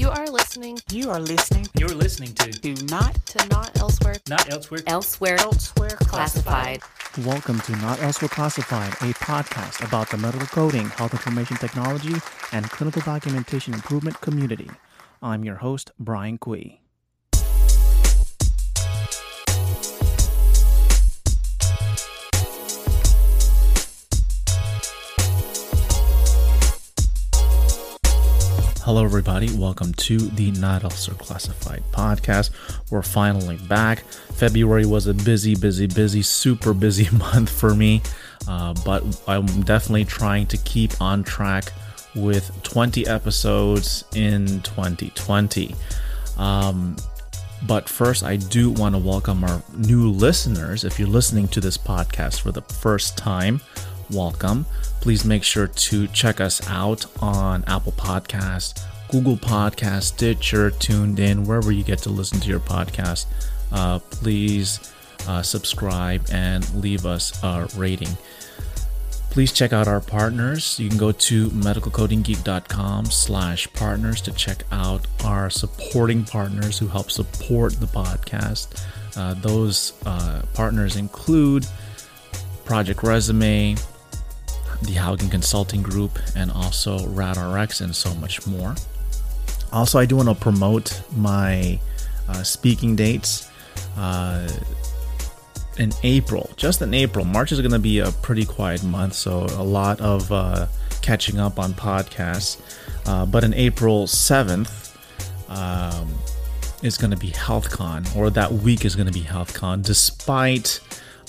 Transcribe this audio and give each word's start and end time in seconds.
You 0.00 0.08
are 0.08 0.28
listening 0.28 0.78
You 0.90 1.10
are 1.10 1.20
listening 1.20 1.66
You're 1.78 1.90
listening 1.90 2.32
to 2.36 2.50
to 2.50 2.86
Not 2.86 3.14
to 3.26 3.48
Not 3.48 3.78
Elsewhere. 3.78 4.16
Not 4.30 4.50
Elsewhere. 4.50 4.80
Elsewhere, 4.86 5.36
Elsewhere 5.38 5.90
classified. 5.90 6.80
Welcome 7.18 7.60
to 7.60 7.76
Not 7.76 8.00
Elsewhere 8.00 8.30
Classified, 8.30 8.94
a 8.94 9.12
podcast 9.12 9.86
about 9.86 10.08
the 10.08 10.16
medical 10.16 10.46
coding, 10.46 10.88
health 10.88 11.12
information 11.12 11.58
technology, 11.58 12.14
and 12.50 12.70
clinical 12.70 13.02
documentation 13.02 13.74
improvement 13.74 14.18
community. 14.22 14.70
I'm 15.20 15.44
your 15.44 15.56
host, 15.56 15.90
Brian 15.98 16.38
Quee. 16.38 16.80
Hello, 28.90 29.04
everybody. 29.04 29.56
Welcome 29.56 29.94
to 29.94 30.18
the 30.18 30.50
Not 30.50 30.82
Elsewhere 30.82 31.16
Classified 31.16 31.84
podcast. 31.92 32.50
We're 32.90 33.02
finally 33.02 33.56
back. 33.68 34.00
February 34.00 34.84
was 34.84 35.06
a 35.06 35.14
busy, 35.14 35.54
busy, 35.54 35.86
busy, 35.86 36.22
super 36.22 36.74
busy 36.74 37.08
month 37.16 37.50
for 37.50 37.72
me, 37.72 38.02
uh, 38.48 38.74
but 38.84 39.04
I'm 39.28 39.46
definitely 39.62 40.06
trying 40.06 40.48
to 40.48 40.56
keep 40.56 41.00
on 41.00 41.22
track 41.22 41.72
with 42.16 42.50
20 42.64 43.06
episodes 43.06 44.06
in 44.16 44.60
2020. 44.62 45.72
Um, 46.36 46.96
but 47.68 47.88
first, 47.88 48.24
I 48.24 48.34
do 48.34 48.72
want 48.72 48.96
to 48.96 48.98
welcome 48.98 49.44
our 49.44 49.62
new 49.76 50.10
listeners. 50.10 50.82
If 50.82 50.98
you're 50.98 51.06
listening 51.06 51.46
to 51.48 51.60
this 51.60 51.78
podcast 51.78 52.40
for 52.40 52.50
the 52.50 52.62
first 52.62 53.16
time, 53.16 53.60
welcome. 54.12 54.66
Please 55.00 55.24
make 55.24 55.42
sure 55.42 55.66
to 55.66 56.06
check 56.08 56.40
us 56.40 56.66
out 56.68 57.06
on 57.22 57.64
Apple 57.66 57.92
Podcasts, 57.92 58.84
Google 59.08 59.36
Podcasts, 59.36 60.04
Stitcher, 60.04 60.70
TuneIn, 60.70 61.46
wherever 61.46 61.72
you 61.72 61.82
get 61.82 61.98
to 62.00 62.10
listen 62.10 62.40
to 62.40 62.48
your 62.48 62.60
podcast. 62.60 63.26
Uh, 63.72 63.98
please 63.98 64.92
uh, 65.26 65.42
subscribe 65.42 66.26
and 66.32 66.68
leave 66.74 67.06
us 67.06 67.42
a 67.42 67.68
rating. 67.76 68.16
Please 69.30 69.52
check 69.52 69.72
out 69.72 69.86
our 69.86 70.00
partners. 70.00 70.80
You 70.80 70.88
can 70.88 70.98
go 70.98 71.12
to 71.12 71.48
medicalcodinggeek.com 71.50 73.04
slash 73.06 73.72
partners 73.74 74.20
to 74.22 74.32
check 74.32 74.64
out 74.72 75.06
our 75.24 75.48
supporting 75.50 76.24
partners 76.24 76.78
who 76.78 76.88
help 76.88 77.12
support 77.12 77.78
the 77.78 77.86
podcast. 77.86 78.84
Uh, 79.16 79.34
those 79.34 79.92
uh, 80.04 80.42
partners 80.52 80.96
include 80.96 81.64
Project 82.64 83.04
Resume, 83.04 83.76
the 84.82 84.94
Haugen 84.94 85.30
Consulting 85.30 85.82
Group, 85.82 86.18
and 86.36 86.50
also 86.50 86.98
RadRx, 86.98 87.80
and 87.80 87.94
so 87.94 88.14
much 88.14 88.46
more. 88.46 88.74
Also, 89.72 89.98
I 89.98 90.06
do 90.06 90.16
want 90.16 90.28
to 90.28 90.34
promote 90.34 91.02
my 91.16 91.78
uh, 92.28 92.42
speaking 92.42 92.96
dates. 92.96 93.50
Uh, 93.96 94.48
in 95.78 95.92
April, 96.02 96.50
just 96.56 96.82
in 96.82 96.92
April, 96.92 97.24
March 97.24 97.52
is 97.52 97.60
going 97.60 97.70
to 97.72 97.78
be 97.78 98.00
a 98.00 98.10
pretty 98.10 98.44
quiet 98.44 98.82
month, 98.84 99.14
so 99.14 99.46
a 99.50 99.62
lot 99.62 100.00
of 100.00 100.30
uh, 100.30 100.66
catching 101.00 101.38
up 101.38 101.58
on 101.58 101.72
podcasts. 101.72 102.60
Uh, 103.06 103.24
but 103.24 103.44
in 103.44 103.54
April 103.54 104.06
7th, 104.06 104.94
um, 105.48 106.08
is 106.82 106.96
going 106.96 107.10
to 107.10 107.16
be 107.16 107.30
HealthCon, 107.30 108.16
or 108.16 108.30
that 108.30 108.52
week 108.52 108.84
is 108.84 108.96
going 108.96 109.06
to 109.06 109.12
be 109.12 109.22
HealthCon, 109.22 109.82
despite 109.82 110.80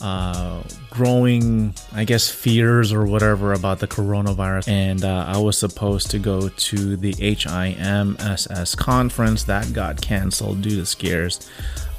uh, 0.01 0.63
growing, 0.89 1.73
I 1.93 2.03
guess, 2.03 2.29
fears 2.29 2.91
or 2.91 3.05
whatever 3.05 3.53
about 3.53 3.79
the 3.79 3.87
coronavirus. 3.87 4.67
And 4.67 5.05
uh, 5.05 5.25
I 5.27 5.37
was 5.37 5.57
supposed 5.57 6.11
to 6.11 6.19
go 6.19 6.49
to 6.49 6.97
the 6.97 7.13
HIMSS 7.13 8.75
conference 8.77 9.43
that 9.43 9.71
got 9.73 10.01
canceled 10.01 10.61
due 10.61 10.77
to 10.77 10.85
scares. 10.85 11.49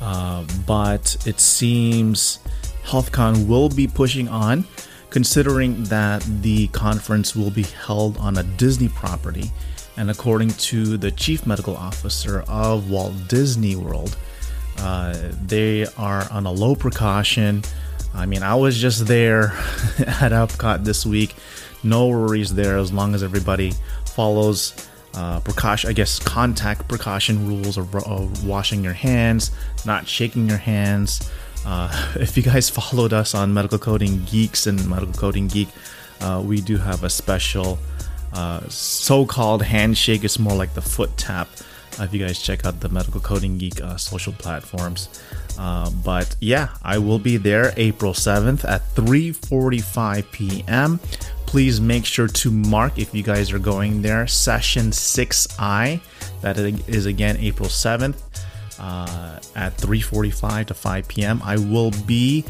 Uh, 0.01 0.45
but 0.67 1.17
it 1.27 1.39
seems 1.41 2.41
HealthCon 2.85 3.47
will 3.47 3.69
be 3.69 3.87
pushing 3.87 4.29
on, 4.29 4.67
considering 5.11 5.85
that 5.85 6.23
the 6.43 6.67
conference 6.69 7.37
will 7.37 7.51
be 7.51 7.63
held 7.63 8.19
on 8.19 8.39
a 8.39 8.43
Disney 8.43 8.89
property. 8.89 9.51
And 9.97 10.11
according 10.11 10.51
to 10.51 10.97
the 10.97 11.11
chief 11.11 11.47
medical 11.47 11.77
officer 11.77 12.45
of 12.49 12.91
Walt 12.91 13.15
Disney 13.29 13.77
World, 13.77 14.17
uh, 14.79 15.15
they 15.47 15.87
are 15.99 16.27
on 16.33 16.47
a 16.47 16.51
low 16.51 16.75
precaution. 16.75 17.63
I 18.15 18.27
mean, 18.27 18.43
I 18.43 18.55
was 18.55 18.79
just 18.79 19.07
there 19.07 19.45
at 19.99 20.33
Epcot 20.33 20.85
this 20.85 21.07
week. 21.07 21.35
No 21.83 22.09
worries 22.09 22.55
there 22.55 22.77
as 22.79 22.93
long 22.93 23.15
as 23.15 23.23
everybody 23.23 23.73
follows 24.07 24.89
uh, 25.15 25.41
precaution, 25.41 25.91
I 25.91 25.93
guess, 25.93 26.19
contact 26.19 26.89
precaution 26.89 27.47
rules 27.47 27.77
of, 27.77 27.95
of 27.95 28.47
washing 28.47 28.83
your 28.85 28.93
hands, 28.93 29.51
not 29.85 30.07
shaking 30.07 30.49
your 30.49 30.59
hands. 30.59 31.31
Uh, 31.67 32.13
if 32.21 32.37
you 32.37 32.43
guys 32.43 32.71
followed 32.71 33.13
us 33.13 33.35
on 33.35 33.53
Medical 33.53 33.79
Coding 33.79 34.25
Geeks 34.25 34.67
and 34.67 34.89
Medical 34.89 35.15
Coding 35.15 35.49
Geek, 35.49 35.69
uh, 36.21 36.43
we 36.45 36.61
do 36.61 36.77
have 36.77 37.05
a 37.05 37.11
special 37.11 37.79
uh, 38.33 38.61
so-called 38.69 39.63
handshake. 39.63 40.25
It's 40.25 40.39
more 40.39 40.55
like 40.55 40.75
the 40.75 40.83
foot 40.83 41.17
tap. 41.17 41.49
Uh, 41.99 42.05
if 42.05 42.15
you 42.15 42.25
guys 42.25 42.41
check 42.41 42.65
out 42.65 42.81
the 42.81 42.89
Medical 42.89 43.21
Coding 43.21 43.59
Geek 43.59 43.83
uh, 43.83 43.97
social 43.97 44.33
platforms. 44.33 45.09
Uh, 45.59 45.91
but 46.05 46.35
yeah, 46.41 46.69
I 46.83 46.99
will 46.99 47.19
be 47.19 47.37
there 47.37 47.73
April 47.77 48.13
7th 48.13 48.65
at 48.69 48.83
3:45 48.95 50.31
p.m. 50.33 51.01
Please 51.47 51.81
make 51.81 52.05
sure 52.07 52.29
to 52.29 52.51
mark 52.51 52.99
if 52.99 53.15
you 53.15 53.23
guys 53.23 53.53
are 53.53 53.59
going 53.59 54.03
there. 54.03 54.27
Session 54.27 54.91
6I. 54.91 56.01
That 56.41 56.59
is 56.59 57.07
again 57.07 57.37
April 57.39 57.69
7th 57.69 58.17
uh, 58.79 59.39
at 59.55 59.77
3:45 59.77 60.67
to 60.67 60.75
5 60.75 61.09
p.m. 61.09 61.43
I 61.45 61.57
will 61.57 61.93
be 62.07 62.45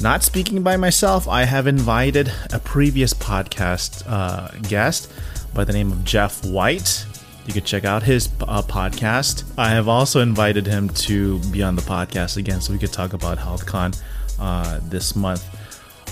not 0.00 0.22
speaking 0.22 0.62
by 0.62 0.76
myself. 0.76 1.28
I 1.28 1.44
have 1.44 1.66
invited 1.66 2.32
a 2.52 2.58
previous 2.58 3.14
podcast 3.14 4.02
uh, 4.06 4.48
guest 4.68 5.10
by 5.54 5.64
the 5.64 5.72
name 5.72 5.92
of 5.92 6.04
Jeff 6.04 6.44
White. 6.44 7.06
You 7.46 7.52
could 7.52 7.64
check 7.64 7.84
out 7.84 8.02
his 8.02 8.28
uh, 8.42 8.62
podcast. 8.62 9.44
I 9.58 9.70
have 9.70 9.88
also 9.88 10.20
invited 10.20 10.66
him 10.66 10.88
to 10.90 11.38
be 11.50 11.62
on 11.62 11.74
the 11.74 11.82
podcast 11.82 12.36
again 12.36 12.60
so 12.60 12.72
we 12.72 12.78
could 12.78 12.92
talk 12.92 13.14
about 13.14 13.38
HealthCon 13.38 14.00
uh, 14.38 14.80
this 14.84 15.16
month. 15.16 15.44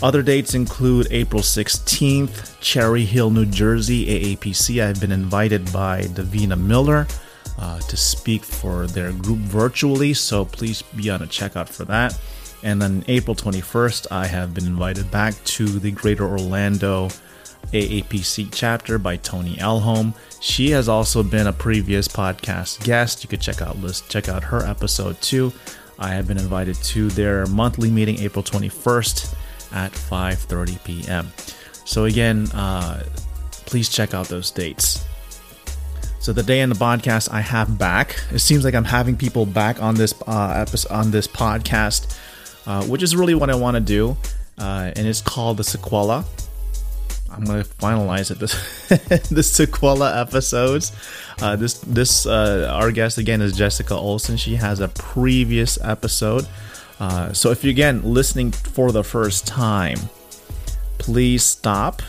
Other 0.02 0.22
dates 0.22 0.54
include 0.54 1.08
April 1.10 1.42
16th, 1.42 2.58
Cherry 2.60 3.04
Hill, 3.04 3.30
New 3.30 3.44
Jersey, 3.44 4.06
AAPC. 4.36 4.82
I've 4.82 5.00
been 5.00 5.12
invited 5.12 5.70
by 5.72 6.02
Davina 6.02 6.58
Miller 6.58 7.06
uh, 7.58 7.78
to 7.80 7.96
speak 7.96 8.42
for 8.42 8.86
their 8.86 9.12
group 9.12 9.38
virtually, 9.38 10.14
so 10.14 10.46
please 10.46 10.82
be 10.82 11.10
on 11.10 11.22
a 11.22 11.26
checkout 11.26 11.68
for 11.68 11.84
that. 11.84 12.18
And 12.62 12.80
then 12.80 13.04
April 13.08 13.36
21st, 13.36 14.06
I 14.10 14.26
have 14.26 14.54
been 14.54 14.66
invited 14.66 15.10
back 15.10 15.34
to 15.44 15.66
the 15.66 15.90
Greater 15.90 16.26
Orlando 16.26 17.08
AAPC 17.72 18.48
chapter 18.52 18.98
by 18.98 19.16
Tony 19.16 19.56
Elholm. 19.56 20.14
She 20.40 20.70
has 20.70 20.88
also 20.88 21.22
been 21.22 21.46
a 21.46 21.52
previous 21.52 22.08
podcast 22.08 22.82
guest. 22.84 23.22
You 23.22 23.28
could 23.28 23.40
check 23.40 23.62
out 23.62 23.78
list 23.78 24.08
check 24.10 24.28
out 24.28 24.42
her 24.44 24.64
episode 24.64 25.20
too. 25.20 25.52
I 25.98 26.08
have 26.08 26.26
been 26.26 26.38
invited 26.38 26.76
to 26.76 27.08
their 27.08 27.46
monthly 27.46 27.90
meeting 27.90 28.18
April 28.20 28.42
21st 28.42 29.34
at 29.72 29.92
5:30 29.92 30.84
p.m. 30.84 31.32
So 31.84 32.06
again, 32.06 32.48
uh, 32.52 33.04
please 33.66 33.88
check 33.88 34.14
out 34.14 34.28
those 34.28 34.50
dates. 34.50 35.04
So 36.20 36.32
the 36.34 36.42
day 36.42 36.60
in 36.60 36.68
the 36.68 36.74
podcast 36.74 37.32
I 37.32 37.40
have 37.40 37.78
back. 37.78 38.16
It 38.30 38.40
seems 38.40 38.64
like 38.64 38.74
I'm 38.74 38.84
having 38.84 39.16
people 39.16 39.46
back 39.46 39.82
on 39.82 39.94
this 39.94 40.12
uh, 40.26 40.54
episode 40.56 40.92
on 40.92 41.10
this 41.10 41.26
podcast, 41.26 42.18
uh, 42.66 42.84
which 42.84 43.02
is 43.02 43.16
really 43.16 43.34
what 43.34 43.48
I 43.48 43.54
want 43.54 43.76
to 43.76 43.80
do, 43.80 44.16
uh, 44.58 44.92
and 44.96 45.06
it's 45.06 45.22
called 45.22 45.56
the 45.56 45.62
Sequela. 45.62 46.24
I'm 47.30 47.44
gonna 47.44 47.64
finalize 47.64 48.30
it. 48.30 48.38
This 48.38 48.52
the 49.28 49.40
Sequela 49.40 50.20
episodes. 50.20 50.92
Uh, 51.40 51.56
this 51.56 51.74
this 51.80 52.26
uh, 52.26 52.70
our 52.72 52.90
guest 52.90 53.18
again 53.18 53.40
is 53.40 53.56
Jessica 53.56 53.94
Olson. 53.94 54.36
She 54.36 54.56
has 54.56 54.80
a 54.80 54.88
previous 54.88 55.78
episode. 55.82 56.46
Uh, 56.98 57.32
so 57.32 57.50
if 57.50 57.64
you're 57.64 57.70
again 57.70 58.02
listening 58.02 58.52
for 58.52 58.92
the 58.92 59.04
first 59.04 59.46
time, 59.46 59.98
please 60.98 61.42
stop. 61.42 62.02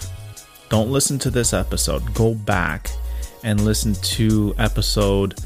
Don't 0.69 0.89
listen 0.89 1.19
to 1.19 1.29
this 1.29 1.53
episode. 1.53 2.13
Go 2.13 2.33
back 2.33 2.89
and 3.43 3.61
listen 3.61 3.93
to 3.93 4.55
episode. 4.57 5.39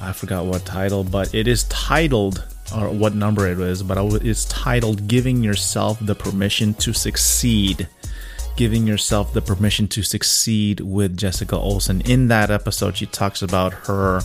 I 0.00 0.12
forgot 0.12 0.44
what 0.44 0.64
title, 0.64 1.04
but 1.04 1.34
it 1.34 1.46
is 1.46 1.64
titled 1.64 2.44
or 2.76 2.88
what 2.88 3.14
number 3.14 3.46
it 3.48 3.58
is, 3.60 3.82
but 3.82 3.96
it's 4.24 4.44
titled 4.46 5.06
"Giving 5.06 5.44
Yourself 5.44 5.98
the 6.00 6.14
Permission 6.14 6.74
to 6.74 6.92
Succeed." 6.92 7.88
Giving 8.56 8.86
yourself 8.86 9.32
the 9.32 9.42
permission 9.42 9.88
to 9.88 10.02
succeed 10.02 10.80
with 10.80 11.16
Jessica 11.16 11.56
Olson. 11.56 12.00
In 12.02 12.28
that 12.28 12.50
episode, 12.50 12.96
she 12.96 13.06
talks 13.06 13.42
about 13.42 13.72
her 13.72 14.20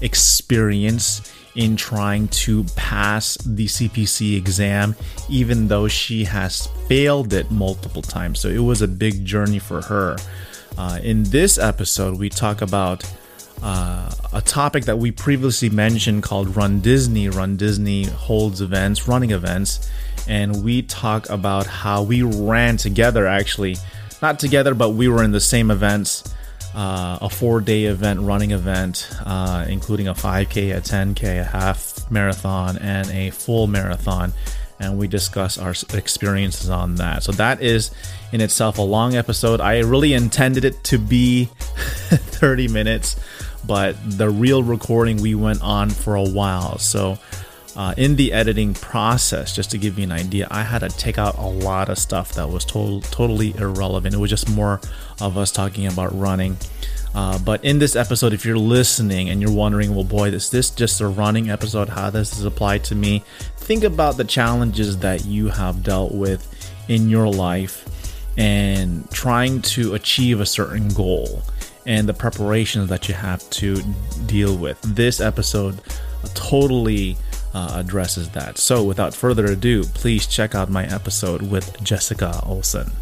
experience 0.00 1.32
in 1.54 1.74
trying 1.74 2.28
to 2.28 2.64
pass 2.76 3.36
the 3.38 3.66
CPC 3.66 4.36
exam, 4.36 4.94
even 5.28 5.68
though 5.68 5.88
she 5.88 6.24
has 6.24 6.66
failed 6.86 7.32
it 7.32 7.50
multiple 7.50 8.02
times. 8.02 8.40
So 8.40 8.48
it 8.48 8.58
was 8.58 8.82
a 8.82 8.88
big 8.88 9.24
journey 9.24 9.58
for 9.58 9.80
her. 9.82 10.16
Uh, 10.76 10.98
in 11.02 11.24
this 11.24 11.56
episode, 11.56 12.18
we 12.18 12.28
talk 12.28 12.60
about 12.60 13.04
uh, 13.62 14.10
a 14.34 14.42
topic 14.42 14.84
that 14.84 14.98
we 14.98 15.10
previously 15.10 15.70
mentioned 15.70 16.22
called 16.22 16.54
Run 16.54 16.80
Disney. 16.80 17.30
Run 17.30 17.56
Disney 17.56 18.04
holds 18.04 18.60
events, 18.60 19.08
running 19.08 19.30
events, 19.30 19.90
and 20.28 20.64
we 20.64 20.82
talk 20.82 21.28
about 21.30 21.66
how 21.66 22.02
we 22.02 22.22
ran 22.22 22.76
together 22.76 23.26
actually. 23.26 23.76
Not 24.22 24.38
together, 24.38 24.74
but 24.74 24.90
we 24.90 25.08
were 25.08 25.22
in 25.22 25.32
the 25.32 25.40
same 25.40 25.70
events. 25.70 26.32
Uh, 26.74 27.18
a 27.22 27.30
four 27.30 27.60
day 27.62 27.84
event, 27.84 28.20
running 28.20 28.50
event, 28.50 29.08
uh, 29.24 29.64
including 29.66 30.08
a 30.08 30.14
5K, 30.14 30.76
a 30.76 30.80
10K, 30.82 31.40
a 31.40 31.44
half 31.44 32.10
marathon, 32.10 32.76
and 32.76 33.08
a 33.10 33.30
full 33.30 33.66
marathon. 33.66 34.34
And 34.78 34.98
we 34.98 35.08
discuss 35.08 35.56
our 35.56 35.74
experiences 35.94 36.68
on 36.68 36.96
that. 36.96 37.22
So, 37.22 37.32
that 37.32 37.62
is 37.62 37.92
in 38.30 38.42
itself 38.42 38.76
a 38.76 38.82
long 38.82 39.16
episode. 39.16 39.62
I 39.62 39.78
really 39.78 40.12
intended 40.12 40.66
it 40.66 40.84
to 40.84 40.98
be 40.98 41.46
30 41.64 42.68
minutes, 42.68 43.16
but 43.66 43.96
the 44.04 44.28
real 44.28 44.62
recording 44.62 45.22
we 45.22 45.34
went 45.34 45.62
on 45.62 45.88
for 45.88 46.14
a 46.14 46.28
while. 46.28 46.76
So, 46.76 47.18
uh, 47.76 47.94
in 47.96 48.16
the 48.16 48.32
editing 48.32 48.72
process, 48.72 49.54
just 49.54 49.70
to 49.70 49.78
give 49.78 49.98
you 49.98 50.04
an 50.04 50.12
idea, 50.12 50.48
I 50.50 50.62
had 50.62 50.78
to 50.78 50.88
take 50.88 51.18
out 51.18 51.36
a 51.36 51.46
lot 51.46 51.90
of 51.90 51.98
stuff 51.98 52.32
that 52.34 52.48
was 52.48 52.64
total, 52.64 53.02
totally 53.02 53.54
irrelevant. 53.56 54.14
It 54.14 54.18
was 54.18 54.30
just 54.30 54.48
more 54.48 54.80
of 55.20 55.36
us 55.36 55.52
talking 55.52 55.86
about 55.86 56.18
running. 56.18 56.56
Uh, 57.14 57.38
but 57.38 57.64
in 57.64 57.78
this 57.78 57.94
episode, 57.94 58.32
if 58.32 58.44
you're 58.44 58.58
listening 58.58 59.28
and 59.28 59.40
you're 59.40 59.52
wondering, 59.52 59.94
well, 59.94 60.04
boy, 60.04 60.28
is 60.28 60.50
this 60.50 60.70
just 60.70 61.00
a 61.00 61.06
running 61.06 61.50
episode? 61.50 61.88
How 61.88 62.10
does 62.10 62.30
this 62.30 62.44
apply 62.44 62.78
to 62.78 62.94
me? 62.94 63.22
Think 63.58 63.84
about 63.84 64.16
the 64.16 64.24
challenges 64.24 64.98
that 64.98 65.24
you 65.24 65.48
have 65.48 65.82
dealt 65.82 66.12
with 66.12 66.70
in 66.88 67.08
your 67.08 67.28
life 67.28 67.84
and 68.38 69.10
trying 69.10 69.62
to 69.62 69.94
achieve 69.94 70.40
a 70.40 70.46
certain 70.46 70.88
goal 70.88 71.42
and 71.86 72.08
the 72.08 72.14
preparations 72.14 72.88
that 72.88 73.08
you 73.08 73.14
have 73.14 73.48
to 73.50 73.82
deal 74.26 74.56
with. 74.56 74.80
This 74.82 75.20
episode 75.20 75.80
totally 76.34 77.16
uh, 77.56 77.70
addresses 77.74 78.28
that. 78.30 78.58
So, 78.58 78.84
without 78.84 79.14
further 79.14 79.46
ado, 79.46 79.82
please 79.82 80.26
check 80.26 80.54
out 80.54 80.68
my 80.68 80.84
episode 80.84 81.40
with 81.40 81.82
Jessica 81.82 82.38
Olson. 82.44 82.92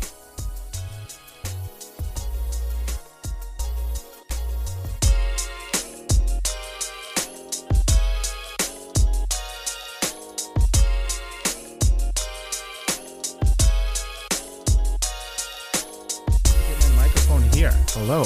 My 16.79 16.97
microphone 16.97 17.43
here. 17.51 17.73
Hello. 17.89 18.23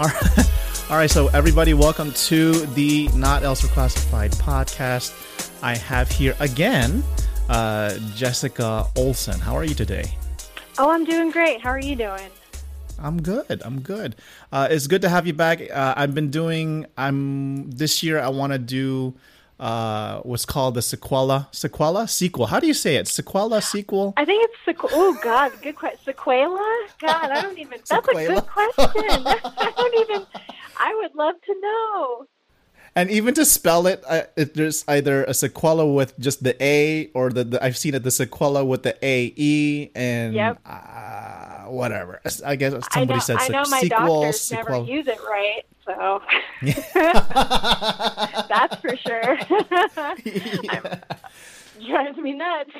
All 0.00 0.06
right. 0.06 0.38
All 0.90 0.98
right, 0.98 1.08
so 1.10 1.28
everybody, 1.28 1.72
welcome 1.72 2.12
to 2.12 2.52
the 2.74 3.08
Not 3.14 3.44
Elsewhere 3.44 3.72
Classified 3.72 4.32
podcast. 4.32 5.21
I 5.62 5.76
have 5.76 6.10
here 6.10 6.34
again 6.40 7.04
uh, 7.48 7.96
Jessica 8.16 8.86
Olson. 8.96 9.38
How 9.38 9.56
are 9.56 9.62
you 9.64 9.74
today? 9.74 10.12
Oh, 10.76 10.90
I'm 10.90 11.04
doing 11.04 11.30
great. 11.30 11.60
How 11.60 11.70
are 11.70 11.80
you 11.80 11.94
doing? 11.94 12.30
I'm 12.98 13.22
good. 13.22 13.62
I'm 13.64 13.80
good. 13.80 14.16
Uh, 14.50 14.68
it's 14.70 14.88
good 14.88 15.02
to 15.02 15.08
have 15.08 15.26
you 15.26 15.32
back. 15.32 15.60
Uh, 15.70 15.94
I've 15.96 16.14
been 16.14 16.30
doing. 16.30 16.86
I'm 16.96 17.70
this 17.70 18.02
year. 18.02 18.18
I 18.18 18.28
want 18.28 18.52
to 18.52 18.58
do 18.58 19.14
uh, 19.60 20.20
what's 20.22 20.44
called 20.44 20.74
the 20.74 20.80
sequela. 20.80 21.48
Sequela? 21.52 22.08
Sequel. 22.08 22.46
How 22.46 22.58
do 22.58 22.66
you 22.66 22.74
say 22.74 22.96
it? 22.96 23.06
Sequela? 23.06 23.62
Sequel? 23.62 24.14
I 24.16 24.24
think 24.24 24.48
it's 24.50 24.78
sequ- 24.78 24.90
Oh 24.92 25.16
God, 25.22 25.52
good 25.62 25.76
question. 25.76 26.12
Sequela? 26.12 26.88
God, 27.00 27.30
I 27.30 27.40
don't 27.40 27.58
even. 27.58 27.78
That's 27.88 28.08
a 28.08 28.26
good 28.26 28.46
question. 28.46 28.84
I 28.96 29.72
don't 29.76 30.10
even. 30.10 30.26
I 30.76 30.94
would 31.02 31.14
love 31.14 31.36
to 31.46 31.60
know 31.60 32.26
and 32.94 33.10
even 33.10 33.34
to 33.34 33.44
spell 33.44 33.86
it, 33.86 34.02
uh, 34.06 34.22
it, 34.36 34.54
there's 34.54 34.84
either 34.86 35.24
a 35.24 35.30
sequela 35.30 35.94
with 35.94 36.18
just 36.18 36.42
the 36.42 36.56
A 36.62 37.10
or 37.14 37.30
the, 37.30 37.44
the 37.44 37.64
I've 37.64 37.76
seen 37.76 37.94
it 37.94 38.02
the 38.02 38.10
sequela 38.10 38.66
with 38.66 38.82
the 38.82 38.96
A 39.02 39.32
E 39.36 39.90
and 39.94 40.34
yep. 40.34 40.58
uh, 40.66 41.64
whatever. 41.64 42.20
I 42.44 42.56
guess 42.56 42.74
somebody 42.92 43.18
I 43.18 43.22
said 43.22 43.36
I 43.38 43.48
know 43.48 43.64
my 43.68 43.80
sequel, 43.80 44.22
doctors 44.22 44.52
never 44.52 44.84
use 44.84 45.06
it 45.08 45.18
right, 45.22 45.62
so 45.86 46.22
that's 48.48 48.76
for 48.76 48.96
sure. 48.96 49.38
drives 51.86 52.18
me 52.18 52.34
nuts. 52.34 52.70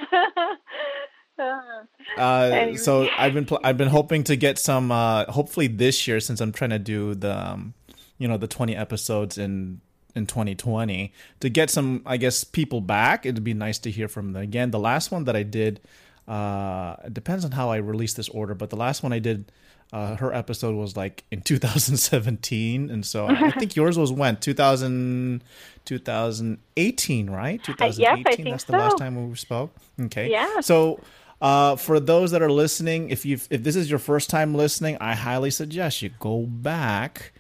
uh, 1.39 2.75
so 2.77 3.09
I've 3.17 3.35
been 3.35 3.47
pl- 3.47 3.61
I've 3.65 3.79
been 3.79 3.89
hoping 3.89 4.25
to 4.25 4.37
get 4.37 4.59
some 4.59 4.93
uh, 4.93 5.25
hopefully 5.27 5.67
this 5.67 6.07
year 6.07 6.21
since 6.21 6.41
I'm 6.41 6.53
trying 6.53 6.71
to 6.71 6.79
do 6.79 7.15
the 7.15 7.53
um, 7.53 7.75
you 8.19 8.29
know 8.29 8.37
the 8.37 8.47
20 8.47 8.77
episodes 8.77 9.39
in 9.39 9.81
in 10.15 10.27
2020 10.27 11.13
to 11.41 11.49
get 11.49 11.71
some 11.71 12.03
i 12.07 12.17
guess 12.17 12.45
people 12.45 12.81
back. 12.81 13.27
It'd 13.27 13.45
be 13.45 13.55
nice 13.55 13.79
to 13.81 13.91
hear 13.91 14.09
from 14.09 14.33
them 14.33 14.43
again. 14.43 14.71
The 14.71 14.79
last 14.79 15.11
one 15.11 15.25
that 15.25 15.37
i 15.37 15.43
did 15.43 15.81
uh 16.29 16.97
it 17.05 17.15
depends 17.15 17.45
on 17.45 17.51
how 17.53 17.71
i 17.71 17.77
release 17.77 18.15
this 18.15 18.29
order 18.29 18.55
but 18.55 18.71
the 18.71 18.77
last 18.77 19.03
one 19.03 19.13
i 19.13 19.19
did 19.19 19.51
uh, 19.93 20.17
her 20.17 20.33
episode 20.33 20.75
was 20.75 20.97
like 20.97 21.25
in 21.31 21.41
2017 21.53 22.91
and 22.91 23.05
so 23.05 23.27
i 23.27 23.51
think 23.59 23.77
yours 23.77 23.99
was 23.99 24.13
when? 24.13 24.37
2000 24.37 25.43
2018 25.85 27.31
right? 27.31 27.63
2018 27.65 28.47
uh, 28.47 28.51
yes, 28.51 28.53
that's 28.53 28.65
the 28.65 28.73
so. 28.73 28.79
last 28.79 28.99
time 28.99 29.29
we 29.29 29.37
spoke? 29.37 29.75
Okay. 30.01 30.31
Yeah 30.31 30.61
so 30.61 31.01
uh, 31.43 31.75
for 31.75 31.99
those 31.99 32.31
that 32.31 32.41
are 32.41 32.53
listening, 32.53 33.11
if 33.11 33.27
you 33.27 33.37
if 33.51 33.65
this 33.65 33.75
is 33.75 33.91
your 33.91 33.99
first 33.99 34.31
time 34.31 34.55
listening, 34.55 34.97
I 35.01 35.17
highly 35.17 35.51
suggest 35.51 36.01
you 36.01 36.11
go 36.21 36.47
back 36.47 37.32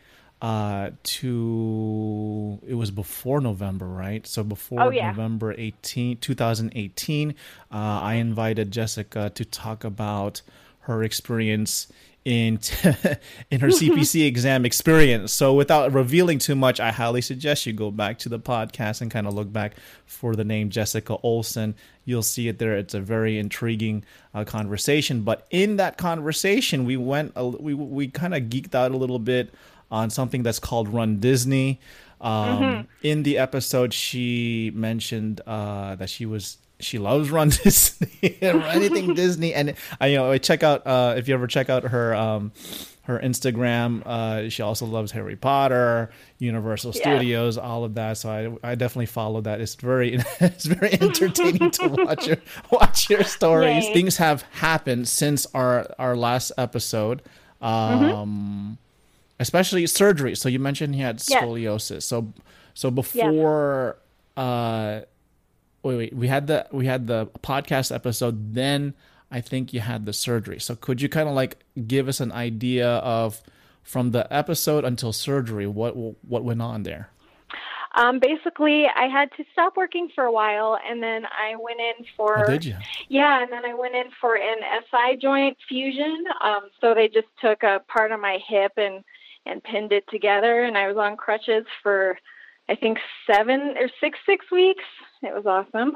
uh, 0.42 0.90
to 1.04 2.58
it 2.66 2.74
was 2.74 2.90
before 2.90 3.40
November, 3.40 3.86
right? 3.86 4.26
So 4.26 4.42
before 4.42 4.82
oh, 4.82 4.90
yeah. 4.90 5.12
November 5.12 5.54
18, 5.56 6.18
2018, 6.18 7.30
uh, 7.30 7.34
I 7.70 8.14
invited 8.14 8.72
Jessica 8.72 9.30
to 9.36 9.44
talk 9.44 9.84
about 9.84 10.42
her 10.80 11.04
experience 11.04 11.86
in 12.24 12.58
in 13.52 13.60
her 13.60 13.68
CPC 13.68 14.26
exam 14.26 14.64
experience. 14.64 15.32
So 15.32 15.54
without 15.54 15.92
revealing 15.92 16.40
too 16.40 16.56
much, 16.56 16.80
I 16.80 16.90
highly 16.90 17.20
suggest 17.20 17.64
you 17.64 17.72
go 17.72 17.92
back 17.92 18.18
to 18.20 18.28
the 18.28 18.40
podcast 18.40 19.00
and 19.00 19.12
kind 19.12 19.28
of 19.28 19.34
look 19.34 19.52
back 19.52 19.76
for 20.06 20.34
the 20.34 20.44
name 20.44 20.70
Jessica 20.70 21.18
Olson. 21.22 21.76
You'll 22.04 22.24
see 22.24 22.48
it 22.48 22.58
there. 22.58 22.76
It's 22.76 22.94
a 22.94 23.00
very 23.00 23.38
intriguing 23.38 24.04
uh, 24.34 24.42
conversation. 24.44 25.22
But 25.22 25.46
in 25.50 25.76
that 25.76 25.98
conversation, 25.98 26.84
we 26.84 26.96
went 26.96 27.32
a, 27.36 27.46
we 27.46 27.74
we 27.74 28.08
kind 28.08 28.34
of 28.34 28.42
geeked 28.44 28.74
out 28.74 28.90
a 28.90 28.96
little 28.96 29.20
bit 29.20 29.54
on 29.92 30.10
something 30.10 30.42
that's 30.42 30.58
called 30.58 30.88
Run 30.88 31.20
Disney. 31.20 31.78
Um, 32.20 32.58
mm-hmm. 32.58 32.80
In 33.02 33.22
the 33.22 33.38
episode, 33.38 33.92
she 33.92 34.72
mentioned 34.74 35.40
uh, 35.46 35.94
that 35.96 36.08
she 36.08 36.26
was 36.26 36.56
she 36.80 36.98
loves 36.98 37.30
Run 37.30 37.48
Disney 37.62 38.38
or 38.42 38.62
anything 38.62 39.14
Disney, 39.14 39.54
and 39.54 39.74
I 40.00 40.08
you 40.08 40.16
know 40.16 40.32
I 40.32 40.38
check 40.38 40.62
out 40.62 40.84
uh, 40.86 41.14
if 41.16 41.28
you 41.28 41.34
ever 41.34 41.46
check 41.46 41.68
out 41.68 41.84
her 41.84 42.14
um, 42.14 42.52
her 43.02 43.18
Instagram. 43.18 44.02
Uh, 44.06 44.48
she 44.48 44.62
also 44.62 44.86
loves 44.86 45.12
Harry 45.12 45.36
Potter, 45.36 46.10
Universal 46.38 46.92
yeah. 46.94 47.02
Studios, 47.02 47.58
all 47.58 47.84
of 47.84 47.94
that. 47.96 48.16
So 48.16 48.58
I, 48.62 48.70
I 48.70 48.74
definitely 48.76 49.06
follow 49.06 49.40
that. 49.42 49.60
It's 49.60 49.74
very 49.74 50.18
it's 50.40 50.64
very 50.64 50.94
entertaining 50.94 51.70
to 51.72 51.88
watch 51.88 52.26
your 52.26 52.38
watch 52.70 53.10
your 53.10 53.24
stories. 53.24 53.84
Yay. 53.84 53.92
Things 53.92 54.16
have 54.16 54.42
happened 54.52 55.06
since 55.08 55.44
our 55.54 55.86
our 55.98 56.16
last 56.16 56.52
episode. 56.56 57.20
Mm-hmm. 57.60 58.04
Um, 58.04 58.08
mm-hmm 58.08 58.72
especially 59.42 59.86
surgery. 59.86 60.34
So 60.34 60.48
you 60.48 60.58
mentioned 60.58 60.94
he 60.94 61.00
had 61.00 61.18
scoliosis. 61.18 61.90
Yes. 61.90 62.04
So 62.04 62.32
so 62.74 62.90
before 62.90 63.96
yes. 64.36 64.44
uh 64.44 65.04
wait 65.82 65.96
wait 65.96 66.12
we 66.14 66.28
had 66.28 66.46
the 66.46 66.66
we 66.72 66.86
had 66.86 67.06
the 67.06 67.26
podcast 67.42 67.94
episode 67.94 68.54
then 68.54 68.94
I 69.30 69.40
think 69.40 69.72
you 69.72 69.80
had 69.80 70.06
the 70.06 70.12
surgery. 70.12 70.60
So 70.60 70.76
could 70.76 71.02
you 71.02 71.08
kind 71.08 71.28
of 71.28 71.34
like 71.34 71.58
give 71.86 72.08
us 72.08 72.20
an 72.20 72.32
idea 72.32 72.88
of 72.88 73.42
from 73.82 74.12
the 74.12 74.32
episode 74.32 74.84
until 74.84 75.12
surgery 75.12 75.66
what 75.66 75.96
what 75.96 76.44
went 76.44 76.62
on 76.62 76.84
there? 76.84 77.10
Um, 77.94 78.20
basically, 78.20 78.86
I 78.86 79.06
had 79.06 79.30
to 79.36 79.44
stop 79.52 79.76
working 79.76 80.08
for 80.14 80.24
a 80.24 80.32
while, 80.32 80.78
and 80.88 81.02
then 81.02 81.26
I 81.26 81.56
went 81.56 81.78
in 81.78 82.06
for. 82.16 82.44
Oh, 82.44 82.50
did 82.50 82.64
you? 82.64 82.76
Yeah, 83.08 83.42
and 83.42 83.52
then 83.52 83.66
I 83.66 83.74
went 83.74 83.94
in 83.94 84.06
for 84.18 84.34
an 84.34 84.58
SI 84.90 85.18
joint 85.20 85.58
fusion. 85.68 86.24
Um, 86.42 86.70
so 86.80 86.94
they 86.94 87.08
just 87.08 87.28
took 87.40 87.62
a 87.62 87.82
part 87.88 88.12
of 88.12 88.20
my 88.20 88.38
hip 88.48 88.72
and 88.76 89.04
and 89.46 89.62
pinned 89.62 89.92
it 89.92 90.04
together. 90.10 90.64
And 90.64 90.76
I 90.76 90.88
was 90.88 90.96
on 90.96 91.16
crutches 91.16 91.64
for, 91.82 92.18
I 92.68 92.74
think, 92.74 92.98
seven 93.30 93.74
or 93.78 93.88
six, 94.00 94.18
six 94.26 94.46
weeks. 94.50 94.84
It 95.22 95.34
was 95.34 95.46
awesome. 95.46 95.92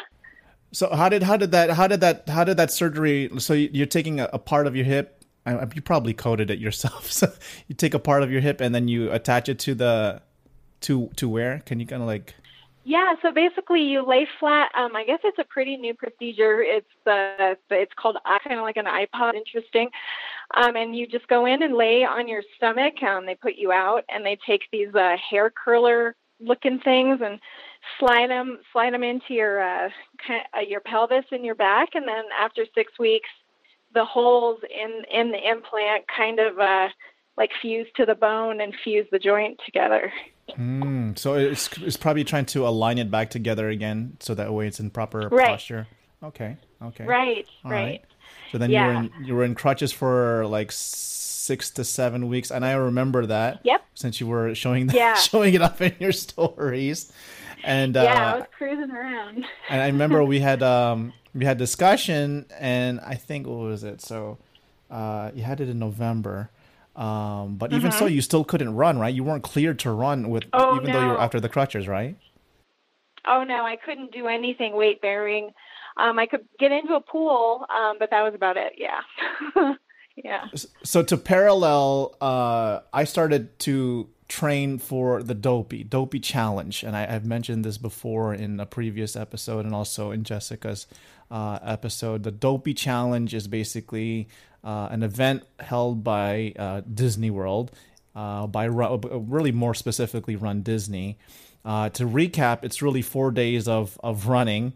so 0.72 0.94
how 0.94 1.08
did 1.08 1.22
how 1.22 1.36
did 1.36 1.52
that 1.52 1.70
how 1.70 1.86
did 1.86 2.00
that 2.00 2.28
how 2.28 2.44
did 2.44 2.56
that 2.56 2.70
surgery? 2.70 3.30
So 3.38 3.52
you're 3.54 3.86
taking 3.86 4.20
a, 4.20 4.28
a 4.32 4.38
part 4.38 4.66
of 4.66 4.76
your 4.76 4.84
hip. 4.84 5.24
You 5.46 5.82
probably 5.82 6.12
coded 6.12 6.50
it 6.50 6.58
yourself. 6.58 7.10
So 7.12 7.32
you 7.68 7.74
take 7.74 7.94
a 7.94 8.00
part 8.00 8.22
of 8.22 8.32
your 8.32 8.40
hip 8.40 8.60
and 8.60 8.74
then 8.74 8.88
you 8.88 9.12
attach 9.12 9.48
it 9.48 9.58
to 9.60 9.74
the 9.74 10.22
to 10.82 11.08
to 11.16 11.28
where? 11.28 11.60
Can 11.66 11.80
you 11.80 11.86
kind 11.86 12.02
of 12.02 12.08
like? 12.08 12.34
Yeah, 12.88 13.14
so 13.20 13.32
basically 13.32 13.82
you 13.82 14.06
lay 14.06 14.28
flat. 14.38 14.70
Um, 14.78 14.94
I 14.94 15.04
guess 15.04 15.18
it's 15.24 15.40
a 15.40 15.44
pretty 15.44 15.76
new 15.76 15.92
procedure. 15.92 16.62
It's 16.62 16.86
the 17.04 17.56
it's 17.68 17.90
called 18.00 18.16
uh, 18.24 18.38
kind 18.44 18.60
of 18.60 18.62
like 18.62 18.76
an 18.76 18.84
iPod. 18.84 19.34
Interesting. 19.34 19.88
Um, 20.54 20.76
and 20.76 20.94
you 20.94 21.08
just 21.08 21.26
go 21.26 21.46
in 21.46 21.64
and 21.64 21.74
lay 21.74 22.04
on 22.04 22.28
your 22.28 22.44
stomach. 22.56 23.02
Um, 23.02 23.26
they 23.26 23.34
put 23.34 23.56
you 23.56 23.72
out, 23.72 24.04
and 24.08 24.24
they 24.24 24.38
take 24.46 24.62
these 24.70 24.94
uh, 24.94 25.16
hair 25.28 25.50
curler 25.50 26.14
looking 26.38 26.78
things 26.78 27.18
and 27.24 27.40
slide 27.98 28.30
them 28.30 28.60
slide 28.72 28.94
them 28.94 29.02
into 29.02 29.34
your 29.34 29.60
uh, 29.60 29.88
uh, 30.56 30.60
your 30.60 30.80
pelvis 30.80 31.24
and 31.32 31.44
your 31.44 31.56
back, 31.56 31.88
and 31.94 32.06
then 32.06 32.26
after 32.40 32.64
six 32.72 32.92
weeks, 33.00 33.28
the 33.94 34.04
holes 34.04 34.60
in 34.70 35.02
in 35.12 35.32
the 35.32 35.50
implant 35.50 36.04
kind 36.16 36.38
of 36.38 36.56
uh, 36.60 36.86
like 37.36 37.50
fuse 37.60 37.88
to 37.96 38.06
the 38.06 38.14
bone 38.14 38.60
and 38.60 38.72
fuse 38.84 39.08
the 39.10 39.18
joint 39.18 39.58
together. 39.66 40.12
Mm, 40.58 41.18
so 41.18 41.34
it's 41.34 41.68
it's 41.78 41.96
probably 41.96 42.24
trying 42.24 42.46
to 42.46 42.66
align 42.66 42.98
it 42.98 43.10
back 43.10 43.30
together 43.30 43.68
again, 43.68 44.16
so 44.20 44.34
that 44.34 44.52
way 44.52 44.66
it's 44.66 44.80
in 44.80 44.90
proper 44.90 45.28
Right. 45.28 45.48
posture. 45.48 45.86
Okay, 46.22 46.56
okay. 46.82 47.04
Right, 47.04 47.46
All 47.64 47.70
right. 47.70 48.02
So 48.52 48.58
then 48.58 48.70
you 48.70 48.80
were 48.80 48.92
in 48.92 49.10
you 49.24 49.34
were 49.34 49.44
in 49.44 49.54
crutches 49.54 49.92
for 49.92 50.46
like 50.46 50.70
six 50.72 51.70
to 51.72 51.84
seven 51.84 52.28
weeks, 52.28 52.50
and 52.50 52.64
I 52.64 52.72
remember 52.72 53.26
that. 53.26 53.60
Yep. 53.64 53.84
Since 53.94 54.20
you 54.20 54.26
were 54.26 54.54
showing 54.54 54.86
that, 54.88 54.96
Yeah. 54.96 55.14
showing 55.30 55.54
it 55.54 55.62
up 55.62 55.80
in 55.80 55.94
your 55.98 56.12
stories, 56.12 57.12
and 57.64 57.96
uh, 57.96 58.02
yeah, 58.02 58.34
I 58.34 58.38
was 58.38 58.46
cruising 58.56 58.90
around. 58.90 59.44
and 59.68 59.82
I 59.82 59.86
remember 59.86 60.24
we 60.24 60.40
had 60.40 60.62
um 60.62 61.12
we 61.34 61.44
had 61.44 61.58
discussion, 61.58 62.46
and 62.58 63.00
I 63.00 63.14
think 63.16 63.46
what 63.46 63.56
was 63.58 63.84
it? 63.84 64.00
So, 64.00 64.38
uh, 64.90 65.32
you 65.34 65.42
had 65.42 65.60
it 65.60 65.68
in 65.68 65.78
November. 65.78 66.50
Um, 66.96 67.56
but 67.56 67.72
even 67.72 67.92
so, 67.92 68.06
you 68.06 68.22
still 68.22 68.44
couldn't 68.44 68.74
run, 68.74 68.98
right? 68.98 69.14
You 69.14 69.22
weren't 69.22 69.42
cleared 69.42 69.78
to 69.80 69.90
run 69.90 70.30
with, 70.30 70.44
Mm-hmm. 70.50 70.60
Oh, 70.62 70.76
even 70.80 70.92
though 70.92 71.02
you 71.02 71.08
were 71.08 71.20
after 71.20 71.40
the 71.40 71.48
crutches, 71.48 71.86
right? 71.86 72.16
Oh 73.26 73.44
no, 73.44 73.66
I 73.66 73.76
couldn't 73.76 74.12
do 74.12 74.28
anything 74.28 74.74
weight 74.74 75.02
bearing. 75.02 75.50
Um, 75.96 76.18
I 76.18 76.26
could 76.26 76.46
get 76.58 76.72
into 76.72 76.94
a 76.94 77.00
pool, 77.00 77.66
um, 77.74 77.96
but 77.98 78.10
that 78.10 78.22
was 78.22 78.34
about 78.34 78.56
it. 78.56 78.74
Yeah, 78.76 79.00
yeah. 80.16 80.46
so 80.82 81.02
to 81.02 81.16
parallel 81.16 82.16
uh 82.20 82.80
i 82.92 83.04
started 83.04 83.58
to 83.58 84.08
train 84.28 84.78
for 84.78 85.22
the 85.22 85.34
dopey 85.34 85.84
dopey 85.84 86.18
challenge 86.18 86.82
and 86.82 86.96
I, 86.96 87.14
i've 87.14 87.26
mentioned 87.26 87.64
this 87.64 87.78
before 87.78 88.34
in 88.34 88.58
a 88.58 88.66
previous 88.66 89.14
episode 89.14 89.64
and 89.64 89.74
also 89.74 90.10
in 90.10 90.24
jessica's 90.24 90.86
uh, 91.30 91.58
episode. 91.62 92.22
The 92.22 92.30
dopey 92.30 92.74
challenge 92.74 93.34
is 93.34 93.48
basically 93.48 94.28
uh, 94.64 94.88
an 94.90 95.02
event 95.02 95.44
held 95.60 96.02
by 96.02 96.54
uh, 96.58 96.82
disney 96.92 97.30
world 97.30 97.72
uh, 98.14 98.46
by 98.46 98.64
Ru- 98.64 99.00
really 99.28 99.52
more 99.52 99.74
specifically 99.74 100.36
run 100.36 100.62
disney. 100.62 101.18
Uh, 101.64 101.88
to 101.90 102.04
recap 102.04 102.62
it's 102.62 102.80
really 102.80 103.02
four 103.02 103.30
days 103.30 103.66
of, 103.68 103.98
of 104.02 104.28
running 104.28 104.72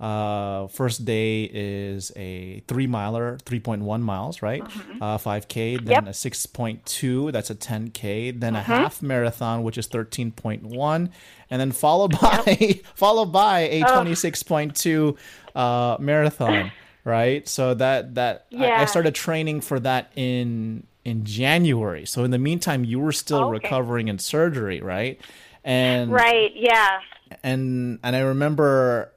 uh, 0.00 0.66
first 0.68 1.04
day 1.04 1.44
is 1.52 2.12
a 2.16 2.60
three 2.68 2.86
miler, 2.86 3.38
3.1 3.44 4.00
miles, 4.02 4.42
right? 4.42 4.66
Uh, 5.00 5.18
5K, 5.18 5.84
then 5.84 6.06
Yep. 6.06 6.08
a 6.08 6.10
6.2, 6.10 7.32
that's 7.32 7.50
a 7.50 7.54
10K, 7.54 8.38
then 8.40 8.54
a 8.56 8.62
half 8.62 9.02
marathon, 9.02 9.62
which 9.62 9.76
is 9.78 9.86
13.1, 9.88 11.10
and 11.50 11.60
then 11.60 11.72
followed 11.72 12.12
by 12.20 12.80
followed 12.94 13.32
by 13.32 13.60
a 13.60 13.82
26.2 13.84 15.16
uh, 15.54 15.96
marathon, 16.00 16.72
right? 17.04 17.46
So 17.48 17.74
that 17.74 18.14
that 18.14 18.46
I, 18.58 18.72
I 18.82 18.84
started 18.86 19.14
training 19.14 19.60
for 19.62 19.78
that 19.80 20.12
in 20.16 20.86
in 21.04 21.24
January. 21.24 22.06
So 22.06 22.24
in 22.24 22.30
the 22.30 22.38
meantime, 22.38 22.84
you 22.84 22.98
were 22.98 23.12
still 23.12 23.44
Okay. 23.44 23.50
recovering 23.68 24.08
in 24.08 24.18
surgery, 24.18 24.80
right? 24.80 25.20
And 25.64 26.10
Right. 26.12 26.52
Yeah. 26.54 27.00
and 27.42 27.98
and 28.02 28.16
I 28.16 28.20
remember 28.20 29.12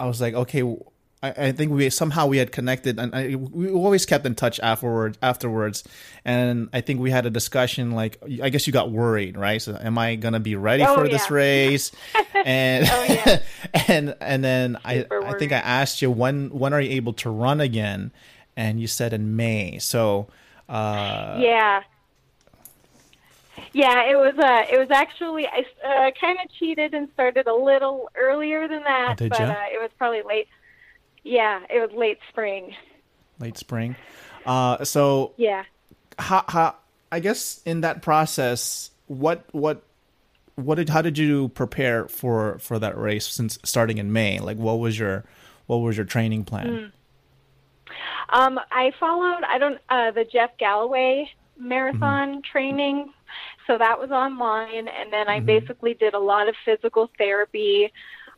I 0.00 0.06
was 0.06 0.20
like, 0.20 0.34
okay, 0.34 0.62
I, 1.22 1.30
I 1.48 1.52
think 1.52 1.72
we 1.72 1.90
somehow 1.90 2.26
we 2.26 2.38
had 2.38 2.50
connected, 2.50 2.98
and 2.98 3.14
I, 3.14 3.34
we 3.36 3.70
always 3.70 4.06
kept 4.06 4.24
in 4.24 4.34
touch 4.34 4.58
afterwards. 4.60 5.18
Afterwards, 5.20 5.84
and 6.24 6.70
I 6.72 6.80
think 6.80 7.00
we 7.00 7.10
had 7.10 7.26
a 7.26 7.30
discussion. 7.30 7.92
Like, 7.92 8.18
I 8.42 8.48
guess 8.48 8.66
you 8.66 8.72
got 8.72 8.90
worried, 8.90 9.36
right? 9.36 9.60
So, 9.60 9.76
am 9.78 9.98
I 9.98 10.16
gonna 10.16 10.40
be 10.40 10.56
ready 10.56 10.82
Oh, 10.86 10.94
for 10.94 11.08
this 11.08 11.30
race? 11.30 11.92
And 12.42 12.88
Oh, 12.90 13.04
yeah. 13.04 13.42
and 13.88 14.16
and 14.20 14.42
then 14.42 14.78
I 14.82 15.00
Super 15.00 15.26
I 15.26 15.38
think 15.38 15.52
I 15.52 15.58
asked 15.58 16.00
you 16.00 16.10
when 16.10 16.48
when 16.48 16.72
are 16.72 16.80
you 16.80 16.92
able 16.92 17.12
to 17.14 17.28
run 17.30 17.60
again, 17.60 18.12
and 18.56 18.80
you 18.80 18.86
said 18.86 19.12
in 19.12 19.36
May. 19.36 19.78
So. 19.78 20.28
Uh, 20.70 21.36
yeah. 21.40 21.82
Yeah, 23.72 24.02
it 24.10 24.16
was. 24.16 24.34
Uh, 24.36 24.64
it 24.72 24.78
was 24.78 24.90
actually 24.90 25.46
I 25.46 25.64
uh, 25.86 26.10
kind 26.20 26.38
of 26.44 26.50
cheated 26.58 26.92
and 26.94 27.08
started 27.14 27.46
a 27.46 27.54
little 27.54 28.10
earlier 28.16 28.66
than 28.66 28.82
that, 28.84 29.12
Oh, 29.12 29.14
did 29.14 29.30
but 29.30 29.40
uh, 29.42 29.64
it 29.72 29.80
was 29.80 29.90
probably 29.98 30.22
late. 30.22 30.48
Yeah, 31.22 31.60
it 31.70 31.78
was 31.80 31.90
late 31.96 32.18
spring. 32.30 32.74
late 33.38 33.56
spring. 33.58 33.94
Uh, 34.44 34.84
so 34.84 35.32
Yeah. 35.36 35.64
how, 36.18 36.44
how 36.48 36.74
I 37.12 37.20
guess 37.20 37.60
in 37.64 37.82
that 37.82 38.02
process, 38.02 38.90
what 39.06 39.44
what 39.52 39.82
what 40.56 40.74
did 40.74 40.88
how 40.88 41.02
did 41.02 41.16
you 41.18 41.48
prepare 41.50 42.08
for 42.08 42.58
for 42.58 42.78
that 42.78 42.98
race 42.98 43.26
since 43.28 43.58
starting 43.64 43.98
in 43.98 44.12
May? 44.12 44.40
Like 44.40 44.56
what 44.56 44.78
was 44.80 44.98
your 44.98 45.24
what 45.66 45.76
was 45.76 45.96
your 45.96 46.06
training 46.06 46.44
plan? 46.44 46.92
Um, 48.30 48.60
I 48.70 48.92
followed. 48.98 49.42
I 49.46 49.58
don't 49.58 49.78
uh, 49.88 50.10
the 50.12 50.24
Jeff 50.24 50.56
Galloway 50.58 51.30
marathon 51.58 52.40
training, 52.42 53.12
so 53.70 53.78
that 53.78 54.00
was 54.00 54.10
online, 54.10 54.88
and 54.88 55.12
then 55.12 55.28
I 55.28 55.38
basically 55.38 55.94
did 55.94 56.14
a 56.14 56.18
lot 56.18 56.48
of 56.48 56.56
physical 56.64 57.08
therapy. 57.18 57.92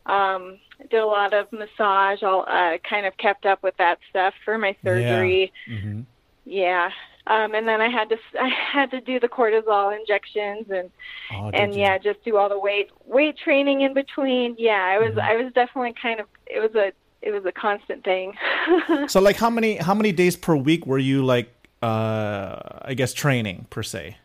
Um, 0.04 0.58
did 0.90 1.00
a 1.00 1.06
lot 1.06 1.32
of 1.32 1.50
massage. 1.52 2.22
All 2.22 2.44
uh, 2.46 2.76
kind 2.88 3.06
of 3.06 3.16
kept 3.16 3.46
up 3.46 3.62
with 3.62 3.74
that 3.78 3.98
stuff 4.10 4.34
for 4.44 4.58
my 4.58 4.76
surgery. 4.84 5.50
hmm 5.66 6.00
Yeah. 6.44 6.90
Um, 7.26 7.54
and 7.54 7.66
then 7.68 7.80
I 7.80 7.88
had 7.88 8.08
to 8.10 8.16
I 8.40 8.48
had 8.48 8.90
to 8.90 9.00
do 9.00 9.18
the 9.20 9.28
cortisol 9.28 9.98
injections 9.98 10.66
and 10.70 10.90
Oh, 11.32 11.50
and 11.54 11.72
you? 11.74 11.80
yeah, 11.80 11.96
just 11.96 12.22
do 12.24 12.36
all 12.36 12.48
the 12.50 12.58
weight 12.58 12.90
weight 13.06 13.38
training 13.38 13.80
in 13.80 13.94
between. 13.94 14.56
Yeah, 14.58 14.84
I 14.84 14.98
was 14.98 15.16
I 15.16 15.36
was 15.36 15.50
definitely 15.54 15.94
kind 16.02 16.20
of 16.20 16.26
it 16.46 16.60
was 16.60 16.74
a 16.74 16.92
it 17.22 17.30
was 17.30 17.44
a 17.46 17.52
constant 17.52 18.04
thing. 18.04 18.34
So 19.08 19.20
like 19.20 19.36
how 19.36 19.48
many 19.50 19.76
how 19.76 19.94
many 19.94 20.12
days 20.12 20.36
per 20.36 20.56
week 20.56 20.84
were 20.86 20.98
you 20.98 21.24
like 21.24 21.48
uh 21.82 22.58
I 22.82 22.94
guess 22.94 23.12
training 23.14 23.66
per 23.70 23.82
se? 23.82 24.16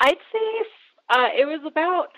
I'd 0.00 0.18
say 0.32 0.66
uh, 1.10 1.28
it 1.38 1.46
was 1.46 1.60
about 1.66 2.08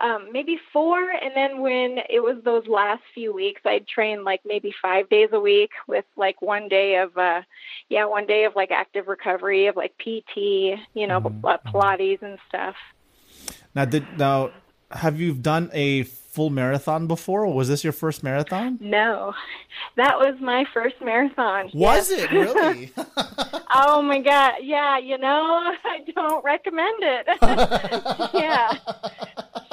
um, 0.00 0.28
maybe 0.30 0.58
four, 0.72 0.98
and 0.98 1.32
then 1.34 1.60
when 1.60 1.98
it 2.10 2.20
was 2.20 2.36
those 2.44 2.66
last 2.66 3.02
few 3.14 3.32
weeks, 3.32 3.62
I'd 3.64 3.88
train 3.88 4.24
like 4.24 4.40
maybe 4.44 4.74
five 4.82 5.08
days 5.08 5.30
a 5.32 5.40
week 5.40 5.70
with 5.86 6.04
like 6.16 6.42
one 6.42 6.68
day 6.68 6.96
of 6.96 7.16
uh, 7.16 7.42
yeah, 7.88 8.04
one 8.04 8.26
day 8.26 8.44
of 8.44 8.54
like 8.54 8.70
active 8.70 9.08
recovery 9.08 9.66
of 9.68 9.76
like 9.76 9.96
PT, 9.98 10.36
you 10.94 11.06
know, 11.06 11.18
uh, 11.44 11.56
Pilates 11.66 12.22
and 12.22 12.38
stuff. 12.48 12.74
Now 13.74 13.86
did 13.86 14.18
now 14.18 14.50
have 14.90 15.18
you 15.18 15.34
done 15.34 15.70
a 15.72 16.02
full 16.36 16.50
marathon 16.50 17.06
before? 17.06 17.46
Was 17.46 17.68
this 17.68 17.82
your 17.82 17.94
first 17.94 18.22
marathon? 18.22 18.76
No, 18.78 19.32
that 19.96 20.18
was 20.18 20.34
my 20.38 20.66
first 20.74 20.96
marathon. 21.02 21.70
Was 21.72 22.10
Yes. 22.10 22.20
it 22.24 22.30
really? 22.30 22.92
Oh 23.78 24.00
my 24.00 24.20
god, 24.20 24.54
yeah, 24.62 24.96
you 24.98 25.18
know, 25.18 25.72
I 25.84 25.98
don't 26.14 26.42
recommend 26.44 26.98
it. 27.02 27.26
yeah. 28.34 28.72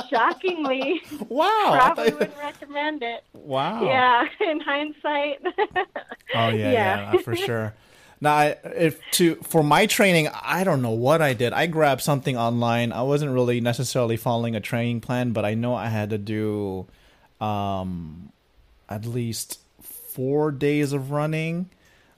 Shockingly, 0.09 1.01
wow. 1.29 1.71
probably 1.73 2.11
wouldn't 2.11 2.37
recommend 2.37 3.03
it. 3.03 3.23
wow. 3.33 3.83
Yeah, 3.83 4.25
in 4.49 4.59
hindsight. 4.59 5.39
Oh 6.35 6.49
yeah, 6.49 6.49
yeah, 6.49 6.71
Yeah. 7.13 7.17
for 7.21 7.35
sure. 7.35 7.73
Now, 8.23 8.35
I, 8.35 8.57
if 8.63 9.01
to 9.11 9.35
for 9.43 9.61
my 9.63 9.85
training, 9.85 10.29
I 10.29 10.63
don't 10.63 10.81
know 10.81 10.91
what 10.91 11.21
I 11.21 11.33
did. 11.33 11.51
I 11.51 11.67
grabbed 11.67 11.99
something 11.99 12.37
online. 12.37 12.93
I 12.93 13.01
wasn't 13.01 13.33
really 13.33 13.59
necessarily 13.59 14.15
following 14.15 14.55
a 14.55 14.61
training 14.61 15.01
plan, 15.01 15.33
but 15.33 15.43
I 15.43 15.55
know 15.55 15.75
I 15.75 15.89
had 15.89 16.11
to 16.11 16.17
do 16.17 16.87
um, 17.41 18.31
at 18.87 19.05
least 19.05 19.59
four 19.81 20.51
days 20.51 20.93
of 20.93 21.11
running. 21.11 21.69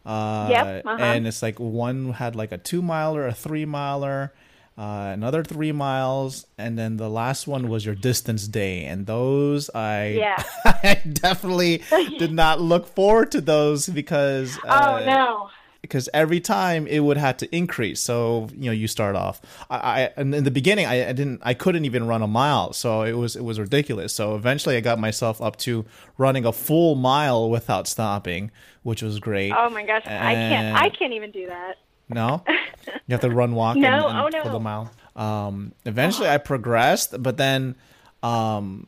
Uh, 0.05 0.47
Yep, 0.51 0.85
uh-huh. 0.85 1.03
and 1.03 1.27
it's 1.27 1.41
like 1.41 1.59
one 1.59 2.13
had 2.13 2.35
like 2.35 2.51
a 2.51 2.59
two 2.59 2.83
miler, 2.83 3.25
a 3.25 3.33
three 3.33 3.65
miler, 3.65 4.31
uh, 4.77 5.09
another 5.11 5.43
three 5.43 5.71
miles, 5.71 6.45
and 6.59 6.77
then 6.77 6.97
the 6.97 7.09
last 7.09 7.47
one 7.47 7.67
was 7.67 7.83
your 7.83 7.95
distance 7.95 8.47
day. 8.47 8.85
And 8.85 9.07
those 9.07 9.71
I 9.73 10.09
Yeah. 10.09 10.43
I 10.65 11.01
definitely 11.11 11.81
did 12.19 12.31
not 12.31 12.61
look 12.61 12.85
forward 12.85 13.31
to 13.31 13.41
those 13.41 13.87
because 13.89 14.55
oh 14.65 14.69
uh, 14.69 15.03
no. 15.03 15.49
Because 15.85 16.09
every 16.13 16.39
time 16.39 16.87
it 16.87 16.99
would 16.99 17.17
have 17.17 17.37
to 17.37 17.55
increase. 17.55 18.01
So 18.01 18.49
you 18.55 18.65
know, 18.65 18.71
you 18.71 18.87
start 18.87 19.15
off. 19.15 19.39
I, 19.69 19.77
I 19.77 20.09
and 20.17 20.33
in 20.33 20.43
the 20.43 20.51
beginning, 20.51 20.85
I, 20.85 21.09
I 21.09 21.13
didn't, 21.13 21.41
I 21.43 21.53
couldn't 21.53 21.85
even 21.85 22.07
run 22.07 22.21
a 22.21 22.27
mile, 22.27 22.73
so 22.73 23.03
it 23.03 23.13
was 23.13 23.35
it 23.35 23.43
was 23.43 23.59
ridiculous. 23.59 24.13
So 24.13 24.35
eventually, 24.35 24.77
I 24.77 24.81
got 24.81 24.99
myself 24.99 25.41
up 25.41 25.57
to 25.57 25.85
running 26.17 26.45
a 26.45 26.51
full 26.51 26.95
mile 26.95 27.49
without 27.49 27.87
stopping, 27.87 28.51
which 28.83 29.01
was 29.01 29.19
great. 29.19 29.53
Oh 29.55 29.69
my 29.69 29.85
gosh, 29.85 30.03
I 30.05 30.33
can't 30.33 30.77
I 30.77 30.89
can't 30.89 31.13
even 31.13 31.31
do 31.31 31.47
that. 31.47 31.77
No, 32.09 32.43
you 32.87 32.93
have 33.09 33.21
to 33.21 33.29
run, 33.29 33.55
walk, 33.55 33.77
No, 33.77 33.87
and, 33.87 34.17
and 34.17 34.17
oh, 34.17 34.37
no. 34.37 34.43
for 34.43 34.49
the 34.49 34.59
mile. 34.59 34.91
Um, 35.15 35.73
eventually, 35.85 36.29
I 36.29 36.37
progressed, 36.37 37.21
but 37.21 37.37
then, 37.37 37.75
um, 38.21 38.87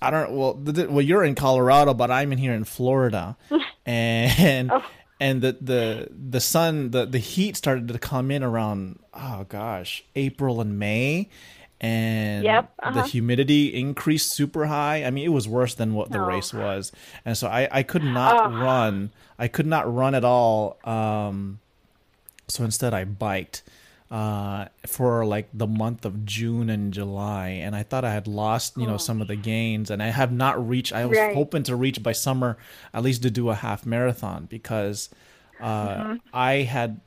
I 0.00 0.10
don't. 0.10 0.32
Well, 0.32 0.54
the, 0.54 0.88
well, 0.90 1.00
you're 1.00 1.24
in 1.24 1.34
Colorado, 1.34 1.94
but 1.94 2.10
I'm 2.10 2.32
in 2.32 2.38
here 2.38 2.52
in 2.52 2.64
Florida, 2.64 3.36
and 3.86 4.70
oh. 4.70 4.82
And 5.22 5.40
the 5.40 5.56
the 5.60 6.08
the 6.10 6.40
sun 6.40 6.90
the 6.90 7.06
the 7.06 7.18
heat 7.18 7.56
started 7.56 7.86
to 7.86 7.98
come 7.98 8.32
in 8.32 8.42
around 8.42 8.98
oh 9.14 9.46
gosh 9.48 10.02
April 10.16 10.60
and 10.60 10.80
May, 10.80 11.28
and 11.80 12.42
yep, 12.42 12.72
uh-huh. 12.82 13.00
the 13.00 13.06
humidity 13.06 13.72
increased 13.72 14.32
super 14.32 14.66
high. 14.66 15.04
I 15.04 15.10
mean, 15.10 15.24
it 15.24 15.32
was 15.32 15.46
worse 15.46 15.74
than 15.76 15.94
what 15.94 16.10
the 16.10 16.18
oh. 16.18 16.26
race 16.26 16.52
was, 16.52 16.90
and 17.24 17.38
so 17.38 17.46
I 17.46 17.68
I 17.70 17.82
could 17.84 18.02
not 18.02 18.52
oh. 18.52 18.56
run. 18.58 19.12
I 19.38 19.46
could 19.46 19.66
not 19.66 19.92
run 19.92 20.16
at 20.16 20.24
all. 20.24 20.78
Um, 20.82 21.60
so 22.48 22.64
instead, 22.64 22.92
I 22.92 23.04
biked 23.04 23.62
uh, 24.12 24.66
for 24.86 25.24
like 25.24 25.48
the 25.54 25.66
month 25.66 26.04
of 26.04 26.26
June 26.26 26.68
and 26.68 26.92
July, 26.92 27.48
and 27.48 27.74
I 27.74 27.82
thought 27.82 28.04
I 28.04 28.12
had 28.12 28.26
lost, 28.26 28.76
you 28.76 28.86
know, 28.86 28.94
oh. 28.94 28.98
some 28.98 29.22
of 29.22 29.26
the 29.26 29.36
gains, 29.36 29.90
and 29.90 30.02
I 30.02 30.08
have 30.08 30.30
not 30.30 30.68
reached. 30.68 30.92
I 30.92 31.06
was 31.06 31.16
right. 31.16 31.34
hoping 31.34 31.62
to 31.62 31.74
reach 31.74 32.02
by 32.02 32.12
summer, 32.12 32.58
at 32.92 33.02
least 33.02 33.22
to 33.22 33.30
do 33.30 33.48
a 33.48 33.54
half 33.54 33.86
marathon, 33.86 34.44
because 34.50 35.08
uh, 35.62 35.94
mm-hmm. 35.94 36.14
I 36.34 36.52
had 36.56 37.00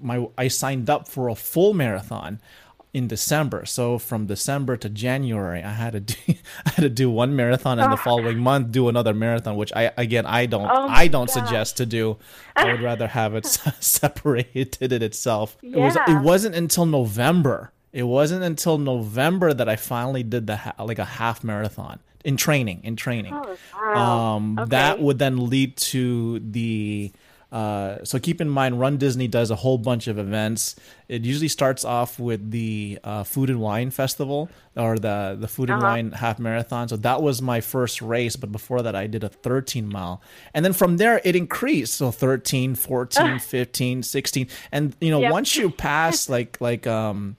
my 0.00 0.28
I 0.38 0.48
signed 0.48 0.88
up 0.88 1.06
for 1.06 1.28
a 1.28 1.34
full 1.34 1.74
marathon 1.74 2.40
in 2.96 3.08
December. 3.08 3.66
So 3.66 3.98
from 3.98 4.24
December 4.24 4.78
to 4.78 4.88
January, 4.88 5.62
I 5.62 5.72
had 5.72 5.92
to 5.92 6.00
do 6.00 6.16
I 6.66 6.70
had 6.70 6.82
to 6.82 6.88
do 6.88 7.10
one 7.10 7.36
marathon, 7.36 7.78
and 7.78 7.92
the 7.92 7.98
ah. 7.98 8.02
following 8.02 8.38
month 8.38 8.72
do 8.72 8.88
another 8.88 9.12
marathon. 9.12 9.56
Which 9.56 9.70
I 9.76 9.92
again 9.98 10.24
I 10.24 10.46
don't 10.46 10.64
oh 10.64 10.88
I 10.88 11.06
don't 11.06 11.26
gosh. 11.26 11.34
suggest 11.34 11.76
to 11.76 11.84
do. 11.84 12.16
I 12.56 12.72
would 12.72 12.80
rather 12.80 13.06
have 13.06 13.34
it 13.34 13.44
separated 13.80 14.78
it 14.80 15.02
itself. 15.02 15.58
Yeah. 15.60 15.76
It 15.76 15.80
was 15.80 15.96
it 16.08 16.22
wasn't 16.22 16.54
until 16.54 16.86
November. 16.86 17.70
It 17.92 18.04
wasn't 18.04 18.42
until 18.42 18.78
November 18.78 19.52
that 19.52 19.68
I 19.68 19.76
finally 19.76 20.22
did 20.22 20.46
the 20.46 20.58
like 20.78 20.98
a 20.98 21.04
half 21.04 21.44
marathon 21.44 22.00
in 22.24 22.38
training. 22.38 22.80
In 22.82 22.96
training, 22.96 23.34
oh, 23.34 23.58
wow. 23.74 24.36
um, 24.36 24.58
okay. 24.58 24.70
that 24.70 25.00
would 25.00 25.18
then 25.18 25.50
lead 25.50 25.76
to 25.92 26.40
the 26.40 27.12
uh, 27.52 28.04
so 28.04 28.18
keep 28.18 28.40
in 28.40 28.48
mind, 28.48 28.80
Run 28.80 28.96
Disney 28.96 29.28
does 29.28 29.50
a 29.50 29.54
whole 29.54 29.78
bunch 29.78 30.08
of 30.08 30.18
events. 30.18 30.74
It 31.08 31.24
usually 31.24 31.48
starts 31.48 31.84
off 31.84 32.18
with 32.18 32.50
the 32.50 32.98
uh, 33.04 33.22
Food 33.22 33.50
and 33.50 33.60
Wine 33.60 33.90
Festival 33.90 34.50
or 34.76 34.98
the 34.98 35.36
the 35.38 35.46
Food 35.46 35.70
and 35.70 35.82
uh-huh. 35.82 35.92
Wine 35.92 36.10
Half 36.10 36.40
Marathon. 36.40 36.88
So 36.88 36.96
that 36.96 37.22
was 37.22 37.40
my 37.40 37.60
first 37.60 38.02
race, 38.02 38.34
but 38.34 38.50
before 38.50 38.82
that, 38.82 38.96
I 38.96 39.06
did 39.06 39.22
a 39.22 39.28
13 39.28 39.88
mile, 39.88 40.20
and 40.54 40.64
then 40.64 40.72
from 40.72 40.96
there 40.96 41.20
it 41.24 41.36
increased. 41.36 41.94
So 41.94 42.10
13, 42.10 42.74
14, 42.74 43.38
15, 43.40 44.02
16, 44.02 44.48
and 44.72 44.96
you 45.00 45.10
know 45.10 45.20
yep. 45.20 45.32
once 45.32 45.56
you 45.56 45.70
pass 45.70 46.28
like 46.28 46.60
like 46.60 46.86
um 46.86 47.36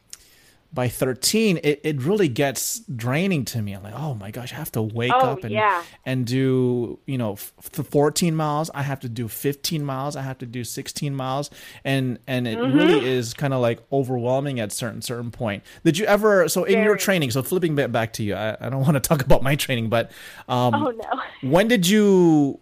by 0.74 0.88
13 0.88 1.58
it, 1.64 1.80
it 1.84 2.02
really 2.02 2.28
gets 2.28 2.80
draining 2.80 3.46
to 3.46 3.62
me 3.62 3.74
i'm 3.74 3.84
like 3.84 3.94
oh 3.96 4.14
my 4.16 4.32
gosh 4.32 4.52
i 4.52 4.56
have 4.56 4.72
to 4.72 4.82
wake 4.82 5.12
oh, 5.14 5.20
up 5.20 5.44
and 5.44 5.52
yeah. 5.52 5.84
and 6.06 6.26
do 6.26 7.00
you 7.06 7.18
know 7.18 7.34
f- 7.34 7.54
14 7.62 8.36
miles 8.36 8.70
i 8.76 8.82
have 8.82 9.00
to 9.00 9.10
do 9.10 9.28
15 9.28 9.84
miles 9.84 10.16
i 10.16 10.22
have 10.22 10.38
to 10.38 10.46
do 10.46 10.64
16 10.64 11.16
miles 11.16 11.50
and 11.84 12.20
and 12.28 12.48
it 12.48 12.58
mm-hmm. 12.58 12.78
really 12.78 13.06
is 13.06 13.34
kind 13.34 13.54
of 13.54 13.62
like 13.62 13.82
overwhelming 13.92 14.60
at 14.60 14.72
certain 14.72 15.02
certain 15.02 15.32
point 15.32 15.64
did 15.84 15.98
you 15.98 16.06
ever 16.06 16.50
so 16.50 16.64
in 16.64 16.74
Very. 16.74 16.86
your 16.86 16.98
training 16.98 17.32
so 17.32 17.42
flipping 17.42 17.76
back 17.76 18.14
to 18.14 18.24
you 18.24 18.36
i, 18.36 18.58
I 18.60 18.70
don't 18.70 18.82
want 18.88 18.96
to 18.96 19.00
talk 19.00 19.24
about 19.24 19.44
my 19.44 19.56
training 19.56 19.90
but 19.90 20.12
um 20.50 20.76
oh 20.76 20.92
no 20.92 21.22
when 21.50 21.68
did 21.68 21.88
you 21.88 22.60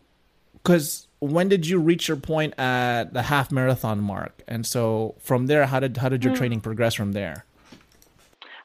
because 0.54 1.08
when 1.20 1.50
did 1.50 1.66
you 1.66 1.80
reach 1.80 2.08
your 2.08 2.18
point 2.18 2.54
at 2.60 3.14
the 3.14 3.24
half 3.24 3.52
marathon 3.52 4.00
mark 4.00 4.44
and 4.48 4.66
so 4.66 5.16
from 5.20 5.48
there 5.48 5.66
how 5.66 5.80
did 5.80 5.98
how 5.98 6.10
did 6.10 6.24
your 6.24 6.34
mm. 6.34 6.38
training 6.38 6.62
progress 6.62 6.94
from 6.94 7.14
there 7.14 7.46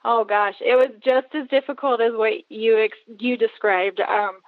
Oh 0.05 0.25
gosh, 0.25 0.55
it 0.61 0.77
was 0.77 0.91
just 1.05 1.35
as 1.35 1.49
difficult 1.49 2.01
as 2.01 2.13
what 2.15 2.33
you 2.49 2.79
ex- 2.79 3.19
you 3.19 3.37
described. 3.37 4.01
Um, 4.01 4.39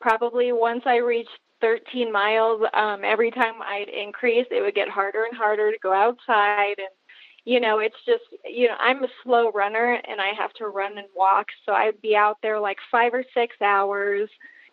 probably 0.00 0.52
once 0.52 0.82
I 0.86 0.96
reached 0.96 1.30
13 1.60 2.12
miles, 2.12 2.62
um, 2.74 3.02
every 3.04 3.30
time 3.30 3.54
I'd 3.62 3.88
increase, 3.88 4.46
it 4.50 4.62
would 4.62 4.74
get 4.74 4.88
harder 4.88 5.24
and 5.24 5.36
harder 5.36 5.72
to 5.72 5.78
go 5.82 5.92
outside. 5.92 6.76
And, 6.78 6.88
you 7.44 7.60
know, 7.60 7.78
it's 7.78 7.96
just, 8.06 8.22
you 8.44 8.68
know, 8.68 8.76
I'm 8.78 9.02
a 9.02 9.08
slow 9.24 9.50
runner 9.50 10.00
and 10.06 10.20
I 10.20 10.32
have 10.38 10.52
to 10.54 10.66
run 10.66 10.98
and 10.98 11.08
walk. 11.16 11.46
So 11.66 11.72
I'd 11.72 12.00
be 12.00 12.14
out 12.14 12.38
there 12.42 12.60
like 12.60 12.78
five 12.90 13.14
or 13.14 13.24
six 13.34 13.56
hours. 13.62 14.28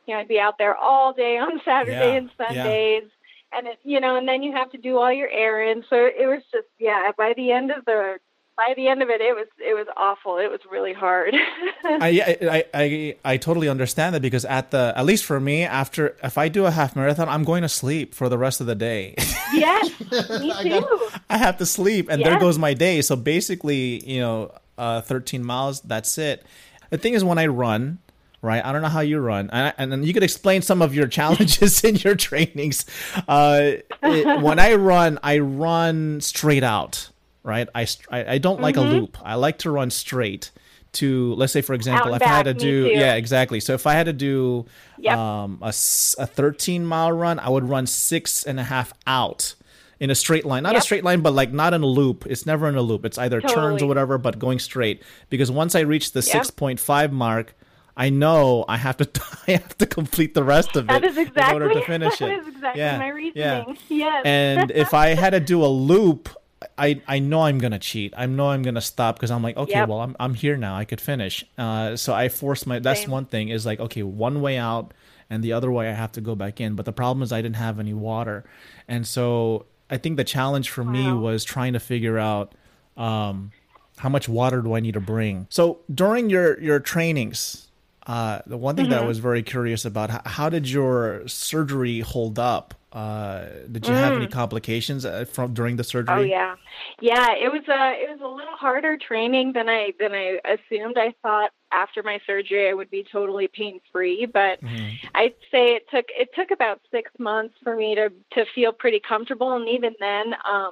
You 0.05 0.13
know, 0.13 0.19
I'd 0.19 0.27
be 0.27 0.39
out 0.39 0.57
there 0.57 0.75
all 0.75 1.13
day 1.13 1.37
on 1.41 1.61
Saturday 1.63 2.13
yeah, 2.13 2.17
and 2.17 2.29
Sundays. 2.37 3.03
Yeah. 3.03 3.57
And 3.57 3.67
it, 3.67 3.79
you 3.83 4.01
know, 4.01 4.17
and 4.17 4.27
then 4.27 4.43
you 4.43 4.51
have 4.51 4.71
to 4.71 4.77
do 4.77 4.97
all 4.97 5.13
your 5.13 5.29
errands. 5.29 5.85
So 5.89 5.95
it 5.95 6.27
was 6.27 6.41
just, 6.51 6.67
yeah, 6.77 7.11
by 7.17 7.33
the 7.37 7.51
end 7.51 7.71
of 7.71 7.85
the 7.85 8.17
by 8.57 8.73
the 8.75 8.87
end 8.87 9.01
of 9.01 9.09
it, 9.09 9.21
it 9.21 9.35
was 9.35 9.47
it 9.59 9.73
was 9.73 9.87
awful. 9.97 10.37
It 10.37 10.49
was 10.49 10.61
really 10.69 10.93
hard. 10.93 11.33
I, 11.83 12.37
I 12.41 12.63
I 12.73 13.15
I 13.25 13.37
totally 13.37 13.67
understand 13.67 14.15
that 14.15 14.21
because 14.21 14.45
at 14.45 14.71
the 14.71 14.93
at 14.95 15.05
least 15.05 15.25
for 15.25 15.39
me, 15.39 15.63
after 15.63 16.15
if 16.23 16.37
I 16.37 16.47
do 16.47 16.65
a 16.65 16.71
half 16.71 16.95
marathon, 16.95 17.27
I'm 17.27 17.43
going 17.43 17.63
to 17.63 17.69
sleep 17.69 18.15
for 18.15 18.29
the 18.29 18.37
rest 18.37 18.61
of 18.61 18.67
the 18.67 18.75
day. 18.75 19.15
Yes, 19.53 19.99
me 19.99 20.51
too. 20.51 20.51
I, 20.51 20.79
got, 20.79 21.21
I 21.29 21.37
have 21.37 21.57
to 21.57 21.65
sleep, 21.65 22.09
and 22.09 22.19
yes. 22.19 22.27
there 22.27 22.39
goes 22.39 22.57
my 22.57 22.73
day. 22.73 23.01
So 23.01 23.15
basically, 23.15 24.03
you 24.05 24.19
know, 24.19 24.51
uh, 24.77 25.01
13 25.01 25.45
miles. 25.45 25.81
That's 25.81 26.17
it. 26.17 26.43
The 26.89 26.97
thing 26.97 27.13
is, 27.13 27.23
when 27.23 27.37
I 27.37 27.45
run, 27.45 27.99
right? 28.41 28.65
I 28.65 28.73
don't 28.73 28.81
know 28.81 28.89
how 28.89 28.99
you 29.01 29.19
run, 29.19 29.51
and, 29.51 29.93
and 29.93 30.05
you 30.05 30.13
could 30.13 30.23
explain 30.23 30.61
some 30.63 30.81
of 30.81 30.95
your 30.95 31.07
challenges 31.07 31.83
in 31.83 31.95
your 31.97 32.15
trainings. 32.15 32.85
Uh, 33.27 33.73
it, 34.03 34.41
when 34.41 34.59
I 34.59 34.73
run, 34.73 35.19
I 35.23 35.37
run 35.37 36.19
straight 36.21 36.63
out 36.63 37.11
right? 37.45 37.69
I, 37.73 37.87
I, 38.09 38.33
I 38.33 38.37
don't 38.37 38.55
mm-hmm. 38.55 38.63
like 38.63 38.77
a 38.77 38.81
mm-hmm. 38.81 38.91
loop. 38.91 39.17
I 39.23 39.35
like 39.35 39.59
to 39.59 39.71
run 39.71 39.89
straight 39.89 40.51
to, 40.93 41.33
let's 41.35 41.53
say, 41.53 41.61
for 41.61 41.73
example, 41.73 42.13
if 42.13 42.19
back, 42.19 42.29
I 42.29 42.37
had 42.37 42.43
to 42.43 42.53
do, 42.53 42.89
yeah, 42.91 43.15
exactly. 43.15 43.59
So 43.59 43.73
if 43.73 43.85
I 43.85 43.93
had 43.93 44.07
to 44.07 44.13
do 44.13 44.65
yep. 44.97 45.17
um, 45.17 45.59
a, 45.61 45.69
a 45.69 45.71
13 45.71 46.85
mile 46.85 47.11
run, 47.11 47.39
I 47.39 47.49
would 47.49 47.67
run 47.67 47.85
six 47.85 48.43
and 48.43 48.59
a 48.59 48.63
half 48.63 48.93
out 49.05 49.55
in 49.99 50.09
a 50.09 50.15
straight 50.15 50.45
line. 50.45 50.63
Not 50.63 50.73
yep. 50.73 50.81
a 50.81 50.83
straight 50.83 51.03
line, 51.03 51.21
but 51.21 51.33
like 51.33 51.51
not 51.51 51.73
in 51.73 51.81
a 51.81 51.87
loop. 51.87 52.25
It's 52.25 52.45
never 52.45 52.67
in 52.67 52.75
a 52.75 52.81
loop. 52.81 53.05
It's 53.05 53.17
either 53.17 53.41
totally. 53.41 53.55
turns 53.55 53.81
or 53.83 53.87
whatever, 53.87 54.17
but 54.17 54.39
going 54.39 54.59
straight. 54.59 55.03
Because 55.29 55.51
once 55.51 55.75
I 55.75 55.81
reach 55.81 56.11
the 56.11 56.21
yep. 56.21 56.43
6.5 56.43 57.11
mark, 57.11 57.55
I 57.97 58.09
know 58.09 58.65
I 58.67 58.77
have 58.77 58.97
to 58.97 59.21
I 59.47 59.51
have 59.51 59.77
to 59.77 59.85
complete 59.85 60.33
the 60.33 60.43
rest 60.43 60.75
of 60.75 60.89
it 60.89 61.03
exactly, 61.03 61.43
in 61.43 61.61
order 61.61 61.73
to 61.73 61.81
finish 61.85 62.21
it. 62.21 62.27
That 62.27 62.39
is 62.39 62.47
exactly 62.47 62.81
yeah, 62.81 62.97
my 62.97 63.09
reasoning. 63.09 63.33
Yeah. 63.35 63.73
Yes. 63.89 64.21
And 64.25 64.71
if 64.71 64.93
I 65.05 65.09
had 65.09 65.31
to 65.31 65.39
do 65.39 65.63
a 65.63 65.67
loop, 65.67 66.29
I 66.77 67.01
I 67.07 67.19
know 67.19 67.43
I'm 67.43 67.59
gonna 67.59 67.79
cheat. 67.79 68.13
I 68.17 68.25
know 68.25 68.49
I'm 68.49 68.61
gonna 68.61 68.81
stop 68.81 69.15
because 69.15 69.31
I'm 69.31 69.43
like, 69.43 69.57
okay, 69.57 69.73
yep. 69.73 69.89
well, 69.89 69.99
I'm 69.99 70.15
I'm 70.19 70.33
here 70.33 70.57
now. 70.57 70.75
I 70.75 70.85
could 70.85 71.01
finish. 71.01 71.45
Uh, 71.57 71.95
so 71.95 72.13
I 72.13 72.29
force 72.29 72.65
my. 72.65 72.79
That's 72.79 73.01
Same. 73.01 73.11
one 73.11 73.25
thing 73.25 73.49
is 73.49 73.65
like, 73.65 73.79
okay, 73.79 74.03
one 74.03 74.41
way 74.41 74.57
out, 74.57 74.93
and 75.29 75.43
the 75.43 75.53
other 75.53 75.71
way 75.71 75.89
I 75.89 75.93
have 75.93 76.13
to 76.13 76.21
go 76.21 76.35
back 76.35 76.61
in. 76.61 76.75
But 76.75 76.85
the 76.85 76.93
problem 76.93 77.23
is 77.23 77.31
I 77.31 77.41
didn't 77.41 77.57
have 77.57 77.79
any 77.79 77.93
water, 77.93 78.45
and 78.87 79.05
so 79.05 79.65
I 79.89 79.97
think 79.97 80.17
the 80.17 80.23
challenge 80.23 80.69
for 80.69 80.83
wow. 80.83 80.91
me 80.91 81.11
was 81.11 81.43
trying 81.43 81.73
to 81.73 81.79
figure 81.79 82.17
out. 82.17 82.53
Um, 82.97 83.51
how 83.97 84.09
much 84.09 84.27
water 84.27 84.61
do 84.61 84.73
I 84.73 84.81
need 84.81 84.93
to 84.95 84.99
bring? 84.99 85.47
So 85.49 85.79
during 85.93 86.29
your 86.29 86.59
your 86.59 86.79
trainings, 86.79 87.67
uh, 88.07 88.41
the 88.45 88.57
one 88.57 88.75
thing 88.75 88.85
mm-hmm. 88.85 88.91
that 88.91 89.03
I 89.03 89.05
was 89.05 89.19
very 89.19 89.41
curious 89.41 89.83
about, 89.85 90.09
how, 90.09 90.21
how, 90.25 90.49
did 90.49 90.69
your 90.69 91.27
surgery 91.27 92.01
hold 92.01 92.37
up? 92.37 92.73
Uh, 92.95 93.49
did 93.69 93.85
you 93.85 93.93
mm. 93.93 93.97
have 93.97 94.13
any 94.13 94.25
mm. 94.25 94.31
complications 94.31 95.05
uh, 95.05 95.25
from 95.25 95.53
during 95.53 95.75
the 95.75 95.83
surgery? 95.83 96.15
Oh 96.15 96.21
yeah, 96.21 96.55
yeah. 97.01 97.33
It 97.33 97.51
was 97.51 97.63
a 97.67 97.73
uh, 97.73 97.91
it 97.91 98.09
was 98.09 98.21
a 98.23 98.27
little 98.27 98.55
harder 98.55 98.95
training 98.95 99.51
than 99.51 99.67
I 99.67 99.91
than 99.99 100.13
I 100.13 100.39
assumed. 100.45 100.97
I 100.97 101.13
thought 101.21 101.51
after 101.73 102.03
my 102.03 102.19
surgery 102.25 102.69
I 102.69 102.73
would 102.73 102.89
be 102.89 103.05
totally 103.11 103.49
pain 103.49 103.81
free, 103.91 104.25
but 104.25 104.61
mm-hmm. 104.61 105.07
I'd 105.13 105.33
say 105.51 105.75
it 105.75 105.89
took 105.91 106.05
it 106.17 106.29
took 106.35 106.51
about 106.51 106.79
six 106.89 107.11
months 107.19 107.55
for 107.61 107.75
me 107.75 107.95
to 107.95 108.13
to 108.31 108.45
feel 108.55 108.71
pretty 108.71 109.01
comfortable, 109.05 109.51
and 109.57 109.67
even 109.67 109.93
then, 109.99 110.33
um, 110.49 110.71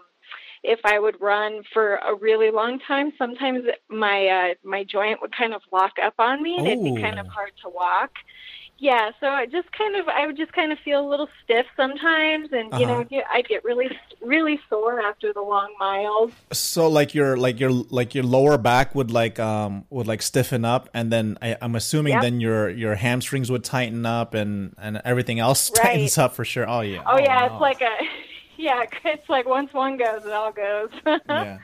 if 0.63 0.79
I 0.85 0.99
would 0.99 1.19
run 1.19 1.63
for 1.73 1.95
a 1.95 2.15
really 2.15 2.51
long 2.51 2.79
time, 2.87 3.11
sometimes 3.17 3.65
my 3.89 4.27
uh, 4.27 4.53
my 4.63 4.85
joint 4.85 5.19
would 5.21 5.35
kind 5.35 5.53
of 5.53 5.61
lock 5.73 5.95
up 6.01 6.13
on 6.19 6.41
me, 6.41 6.55
and 6.57 6.67
it'd 6.67 6.85
be 6.85 7.01
kind 7.01 7.19
of 7.19 7.27
hard 7.27 7.51
to 7.63 7.69
walk 7.69 8.11
yeah 8.79 9.11
so 9.19 9.27
i 9.27 9.45
just 9.45 9.71
kind 9.71 9.95
of 9.95 10.07
i 10.07 10.25
would 10.25 10.37
just 10.37 10.53
kind 10.53 10.71
of 10.71 10.79
feel 10.79 11.05
a 11.05 11.09
little 11.09 11.29
stiff 11.43 11.65
sometimes 11.75 12.49
and 12.51 12.71
you 12.79 12.85
uh-huh. 12.85 13.05
know 13.09 13.21
i 13.31 13.41
get 13.41 13.63
really 13.63 13.89
really 14.23 14.59
sore 14.69 15.01
after 15.01 15.33
the 15.33 15.41
long 15.41 15.73
miles. 15.79 16.31
So 16.51 16.87
like 16.87 17.13
your 17.13 17.37
like 17.37 17.59
your 17.59 17.71
like 17.71 18.15
your 18.15 18.23
lower 18.23 18.57
back 18.57 18.95
would 18.95 19.11
like 19.11 19.39
um 19.39 19.85
would 19.89 20.07
like 20.07 20.21
stiffen 20.21 20.65
up 20.65 20.89
and 20.93 21.11
then 21.11 21.37
I, 21.41 21.57
am 21.61 21.75
assuming 21.75 22.13
yep. 22.13 22.21
then 22.21 22.39
your 22.39 22.69
your 22.69 22.95
hamstrings 22.95 23.51
would 23.51 23.63
tighten 23.63 24.05
up 24.05 24.33
and 24.33 24.75
and 24.77 25.01
everything 25.05 25.39
else 25.39 25.71
right. 25.77 25.83
tightens 25.83 26.17
up 26.17 26.35
for 26.35 26.45
sure. 26.45 26.67
Oh 26.69 26.81
yeah. 26.81 27.03
Oh, 27.05 27.13
oh 27.13 27.17
yeah 27.17 27.45
it's 27.45 27.61
like 27.61 27.81
a 27.81 27.95
yeah 28.57 28.83
it's 29.05 29.29
like 29.29 29.47
once 29.47 29.73
one 29.73 29.97
goes 29.97 30.25
it 30.25 30.31
all 30.31 30.51
goes. 30.51 30.89
Yeah. 31.27 31.57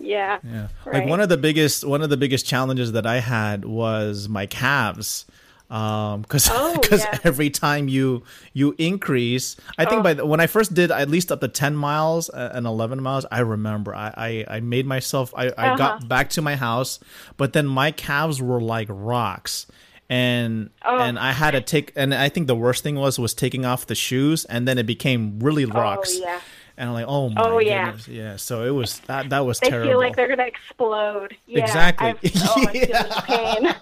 Yeah. 0.00 0.38
Yeah. 0.42 0.68
Right. 0.84 1.00
like 1.00 1.08
one 1.08 1.20
of 1.20 1.28
the 1.28 1.36
biggest 1.36 1.84
one 1.84 2.02
of 2.02 2.10
the 2.10 2.16
biggest 2.16 2.44
challenges 2.44 2.92
that 2.92 3.06
i 3.06 3.20
had 3.20 3.64
was 3.64 4.28
my 4.28 4.44
calves 4.44 5.24
um, 5.70 6.22
because 6.22 6.48
oh, 6.50 6.78
yeah. 6.92 7.18
every 7.24 7.50
time 7.50 7.88
you 7.88 8.22
you 8.52 8.74
increase 8.78 9.56
i 9.78 9.84
think 9.84 10.00
oh. 10.00 10.02
by 10.02 10.14
the, 10.14 10.26
when 10.26 10.40
i 10.40 10.46
first 10.46 10.74
did 10.74 10.90
at 10.90 11.08
least 11.08 11.32
up 11.32 11.40
to 11.40 11.48
10 11.48 11.74
miles 11.74 12.30
uh, 12.30 12.52
and 12.54 12.66
11 12.66 13.02
miles 13.02 13.26
i 13.30 13.40
remember 13.40 13.94
i 13.94 14.44
i, 14.48 14.56
I 14.56 14.60
made 14.60 14.86
myself 14.86 15.32
i, 15.36 15.48
uh-huh. 15.48 15.54
I 15.72 15.76
got 15.76 15.96
uh-huh. 15.96 16.06
back 16.06 16.30
to 16.30 16.42
my 16.42 16.56
house 16.56 17.00
but 17.36 17.52
then 17.52 17.66
my 17.66 17.90
calves 17.90 18.40
were 18.42 18.60
like 18.60 18.88
rocks 18.90 19.66
and 20.10 20.70
Oh. 20.84 20.98
and 20.98 21.18
I 21.18 21.32
had 21.32 21.52
to 21.52 21.60
take 21.60 21.92
and 21.96 22.14
I 22.14 22.28
think 22.28 22.46
the 22.46 22.54
worst 22.54 22.82
thing 22.82 22.96
was 22.96 23.18
was 23.18 23.34
taking 23.34 23.64
off 23.64 23.86
the 23.86 23.94
shoes 23.94 24.44
and 24.44 24.68
then 24.68 24.78
it 24.78 24.86
became 24.86 25.40
really 25.40 25.64
rocks. 25.64 26.18
yeah. 26.20 26.40
And 26.76 26.88
I'm 26.88 26.94
like, 26.94 27.06
oh 27.06 27.28
my 27.30 27.40
Oh, 27.42 27.58
yeah. 27.58 27.86
goodness, 27.86 28.08
yeah. 28.08 28.36
So 28.36 28.64
it 28.64 28.70
was 28.70 28.98
that 29.00 29.30
that 29.30 29.40
was 29.46 29.58
terrible. 29.60 29.70
They 29.70 29.70
terrible. 29.70 29.90
feel 29.92 29.98
like 29.98 30.16
they're 30.16 30.28
gonna 30.28 30.48
explode. 30.48 31.36
Yeah, 31.46 31.62
Exactly. 31.64 32.08
I've, 32.08 32.18
oh, 32.24 32.66
I 32.68 32.72
feel 32.72 33.22
pain. 33.22 33.74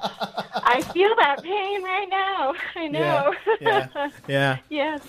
I 0.65 0.83
feel 0.93 1.17
that 1.17 1.43
pain 1.43 1.83
right 1.83 2.07
now. 2.11 2.55
I 2.77 2.89
know. 2.89 3.35
yeah, 3.61 4.09
yeah. 4.29 4.57
yes. 4.69 5.01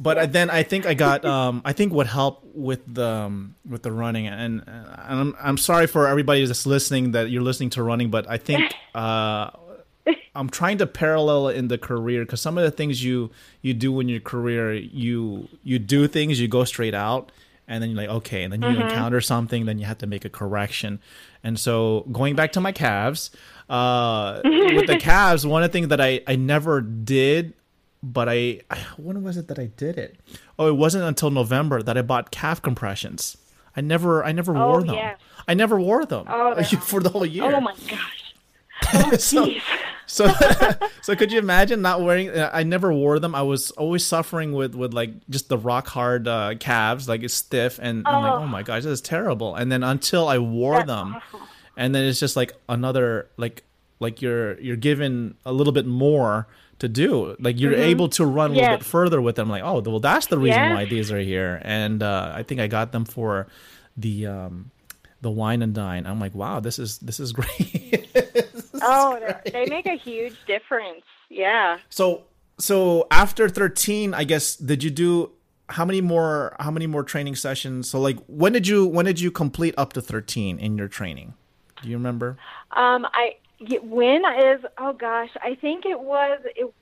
but 0.00 0.18
I- 0.18 0.26
then 0.26 0.50
I 0.50 0.62
think 0.62 0.86
I 0.86 0.94
got 0.94 1.24
um 1.36 1.62
I 1.64 1.72
think 1.72 1.92
what 1.92 2.06
helped 2.06 2.44
with 2.54 2.82
the 2.92 3.06
um, 3.06 3.54
with 3.68 3.82
the 3.82 3.90
running 3.92 4.26
and, 4.26 4.62
and 4.66 4.86
I'm 4.98 5.34
I'm 5.40 5.56
sorry 5.56 5.86
for 5.86 6.06
everybody 6.06 6.44
that's 6.46 6.66
listening 6.66 7.12
that 7.12 7.30
you're 7.30 7.42
listening 7.42 7.70
to 7.70 7.82
running 7.82 8.10
but 8.10 8.28
I 8.28 8.36
think 8.38 8.74
uh 8.94 9.50
I'm 10.34 10.48
trying 10.50 10.78
to 10.78 10.86
parallel 10.86 11.48
in 11.48 11.68
the 11.68 11.78
career 11.78 12.24
because 12.24 12.40
some 12.40 12.58
of 12.58 12.64
the 12.64 12.70
things 12.70 13.04
you 13.04 13.30
you 13.62 13.72
do 13.74 14.00
in 14.00 14.08
your 14.08 14.20
career 14.20 14.74
you 14.74 15.48
you 15.62 15.78
do 15.78 16.08
things 16.08 16.40
you 16.40 16.48
go 16.48 16.64
straight 16.64 16.94
out 16.94 17.30
and 17.68 17.82
then 17.82 17.90
you're 17.90 17.96
like 17.96 18.08
okay 18.08 18.42
and 18.42 18.52
then 18.52 18.60
you 18.62 18.80
encounter 18.80 19.20
something 19.20 19.64
then 19.64 19.78
you 19.78 19.86
have 19.86 19.98
to 19.98 20.06
make 20.06 20.24
a 20.24 20.28
correction 20.28 20.98
and 21.44 21.58
so 21.58 22.04
going 22.12 22.34
back 22.34 22.52
to 22.52 22.60
my 22.60 22.72
calves 22.72 23.30
uh 23.70 24.40
with 24.44 24.86
the 24.88 24.98
calves 25.00 25.46
one 25.46 25.62
of 25.62 25.70
the 25.70 25.72
things 25.72 25.88
that 25.88 26.00
I 26.00 26.20
I 26.26 26.36
never 26.36 26.80
did 26.80 27.54
but 28.02 28.28
I 28.28 28.60
when 28.98 29.22
was 29.22 29.36
it 29.38 29.48
that 29.48 29.58
I 29.58 29.66
did 29.66 29.96
it? 29.96 30.16
Oh, 30.58 30.68
it 30.68 30.76
wasn't 30.76 31.04
until 31.04 31.30
November 31.30 31.82
that 31.82 31.96
I 31.96 32.02
bought 32.02 32.30
calf 32.30 32.60
compressions. 32.60 33.36
I 33.76 33.80
never 33.80 34.22
I 34.22 34.32
never 34.32 34.52
wore 34.52 34.82
them. 34.82 34.94
yeah. 34.96 35.14
I 35.48 35.54
never 35.54 35.80
wore 35.80 36.04
them 36.04 36.26
Oh, 36.28 36.62
for 36.82 37.00
the 37.00 37.08
whole 37.08 37.24
year. 37.24 37.44
Oh 37.44 37.60
my 37.60 37.74
gosh. 37.88 38.34
Oh 38.92 39.16
so. 39.16 39.48
So 40.06 40.32
so 41.02 41.14
could 41.16 41.32
you 41.32 41.38
imagine 41.38 41.82
not 41.82 42.02
wearing 42.02 42.30
I 42.30 42.62
never 42.62 42.92
wore 42.92 43.18
them. 43.18 43.34
I 43.34 43.42
was 43.42 43.70
always 43.72 44.04
suffering 44.04 44.52
with 44.52 44.74
with 44.74 44.92
like 44.94 45.10
just 45.30 45.48
the 45.48 45.58
rock 45.58 45.86
hard 45.88 46.28
uh, 46.28 46.54
calves, 46.60 47.08
like 47.08 47.22
it's 47.22 47.34
stiff 47.34 47.78
and 47.82 48.06
I'm 48.06 48.22
like, 48.22 48.32
Oh. 48.32 48.36
"Oh 48.42 48.46
my 48.46 48.62
gosh, 48.62 48.82
this 48.84 48.92
is 48.92 49.00
terrible." 49.00 49.54
And 49.54 49.70
then 49.72 49.82
until 49.82 50.28
I 50.28 50.38
wore 50.38 50.76
That's 50.76 50.86
them 50.88 51.14
awful. 51.16 51.40
and 51.76 51.94
then 51.94 52.04
it's 52.04 52.20
just 52.20 52.36
like 52.36 52.52
another 52.68 53.28
like 53.36 53.62
like 54.00 54.20
you're 54.22 54.58
you're 54.60 54.76
given 54.76 55.34
a 55.46 55.52
little 55.52 55.72
bit 55.72 55.86
more 55.86 56.46
to 56.80 56.88
do 56.88 57.36
like 57.38 57.58
you're 57.60 57.72
able 57.74 58.08
to 58.08 58.26
run 58.26 58.50
a 58.50 58.54
little 58.54 58.68
Mm-hmm. 58.68 58.78
Bit 58.78 58.84
further 58.84 59.22
with 59.22 59.36
them 59.36 59.48
like 59.48 59.62
oh 59.62 59.80
well 59.80 60.00
that's 60.00 60.26
the 60.26 60.36
reason 60.38 60.60
Yes. 60.60 60.74
why 60.74 60.84
these 60.86 61.12
are 61.12 61.20
here 61.20 61.60
and 61.64 62.02
uh, 62.02 62.32
i 62.34 62.42
think 62.42 62.60
i 62.60 62.66
got 62.66 62.90
them 62.90 63.04
for 63.04 63.46
the 63.96 64.26
um 64.26 64.72
the 65.22 65.30
wine 65.30 65.62
and 65.62 65.72
dine 65.72 66.04
i'm 66.04 66.18
like 66.18 66.34
wow 66.34 66.58
this 66.58 66.80
is 66.80 66.98
this 66.98 67.20
is 67.20 67.32
great 67.38 68.10
Oh, 68.84 69.18
they're- 69.52 69.66
make 69.68 69.86
a 69.86 69.96
huge 69.96 70.36
difference. 70.46 71.02
Yeah. 71.30 71.78
so 71.88 72.24
so 72.58 73.08
after 73.10 73.48
13 73.48 74.14
i 74.14 74.22
guess 74.22 74.54
did 74.54 74.84
you 74.84 74.90
do 74.90 75.32
how 75.70 75.84
many 75.84 76.00
more 76.00 76.54
how 76.60 76.70
many 76.70 76.86
more 76.86 77.02
training 77.02 77.34
sessions 77.34 77.90
so 77.90 77.98
like 77.98 78.16
when 78.28 78.52
did 78.52 78.68
you 78.68 78.86
when 78.86 79.04
did 79.06 79.18
you 79.18 79.32
complete 79.32 79.74
up 79.76 79.92
to 79.94 80.00
13 80.00 80.60
in 80.60 80.78
your 80.78 80.86
training 80.86 81.34
do 81.82 81.88
you 81.88 81.96
remember 81.96 82.36
Um, 82.70 83.06
I 83.12 83.34
when 83.82 84.22
is 84.50 84.60
oh 84.78 84.92
gosh, 84.92 85.30
I 85.42 85.56
think 85.56 85.86
it 85.86 85.98
was 85.98 86.38
it. 86.54 86.72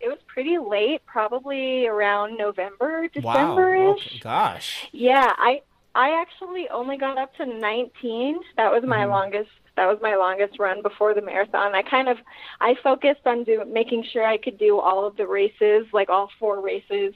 it 0.00 0.08
was 0.08 0.18
pretty 0.26 0.56
late, 0.58 1.04
probably 1.06 1.86
around 1.86 2.36
November, 2.38 3.06
December 3.12 3.74
ish. 3.76 4.06
okay. 4.06 4.18
gosh 4.20 4.88
Yeah, 4.92 5.30
I 5.36 5.60
I 5.94 6.20
actually 6.20 6.68
only 6.70 6.96
got 6.96 7.18
up 7.18 7.34
to 7.36 7.44
19. 7.46 8.40
That 8.56 8.72
was 8.72 8.82
my 8.84 9.04
longest. 9.04 9.50
That 9.80 9.86
was 9.86 9.98
my 10.02 10.14
longest 10.14 10.58
run 10.58 10.82
before 10.82 11.14
the 11.14 11.22
marathon. 11.22 11.74
I 11.74 11.80
kind 11.80 12.06
of 12.06 12.18
I 12.60 12.74
focused 12.82 13.22
on 13.24 13.44
do, 13.44 13.64
making 13.64 14.04
sure 14.12 14.26
I 14.26 14.36
could 14.36 14.58
do 14.58 14.78
all 14.78 15.06
of 15.06 15.16
the 15.16 15.26
races, 15.26 15.86
like 15.94 16.10
all 16.10 16.28
four 16.38 16.60
races. 16.60 17.14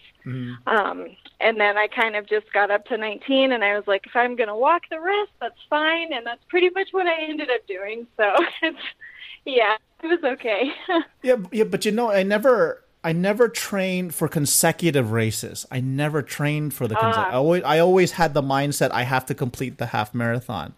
Um, 0.66 1.08
and 1.40 1.60
then 1.60 1.76
I 1.76 1.88
kind 1.88 2.16
of 2.16 2.26
just 2.26 2.50
got 2.54 2.70
up 2.70 2.86
to 2.86 2.96
19, 2.96 3.52
and 3.52 3.62
I 3.62 3.76
was 3.76 3.86
like, 3.86 4.06
if 4.06 4.16
I'm 4.16 4.34
gonna 4.34 4.56
walk 4.56 4.84
the 4.90 4.98
rest, 4.98 5.32
that's 5.42 5.60
fine. 5.68 6.14
And 6.14 6.24
that's 6.24 6.42
pretty 6.48 6.70
much 6.70 6.88
what 6.92 7.06
I 7.06 7.24
ended 7.28 7.50
up 7.50 7.66
doing. 7.66 8.06
So 8.16 8.32
it's 8.62 8.78
yeah, 9.44 9.76
it 10.02 10.06
was 10.06 10.24
okay. 10.24 10.72
Yeah, 11.22 11.36
yeah, 11.52 11.64
but 11.64 11.84
you 11.84 11.92
know, 11.92 12.10
I 12.10 12.22
never, 12.22 12.82
I 13.02 13.12
never 13.12 13.50
trained 13.50 14.14
for 14.14 14.26
consecutive 14.26 15.12
races. 15.12 15.66
I 15.70 15.80
never 15.80 16.22
trained 16.22 16.72
for 16.72 16.88
the. 16.88 16.94
Conse- 16.94 17.12
Ah. 17.16 17.28
I 17.28 17.34
always, 17.34 17.62
I 17.62 17.78
always 17.80 18.12
had 18.12 18.32
the 18.32 18.42
mindset 18.42 18.90
I 18.90 19.02
have 19.02 19.26
to 19.26 19.34
complete 19.34 19.76
the 19.76 19.86
half 19.86 20.14
marathon. 20.14 20.72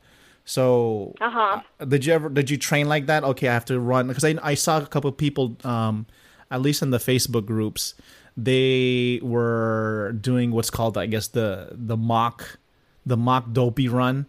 So, 0.46 1.18
Uh 1.20 1.30
huh. 1.30 1.60
did 1.88 2.06
you 2.06 2.14
ever? 2.14 2.30
Did 2.30 2.50
you 2.50 2.58
train 2.58 2.88
like 2.88 3.06
that? 3.06 3.24
Okay, 3.24 3.48
I 3.48 3.54
have 3.54 3.66
to 3.66 3.80
run 3.80 4.08
because 4.08 4.24
I, 4.24 4.36
I 4.42 4.54
saw 4.54 4.78
a 4.80 4.86
couple 4.86 5.10
of 5.10 5.18
people, 5.18 5.56
um, 5.64 6.06
at 6.50 6.62
least 6.62 6.82
in 6.82 6.90
the 6.90 6.98
Facebook 6.98 7.46
groups, 7.46 7.94
they 8.36 9.20
were 9.22 10.16
doing 10.20 10.52
what's 10.52 10.70
called, 10.70 10.98
I 10.98 11.06
guess, 11.06 11.28
the 11.28 11.70
the 11.72 11.96
mock, 11.98 12.58
the 13.06 13.16
mock 13.18 13.52
dopey 13.52 13.88
run, 13.88 14.26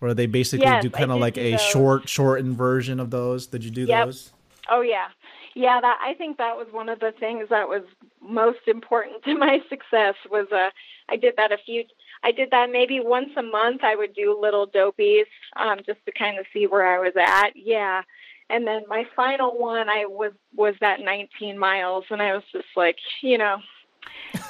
where 0.00 0.14
they 0.14 0.26
basically 0.26 0.64
Yes, 0.64 0.76
do 0.76 0.90
kind 0.90 1.12
of 1.12 1.18
like 1.20 1.38
a 1.38 1.56
those. 1.56 1.58
short, 1.58 2.08
shortened 2.08 2.56
version 2.56 3.00
of 3.00 3.10
those. 3.10 3.46
Did 3.46 3.64
you 3.64 3.70
do 3.70 3.86
Yep. 3.86 4.08
those? 4.08 4.32
Oh 4.70 4.82
yeah, 4.82 5.08
yeah. 5.54 5.80
That 5.80 5.98
I 6.04 6.14
think 6.14 6.38
that 6.38 6.56
was 6.56 6.68
one 6.70 6.88
of 6.88 7.00
the 7.00 7.12
things 7.18 7.48
that 7.50 7.68
was 7.68 7.82
most 8.20 8.60
important 8.66 9.22
to 9.24 9.36
my 9.36 9.58
success. 9.68 10.14
Was 10.30 10.46
uh, 10.52 10.70
I 11.08 11.16
did 11.16 11.34
that 11.38 11.52
a 11.52 11.58
few. 11.64 11.84
I 12.22 12.32
did 12.32 12.50
that 12.50 12.70
maybe 12.70 13.00
once 13.00 13.30
a 13.36 13.42
month. 13.42 13.82
I 13.82 13.96
would 13.96 14.14
do 14.14 14.38
little 14.38 14.66
dopies 14.66 15.24
um, 15.56 15.78
just 15.86 16.04
to 16.06 16.12
kind 16.12 16.38
of 16.38 16.44
see 16.52 16.66
where 16.66 16.86
I 16.86 16.98
was 16.98 17.14
at. 17.16 17.56
Yeah, 17.56 18.02
and 18.50 18.66
then 18.66 18.82
my 18.88 19.06
final 19.16 19.58
one, 19.58 19.88
I 19.88 20.04
was 20.06 20.32
was 20.54 20.74
that 20.80 21.00
19 21.00 21.58
miles, 21.58 22.04
and 22.10 22.20
I 22.20 22.34
was 22.34 22.42
just 22.52 22.68
like, 22.76 22.96
you 23.22 23.38
know. 23.38 23.56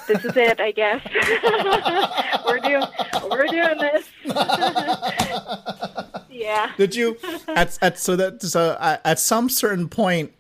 This 0.07 0.25
is 0.25 0.37
it, 0.37 0.61
I 0.61 0.71
guess. 0.73 1.03
we're 2.47 2.61
doing 2.61 2.85
we're 3.31 3.47
doing 3.47 3.79
this. 3.79 4.09
yeah. 6.31 6.73
Did 6.77 6.95
you 6.95 7.17
at 7.49 7.79
at 7.83 7.99
so 7.99 8.15
that 8.17 8.43
so 8.43 8.77
at, 8.81 9.01
at 9.05 9.19
some 9.19 9.49
certain 9.49 9.89
point 9.89 10.33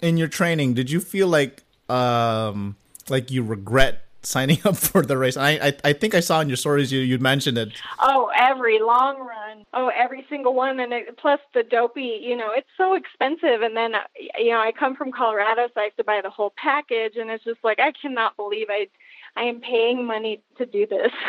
in 0.00 0.16
your 0.16 0.28
training, 0.28 0.74
did 0.74 0.90
you 0.90 1.00
feel 1.00 1.28
like 1.28 1.64
um 1.88 2.76
like 3.08 3.30
you 3.30 3.42
regret 3.42 4.05
signing 4.26 4.58
up 4.64 4.76
for 4.76 5.02
the 5.02 5.16
race? 5.16 5.36
I 5.36 5.50
I, 5.50 5.76
I 5.84 5.92
think 5.92 6.14
I 6.14 6.20
saw 6.20 6.40
in 6.40 6.48
your 6.48 6.56
stories 6.56 6.92
you 6.92 7.00
you 7.00 7.18
mentioned 7.18 7.58
it. 7.58 7.72
Oh, 7.98 8.30
every 8.36 8.78
long 8.80 9.18
run. 9.18 9.64
Oh, 9.72 9.90
every 9.94 10.26
single 10.28 10.54
one, 10.54 10.80
and 10.80 10.92
it, 10.92 11.16
plus 11.18 11.40
the 11.54 11.62
dopey. 11.62 12.20
You 12.22 12.36
know, 12.36 12.50
it's 12.50 12.68
so 12.76 12.94
expensive. 12.94 13.62
And 13.62 13.76
then, 13.76 13.92
you 14.38 14.50
know, 14.50 14.60
I 14.60 14.72
come 14.72 14.96
from 14.96 15.12
Colorado, 15.12 15.68
so 15.72 15.80
I 15.80 15.84
have 15.84 15.96
to 15.96 16.04
buy 16.04 16.20
the 16.22 16.30
whole 16.30 16.52
package, 16.56 17.16
and 17.16 17.30
it's 17.30 17.44
just 17.44 17.62
like 17.62 17.78
I 17.78 17.92
cannot 17.92 18.36
believe 18.36 18.66
I, 18.70 18.88
I 19.36 19.44
am 19.44 19.60
paying 19.60 20.06
money 20.06 20.42
to 20.58 20.66
do 20.66 20.86
this. 20.86 21.12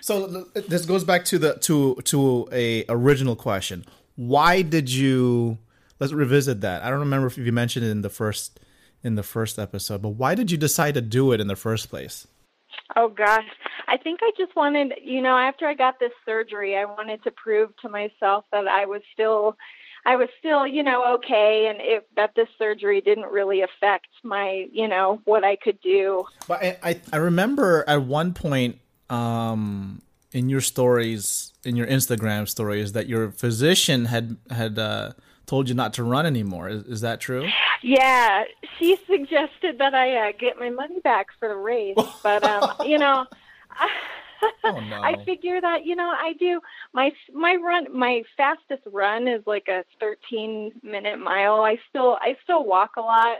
So 0.00 0.26
this 0.54 0.84
goes 0.84 1.04
back 1.04 1.24
to 1.26 1.38
the 1.38 1.54
to 1.54 1.94
to 2.04 2.48
a 2.50 2.84
original 2.88 3.36
question. 3.36 3.84
Why 4.16 4.62
did 4.62 4.90
you? 4.90 5.58
Let's 6.00 6.12
revisit 6.12 6.60
that. 6.62 6.82
I 6.82 6.90
don't 6.90 6.98
remember 6.98 7.28
if 7.28 7.38
you 7.38 7.52
mentioned 7.52 7.86
it 7.86 7.90
in 7.90 8.02
the 8.02 8.10
first 8.10 8.58
in 9.02 9.14
the 9.14 9.22
first 9.22 9.58
episode, 9.58 10.02
but 10.02 10.10
why 10.10 10.34
did 10.34 10.50
you 10.50 10.58
decide 10.58 10.94
to 10.94 11.00
do 11.00 11.32
it 11.32 11.40
in 11.40 11.46
the 11.46 11.56
first 11.56 11.88
place? 11.90 12.26
Oh 12.96 13.08
gosh, 13.08 13.44
I 13.88 13.96
think 13.96 14.20
I 14.22 14.30
just 14.36 14.54
wanted, 14.54 14.94
you 15.02 15.22
know, 15.22 15.36
after 15.36 15.66
I 15.66 15.74
got 15.74 15.98
this 15.98 16.12
surgery, 16.24 16.76
I 16.76 16.84
wanted 16.84 17.22
to 17.24 17.30
prove 17.30 17.70
to 17.82 17.88
myself 17.88 18.44
that 18.52 18.66
I 18.66 18.86
was 18.86 19.02
still, 19.12 19.56
I 20.04 20.16
was 20.16 20.28
still, 20.38 20.66
you 20.66 20.82
know, 20.82 21.14
okay, 21.14 21.68
and 21.70 21.78
it, 21.80 22.06
that 22.16 22.34
this 22.34 22.48
surgery 22.58 23.00
didn't 23.00 23.30
really 23.30 23.62
affect 23.62 24.08
my, 24.22 24.66
you 24.72 24.88
know, 24.88 25.20
what 25.24 25.44
I 25.44 25.56
could 25.56 25.80
do. 25.80 26.24
But 26.48 26.62
I, 26.62 26.78
I, 26.82 27.00
I 27.12 27.16
remember 27.16 27.84
at 27.86 28.02
one 28.02 28.34
point 28.34 28.78
um, 29.10 30.02
in 30.32 30.48
your 30.48 30.60
stories, 30.60 31.52
in 31.64 31.76
your 31.76 31.86
Instagram 31.86 32.48
stories, 32.48 32.92
that 32.92 33.06
your 33.06 33.30
physician 33.30 34.06
had 34.06 34.36
had 34.50 34.78
uh, 34.78 35.12
told 35.46 35.68
you 35.68 35.74
not 35.74 35.92
to 35.94 36.04
run 36.04 36.26
anymore. 36.26 36.68
Is, 36.68 36.84
is 36.84 37.00
that 37.02 37.20
true? 37.20 37.48
Yeah, 37.82 38.44
she 38.78 38.96
suggested 39.06 39.78
that 39.78 39.94
I 39.94 40.28
uh, 40.28 40.32
get 40.38 40.58
my 40.58 40.70
money 40.70 41.00
back 41.00 41.28
for 41.38 41.48
the 41.48 41.56
race, 41.56 41.96
but 42.22 42.44
um, 42.44 42.72
you 42.86 42.98
know. 42.98 43.26
Oh, 44.64 44.80
no. 44.90 45.02
I 45.02 45.24
figure 45.24 45.60
that 45.60 45.84
you 45.84 45.94
know 45.94 46.08
I 46.08 46.32
do 46.38 46.60
my 46.92 47.12
my 47.32 47.56
run 47.56 47.86
my 47.96 48.22
fastest 48.36 48.82
run 48.90 49.28
is 49.28 49.42
like 49.46 49.68
a 49.68 49.84
13 50.00 50.72
minute 50.82 51.18
mile. 51.18 51.62
I 51.62 51.78
still 51.88 52.18
I 52.20 52.36
still 52.42 52.64
walk 52.64 52.92
a 52.96 53.00
lot, 53.00 53.38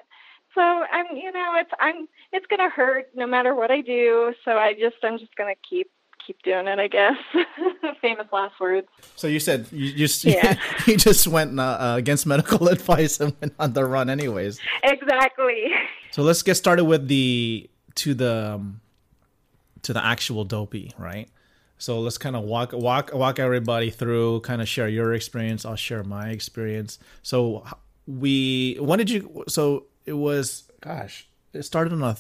so 0.55 0.61
I'm 0.61 1.17
you 1.17 1.33
know 1.33 1.55
it's 1.57 1.71
I'm 1.81 2.09
it's 2.33 2.47
gonna 2.47 2.71
hurt 2.71 3.09
no 3.15 3.27
matter 3.27 3.55
what 3.55 3.71
I 3.71 3.81
do. 3.81 4.35
So 4.45 4.53
I 4.53 4.75
just 4.75 4.97
I'm 5.03 5.19
just 5.19 5.35
gonna 5.37 5.55
keep 5.69 5.91
keep 6.27 6.43
doing 6.43 6.67
it. 6.67 6.79
I 6.79 6.89
guess. 6.89 7.17
Famous 8.01 8.27
last 8.33 8.59
words. 8.61 8.89
So 9.17 9.27
you 9.27 9.41
said 9.41 9.67
you 9.71 9.93
just 9.95 10.25
Yeah. 10.25 10.57
you 10.87 10.97
just 10.97 11.27
went 11.29 11.59
uh, 11.59 11.63
uh, 11.63 11.95
against 11.99 12.27
medical 12.27 12.69
advice 12.77 13.21
and 13.21 13.35
went 13.41 13.55
on 13.59 13.73
the 13.73 13.85
run 13.85 14.11
anyways. 14.11 14.59
Exactly. 14.83 15.71
So 16.11 16.23
let's 16.23 16.43
get 16.43 16.57
started 16.57 16.85
with 16.85 17.09
the 17.09 17.69
to 17.97 18.15
the 18.15 18.55
um, 18.55 18.81
to 19.83 19.93
the 19.93 20.05
actual 20.05 20.45
dopey, 20.45 20.93
right? 20.99 21.29
So 21.79 21.99
let's 22.01 22.19
kind 22.19 22.37
of 22.37 22.45
walk 22.45 22.73
walk 22.73 23.11
walk 23.13 23.39
everybody 23.39 23.91
through, 23.91 24.41
kind 24.41 24.63
of 24.63 24.69
share 24.69 24.89
your 24.89 25.15
experience. 25.15 25.65
I'll 25.65 25.75
share 25.77 26.05
my 26.05 26.29
experience. 26.29 26.99
So 27.23 27.65
we 28.07 28.77
when 28.81 28.99
did 28.99 29.11
you? 29.11 29.45
So 29.49 29.87
it 30.07 30.13
was 30.13 30.65
gosh, 30.81 31.27
it 31.53 31.63
started 31.65 31.93
on 31.93 32.03
a 32.03 32.15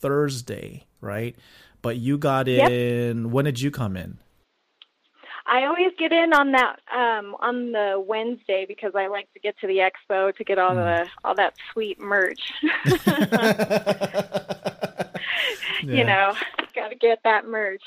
Thursday, 0.00 0.84
right? 1.00 1.34
But 1.86 1.98
you 1.98 2.18
got 2.18 2.48
in. 2.48 3.22
Yep. 3.22 3.30
When 3.30 3.44
did 3.44 3.60
you 3.60 3.70
come 3.70 3.96
in? 3.96 4.18
I 5.46 5.66
always 5.66 5.92
get 5.96 6.10
in 6.10 6.32
on 6.32 6.50
that 6.50 6.80
um, 6.92 7.36
on 7.38 7.70
the 7.70 8.04
Wednesday 8.04 8.64
because 8.66 8.96
I 8.96 9.06
like 9.06 9.32
to 9.34 9.38
get 9.38 9.56
to 9.60 9.68
the 9.68 9.88
expo 9.88 10.34
to 10.34 10.42
get 10.42 10.58
all 10.58 10.72
mm. 10.72 11.04
the 11.04 11.08
all 11.22 11.36
that 11.36 11.54
sweet 11.72 12.00
merch. 12.00 12.40
yeah. 12.64 13.04
You 15.84 16.02
know, 16.02 16.34
got 16.74 16.88
to 16.88 16.96
get 16.96 17.20
that 17.22 17.46
merch. 17.46 17.84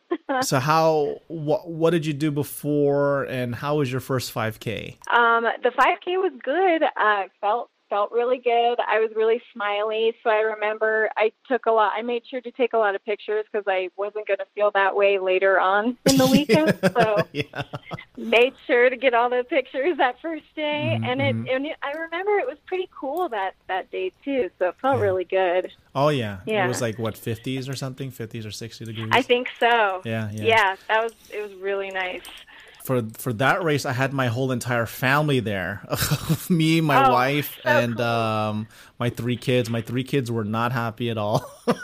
so 0.40 0.58
how 0.58 1.20
what 1.28 1.68
what 1.68 1.90
did 1.90 2.06
you 2.06 2.14
do 2.14 2.30
before 2.30 3.24
and 3.24 3.54
how 3.54 3.76
was 3.76 3.90
your 3.90 4.00
first 4.00 4.34
5k 4.34 4.96
um 5.10 5.44
the 5.62 5.70
5k 5.70 6.18
was 6.18 6.32
good 6.42 6.82
i 6.96 7.24
uh, 7.24 7.28
felt 7.40 7.70
felt 7.92 8.10
really 8.10 8.38
good. 8.38 8.78
I 8.80 9.00
was 9.00 9.10
really 9.14 9.42
smiley. 9.52 10.14
So 10.24 10.30
I 10.30 10.40
remember 10.40 11.10
I 11.14 11.30
took 11.46 11.66
a 11.66 11.70
lot, 11.70 11.92
I 11.94 12.00
made 12.00 12.22
sure 12.26 12.40
to 12.40 12.50
take 12.50 12.72
a 12.72 12.78
lot 12.78 12.94
of 12.94 13.04
pictures 13.04 13.44
because 13.52 13.66
I 13.68 13.90
wasn't 13.98 14.26
going 14.26 14.38
to 14.38 14.46
feel 14.54 14.70
that 14.70 14.96
way 14.96 15.18
later 15.18 15.60
on 15.60 15.98
in 16.08 16.16
the 16.16 16.26
weekend. 16.26 16.78
so 16.96 17.18
yeah. 17.32 17.64
made 18.16 18.54
sure 18.66 18.88
to 18.88 18.96
get 18.96 19.12
all 19.12 19.28
the 19.28 19.44
pictures 19.44 19.98
that 19.98 20.18
first 20.22 20.46
day. 20.56 20.96
Mm-hmm. 20.96 21.04
And, 21.04 21.20
it, 21.20 21.36
mm-hmm. 21.36 21.54
and 21.54 21.66
it, 21.66 21.76
I 21.82 21.92
remember 21.92 22.38
it 22.38 22.46
was 22.46 22.56
pretty 22.64 22.88
cool 22.98 23.28
that, 23.28 23.56
that 23.68 23.90
day 23.90 24.10
too. 24.24 24.48
So 24.58 24.68
it 24.68 24.76
felt 24.80 24.96
yeah. 24.96 25.02
really 25.02 25.24
good. 25.24 25.70
Oh 25.94 26.08
yeah. 26.08 26.38
yeah. 26.46 26.64
It 26.64 26.68
was 26.68 26.80
like 26.80 26.98
what, 26.98 27.14
50s 27.14 27.68
or 27.68 27.76
something, 27.76 28.10
50s 28.10 28.46
or 28.46 28.52
60 28.52 28.86
degrees. 28.86 29.10
I 29.12 29.20
think 29.20 29.50
so. 29.60 30.00
Yeah. 30.06 30.30
Yeah. 30.32 30.44
Yeah. 30.44 30.76
That 30.88 31.02
was, 31.02 31.12
it 31.30 31.42
was 31.42 31.52
really 31.60 31.90
nice 31.90 32.22
for 32.84 33.02
for 33.16 33.32
that 33.34 33.62
race, 33.62 33.86
I 33.86 33.92
had 33.92 34.12
my 34.12 34.26
whole 34.26 34.50
entire 34.50 34.86
family 34.86 35.40
there. 35.40 35.86
Me, 36.48 36.80
my 36.80 37.06
oh, 37.06 37.12
wife, 37.12 37.58
so 37.62 37.68
and 37.68 37.96
cool. 37.96 38.04
um, 38.04 38.68
my 38.98 39.10
three 39.10 39.36
kids. 39.36 39.70
My 39.70 39.80
three 39.82 40.04
kids 40.04 40.30
were 40.30 40.44
not 40.44 40.72
happy 40.72 41.10
at 41.10 41.18
all. 41.18 41.48
oh 41.66 41.74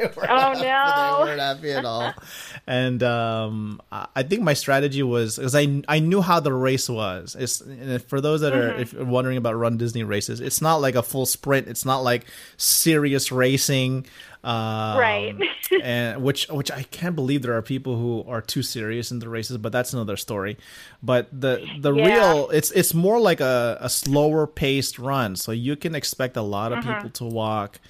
happy. 0.00 0.60
no, 0.62 1.18
they 1.18 1.24
weren't 1.24 1.40
happy 1.40 1.72
at 1.72 1.84
all. 1.84 2.14
and 2.66 3.02
um, 3.02 3.80
I 3.92 4.22
think 4.22 4.42
my 4.42 4.54
strategy 4.54 5.02
was 5.02 5.36
because 5.36 5.54
I 5.54 5.82
I 5.86 5.98
knew 5.98 6.22
how 6.22 6.40
the 6.40 6.52
race 6.52 6.88
was. 6.88 7.36
It's 7.38 7.62
for 8.06 8.20
those 8.20 8.40
that 8.40 8.54
are 8.54 8.70
mm-hmm. 8.70 8.80
if 8.80 8.94
wondering 8.94 9.36
about 9.36 9.56
Run 9.56 9.76
Disney 9.76 10.04
races, 10.04 10.40
it's 10.40 10.62
not 10.62 10.76
like 10.76 10.94
a 10.94 11.02
full 11.02 11.26
sprint. 11.26 11.68
It's 11.68 11.84
not 11.84 12.00
like 12.00 12.26
serious 12.56 13.30
racing. 13.30 14.06
Um, 14.44 14.98
right. 14.98 15.36
and 15.82 16.22
which 16.22 16.48
which 16.48 16.70
I 16.70 16.84
can't 16.84 17.16
believe 17.16 17.42
there 17.42 17.56
are 17.56 17.62
people 17.62 17.96
who 17.96 18.24
are 18.28 18.40
too 18.40 18.62
serious 18.62 19.10
in 19.10 19.18
the 19.18 19.28
races, 19.28 19.58
but 19.58 19.72
that's 19.72 19.92
another 19.92 20.16
story. 20.16 20.56
But 21.02 21.28
the 21.32 21.66
the 21.80 21.92
yeah. 21.92 22.06
real 22.06 22.50
it's 22.50 22.70
it's 22.70 22.94
more 22.94 23.18
like 23.18 23.40
a, 23.40 23.78
a 23.80 23.88
slower 23.88 24.46
paced 24.46 24.98
run, 24.98 25.34
so 25.34 25.50
you 25.52 25.74
can 25.76 25.94
expect 25.94 26.36
a 26.36 26.42
lot 26.42 26.72
of 26.72 26.78
mm-hmm. 26.80 26.94
people 26.94 27.10
to 27.10 27.24
walk, 27.24 27.80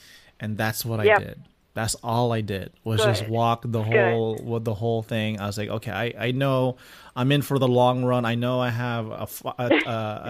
and 0.41 0.57
that's 0.57 0.85
what 0.85 1.05
yep. 1.05 1.21
I 1.21 1.25
did. 1.25 1.43
That's 1.79 1.95
all 2.03 2.33
I 2.33 2.41
did 2.41 2.73
was 2.83 2.99
Good. 3.01 3.15
just 3.15 3.29
walk 3.29 3.63
the 3.65 3.85
whole 3.85 4.37
with 4.43 4.65
the 4.65 4.75
whole 4.75 5.03
thing. 5.05 5.39
I 5.39 5.47
was 5.47 5.57
like, 5.57 5.69
okay, 5.69 5.93
I, 5.93 6.27
I 6.27 6.31
know 6.33 6.77
I'm 7.15 7.31
in 7.31 7.41
for 7.43 7.57
the 7.61 7.69
long 7.69 8.05
run. 8.05 8.25
I 8.25 8.35
know 8.35 8.59
I 8.59 8.71
have 8.71 9.07
a, 9.07 9.29
a, 9.59 9.65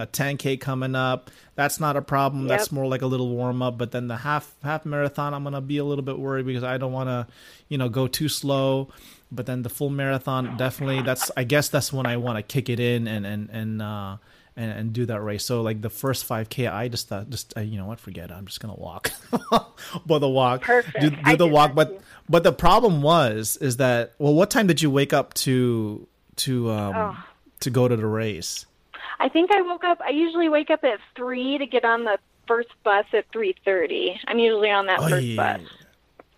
a 0.03 0.07
10k 0.11 0.61
coming 0.69 0.93
up. 0.93 1.31
That's 1.55 1.79
not 1.79 1.97
a 1.97 2.03
problem. 2.03 2.43
Yep. 2.47 2.49
That's 2.49 2.71
more 2.71 2.85
like 2.85 3.01
a 3.01 3.07
little 3.07 3.29
warm 3.29 3.63
up. 3.63 3.79
But 3.79 3.89
then 3.91 4.07
the 4.07 4.17
half 4.17 4.53
half 4.61 4.85
marathon, 4.85 5.33
I'm 5.33 5.43
gonna 5.43 5.59
be 5.59 5.79
a 5.79 5.83
little 5.83 6.05
bit 6.05 6.19
worried 6.19 6.45
because 6.45 6.63
I 6.63 6.77
don't 6.77 6.93
want 6.93 7.09
to, 7.09 7.25
you 7.67 7.79
know, 7.79 7.89
go 7.89 8.05
too 8.07 8.29
slow. 8.29 8.89
But 9.31 9.47
then 9.47 9.63
the 9.63 9.69
full 9.69 9.89
marathon, 9.89 10.55
definitely. 10.55 11.01
That's 11.01 11.31
I 11.35 11.45
guess 11.45 11.67
that's 11.69 11.91
when 11.91 12.05
I 12.05 12.17
want 12.17 12.37
to 12.37 12.43
kick 12.43 12.69
it 12.69 12.79
in 12.79 13.07
and 13.07 13.25
and 13.25 13.49
and. 13.49 13.81
uh 13.81 14.17
and, 14.59 14.71
and 14.71 14.93
do 14.93 15.05
that 15.05 15.21
race. 15.21 15.45
So 15.45 15.61
like 15.61 15.81
the 15.81 15.89
first 15.89 16.27
5K, 16.27 16.71
I 16.71 16.89
just 16.89 17.07
thought, 17.07 17.29
just 17.29 17.55
uh, 17.57 17.61
you 17.61 17.77
know 17.77 17.85
what, 17.85 17.99
forget 17.99 18.29
it. 18.29 18.33
I'm 18.33 18.45
just 18.45 18.59
gonna 18.59 18.75
walk, 18.75 19.11
but 20.05 20.19
the 20.19 20.27
walk, 20.27 20.63
Perfect. 20.63 20.99
do, 20.99 21.09
do 21.11 21.37
the 21.37 21.47
walk. 21.47 21.73
But 21.73 22.01
but 22.27 22.43
the 22.43 22.51
problem 22.51 23.01
was 23.01 23.57
is 23.57 23.77
that 23.77 24.13
well, 24.19 24.33
what 24.33 24.51
time 24.51 24.67
did 24.67 24.81
you 24.81 24.91
wake 24.91 25.13
up 25.13 25.33
to 25.35 26.05
to 26.37 26.69
um 26.71 26.95
oh. 26.95 27.23
to 27.61 27.69
go 27.69 27.87
to 27.87 27.95
the 27.95 28.05
race? 28.05 28.65
I 29.19 29.29
think 29.29 29.51
I 29.51 29.61
woke 29.61 29.85
up. 29.85 30.01
I 30.05 30.09
usually 30.09 30.49
wake 30.49 30.69
up 30.69 30.83
at 30.83 30.99
three 31.15 31.57
to 31.57 31.65
get 31.65 31.85
on 31.85 32.03
the 32.03 32.17
first 32.45 32.69
bus 32.83 33.05
at 33.13 33.31
three 33.31 33.55
thirty. 33.63 34.19
I'm 34.27 34.39
usually 34.39 34.69
on 34.69 34.87
that 34.87 34.99
oh, 34.99 35.07
first 35.07 35.25
yeah. 35.25 35.57
bus. 35.57 35.67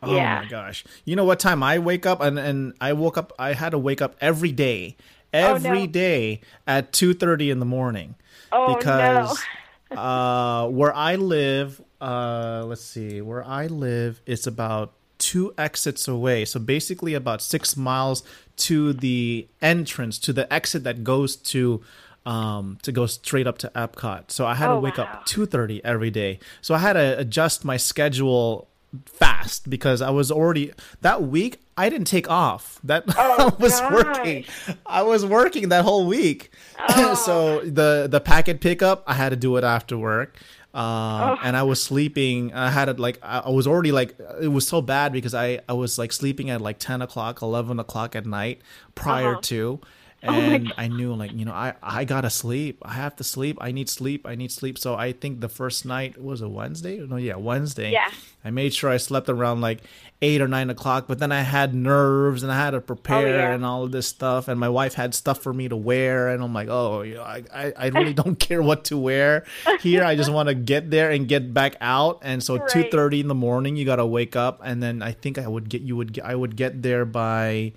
Oh 0.04 0.16
yeah. 0.16 0.42
my 0.44 0.48
gosh! 0.48 0.84
You 1.06 1.16
know 1.16 1.26
what 1.26 1.40
time 1.40 1.64
I 1.64 1.80
wake 1.80 2.06
up 2.06 2.22
and 2.22 2.38
and 2.38 2.74
I 2.80 2.94
woke 2.94 3.18
up. 3.18 3.34
I 3.40 3.54
had 3.54 3.72
to 3.72 3.80
wake 3.80 4.02
up 4.02 4.16
every 4.22 4.52
day 4.52 4.96
every 5.34 5.70
oh, 5.70 5.86
no. 5.86 5.88
day 5.88 6.42
at 6.68 6.92
2.30 6.92 7.52
in 7.52 7.60
the 7.60 7.66
morning 7.66 8.16
oh, 8.52 8.76
because 8.76 9.44
no. 9.92 9.98
uh, 9.98 10.68
where 10.68 10.96
i 10.96 11.16
live 11.16 11.82
uh, 12.00 12.64
let's 12.66 12.84
see 12.84 13.22
where 13.22 13.46
i 13.46 13.68
live 13.68 14.22
it's 14.26 14.48
about 14.48 14.94
two 15.18 15.54
exits 15.58 16.08
away 16.08 16.44
so 16.44 16.60
basically 16.60 17.14
about 17.14 17.42
six 17.42 17.78
miles 17.78 18.24
to 18.56 18.94
the 18.94 19.48
entrance 19.62 20.18
to 20.18 20.34
the 20.34 20.52
exit 20.52 20.84
that 20.84 21.04
goes 21.04 21.36
to 21.36 21.82
um, 22.26 22.78
to 22.84 22.92
go 22.92 23.08
straight 23.08 23.48
up 23.48 23.58
to 23.60 23.72
Epcot. 23.76 24.30
So 24.30 24.46
I 24.46 24.54
had 24.54 24.70
oh, 24.70 24.76
to 24.76 24.80
wake 24.80 24.98
wow. 24.98 25.06
up 25.06 25.26
2:30 25.26 25.82
every 25.84 26.12
day. 26.12 26.40
So 26.62 26.76
I 26.76 26.78
had 26.80 26.94
to 26.94 27.18
adjust 27.18 27.66
my 27.66 27.78
schedule 27.78 28.68
fast 29.06 29.70
because 29.70 30.02
I 30.02 30.10
was 30.10 30.32
already 30.32 30.72
that 31.02 31.24
week 31.24 31.62
I 31.78 31.90
didn't 31.90 32.08
take 32.08 32.30
off. 32.30 32.80
That 32.84 33.06
oh, 33.18 33.54
I 33.58 33.62
was 33.62 33.80
gosh. 33.80 33.92
working. 33.92 34.46
I 34.86 35.02
was 35.04 35.26
working 35.26 35.70
that 35.70 35.84
whole 35.84 36.06
week. 36.06 36.52
Oh. 36.94 37.14
so 37.14 37.60
the 37.60 38.08
the 38.10 38.20
packet 38.20 38.60
pickup 38.60 39.04
I 39.06 39.14
had 39.14 39.30
to 39.30 39.36
do 39.36 39.56
it 39.58 39.64
after 39.64 39.98
work. 40.00 40.36
Um, 40.74 40.84
oh. 40.84 41.38
and 41.44 41.56
I 41.56 41.64
was 41.64 41.82
sleeping. 41.82 42.54
I 42.54 42.72
had 42.72 42.90
it 42.90 43.00
like 43.00 43.20
I 43.22 43.50
was 43.50 43.68
already 43.68 43.92
like 43.92 44.16
it 44.42 44.48
was 44.48 44.68
so 44.68 44.82
bad 44.82 45.14
because 45.14 45.36
I 45.36 45.60
I 45.70 45.74
was 45.74 46.00
like 46.00 46.12
sleeping 46.12 46.50
at 46.50 46.60
like 46.60 46.80
ten 46.80 47.02
o'clock, 47.02 47.42
eleven 47.42 47.80
o'clock 47.80 48.16
at 48.16 48.26
night 48.26 48.62
prior 48.96 49.34
uh-huh. 49.34 49.42
to, 49.42 49.80
and 50.22 50.68
oh 50.68 50.72
I 50.78 50.88
knew 50.88 51.14
like 51.14 51.34
you 51.34 51.46
know 51.46 51.54
I 51.54 51.74
I 51.82 52.06
gotta 52.06 52.30
sleep. 52.30 52.80
I 52.84 52.94
have 52.94 53.16
to 53.18 53.24
sleep. 53.24 53.58
I 53.60 53.72
need 53.72 53.90
sleep. 53.90 54.28
I 54.28 54.36
need 54.36 54.52
sleep. 54.52 54.78
So 54.78 54.96
I 54.96 55.12
think 55.12 55.42
the 55.42 55.50
first 55.50 55.86
night 55.86 56.22
was 56.22 56.42
a 56.42 56.50
Wednesday. 56.50 57.00
No, 57.00 57.16
yeah, 57.16 57.36
Wednesday. 57.36 57.92
Yeah. 57.92 58.10
I 58.44 58.52
made 58.52 58.74
sure 58.74 58.90
I 58.90 58.98
slept 58.98 59.30
around 59.30 59.62
like 59.62 59.82
eight 60.22 60.42
or 60.42 60.48
nine 60.48 60.70
o'clock. 60.70 61.08
But 61.08 61.20
then 61.20 61.32
I 61.32 61.42
had 61.42 61.74
nerves 61.74 62.44
and 62.44 62.52
I 62.52 62.56
had 62.56 62.72
to 62.72 62.82
prepare 62.82 63.28
oh, 63.28 63.50
yeah. 63.50 63.54
and 63.54 63.66
all 63.66 63.84
of 63.84 63.92
this 63.92 64.08
stuff. 64.08 64.48
And 64.48 64.60
my 64.60 64.70
wife 64.70 64.94
had 64.94 65.16
stuff 65.16 65.42
for 65.42 65.54
me 65.54 65.68
to 65.70 65.76
wear, 65.76 66.30
and 66.30 66.44
I'm 66.44 66.54
like, 66.54 66.68
oh, 66.70 67.02
you 67.02 67.16
know, 67.16 67.24
I 67.24 67.44
I, 67.54 67.74
I 67.76 67.88
really 67.94 68.14
don't 68.14 68.40
care 68.40 68.62
what 68.62 68.86
to 68.86 68.98
wear 68.98 69.46
here. 69.80 70.04
I 70.04 70.16
just 70.16 70.32
want 70.32 70.50
to 70.50 70.56
get 70.56 70.92
there 70.92 71.10
and 71.12 71.28
get 71.28 71.54
back 71.54 71.76
out. 71.82 72.20
And 72.22 72.44
so 72.44 72.58
two 72.58 72.82
right. 72.82 72.92
thirty 72.92 73.20
in 73.20 73.28
the 73.28 73.36
morning, 73.36 73.76
you 73.76 73.86
gotta 73.86 74.06
wake 74.06 74.36
up, 74.36 74.62
and 74.64 74.82
then 74.82 75.02
I 75.02 75.14
think 75.14 75.38
I 75.38 75.48
would 75.48 75.70
get 75.70 75.82
you 75.82 75.96
would 75.96 76.20
I 76.24 76.36
would 76.36 76.56
get 76.56 76.82
there 76.82 77.06
by 77.06 77.74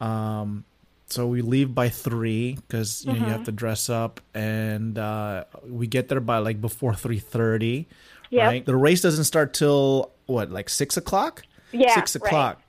um 0.00 0.64
so 1.10 1.26
we 1.26 1.42
leave 1.42 1.74
by 1.74 1.88
three 1.88 2.54
because 2.54 3.04
you, 3.04 3.12
mm-hmm. 3.12 3.24
you 3.24 3.28
have 3.28 3.40
mm-hmm. 3.40 3.44
to 3.44 3.52
dress 3.52 3.90
up, 3.90 4.20
and 4.34 4.98
uh, 4.98 5.44
we 5.66 5.86
get 5.86 6.08
there 6.08 6.20
by 6.20 6.38
like 6.38 6.60
before 6.60 6.94
three 6.94 7.18
thirty. 7.18 7.88
Yeah. 8.30 8.46
Right. 8.46 8.64
The 8.64 8.76
race 8.76 9.00
doesn't 9.00 9.24
start 9.24 9.52
till 9.52 10.12
what, 10.26 10.50
like 10.50 10.68
six 10.68 10.96
o'clock? 10.96 11.42
Yeah. 11.72 11.94
Six 11.94 12.14
o'clock. 12.14 12.62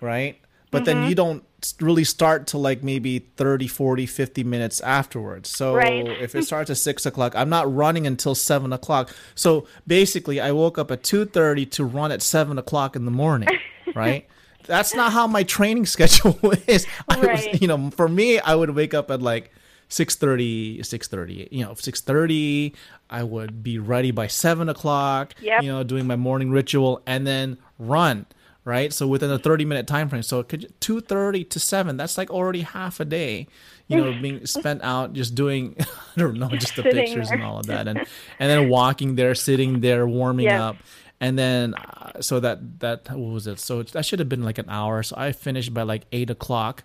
Right. 0.00 0.10
right? 0.10 0.40
But 0.70 0.84
mm-hmm. 0.84 1.00
then 1.00 1.08
you 1.08 1.14
don't 1.14 1.44
really 1.80 2.04
start 2.04 2.46
till 2.46 2.60
like 2.60 2.84
maybe 2.84 3.18
30 3.18 3.66
40 3.66 4.06
50 4.06 4.44
minutes 4.44 4.80
afterwards 4.80 5.48
so 5.50 5.74
right. 5.74 6.06
if 6.06 6.36
it 6.36 6.44
starts 6.44 6.70
at 6.70 6.76
6 6.76 7.04
o'clock 7.04 7.34
i'm 7.34 7.48
not 7.48 7.74
running 7.74 8.06
until 8.06 8.36
7 8.36 8.72
o'clock 8.72 9.10
so 9.34 9.66
basically 9.84 10.40
i 10.40 10.52
woke 10.52 10.78
up 10.78 10.92
at 10.92 11.02
2.30 11.02 11.68
to 11.72 11.84
run 11.84 12.12
at 12.12 12.22
7 12.22 12.58
o'clock 12.58 12.94
in 12.94 13.04
the 13.06 13.10
morning 13.10 13.48
right 13.96 14.28
that's 14.68 14.94
not 14.94 15.12
how 15.12 15.26
my 15.26 15.42
training 15.42 15.86
schedule 15.94 16.38
is. 16.66 16.86
Right. 17.10 17.32
Was, 17.32 17.60
you 17.60 17.66
know, 17.66 17.90
for 17.90 18.08
me, 18.08 18.38
I 18.38 18.54
would 18.54 18.70
wake 18.70 18.94
up 18.94 19.10
at 19.10 19.20
like 19.20 19.50
6.30 19.90 20.80
6.30 20.80 21.48
you 21.50 21.64
know 21.64 21.72
6.30 21.72 22.74
i 23.08 23.22
would 23.22 23.62
be 23.62 23.78
ready 23.78 24.10
by 24.10 24.26
7 24.26 24.68
o'clock 24.68 25.34
yep. 25.40 25.62
you 25.62 25.72
know 25.72 25.82
doing 25.82 26.06
my 26.06 26.16
morning 26.16 26.50
ritual 26.50 27.00
and 27.06 27.26
then 27.26 27.56
run 27.78 28.26
right 28.64 28.92
so 28.92 29.06
within 29.06 29.30
a 29.30 29.38
30 29.38 29.64
minute 29.64 29.86
time 29.86 30.10
frame 30.10 30.22
so 30.22 30.42
could 30.42 30.70
2.30 30.82 31.48
to 31.48 31.58
7 31.58 31.96
that's 31.96 32.18
like 32.18 32.30
already 32.30 32.60
half 32.62 33.00
a 33.00 33.04
day 33.06 33.46
you 33.86 33.96
know 33.96 34.12
being 34.20 34.44
spent 34.46 34.82
out 34.82 35.14
just 35.14 35.34
doing 35.34 35.74
i 35.80 36.20
don't 36.20 36.38
know 36.38 36.50
just 36.50 36.76
the 36.76 36.82
sitting 36.82 37.06
pictures 37.06 37.28
there. 37.28 37.38
and 37.38 37.46
all 37.46 37.58
of 37.58 37.66
that 37.66 37.88
and 37.88 37.98
and 37.98 38.50
then 38.50 38.68
walking 38.68 39.14
there 39.14 39.34
sitting 39.34 39.80
there 39.80 40.06
warming 40.06 40.46
yep. 40.46 40.60
up 40.60 40.76
and 41.20 41.38
then 41.38 41.74
uh, 41.74 42.20
so 42.20 42.40
that 42.40 42.80
that 42.80 43.10
what 43.10 43.32
was 43.32 43.46
it? 43.46 43.58
So 43.58 43.82
that 43.82 44.04
should 44.04 44.18
have 44.18 44.28
been 44.28 44.44
like 44.44 44.58
an 44.58 44.68
hour. 44.68 45.02
So 45.02 45.16
I 45.18 45.32
finished 45.32 45.74
by 45.74 45.82
like 45.82 46.04
eight 46.12 46.30
o'clock, 46.30 46.84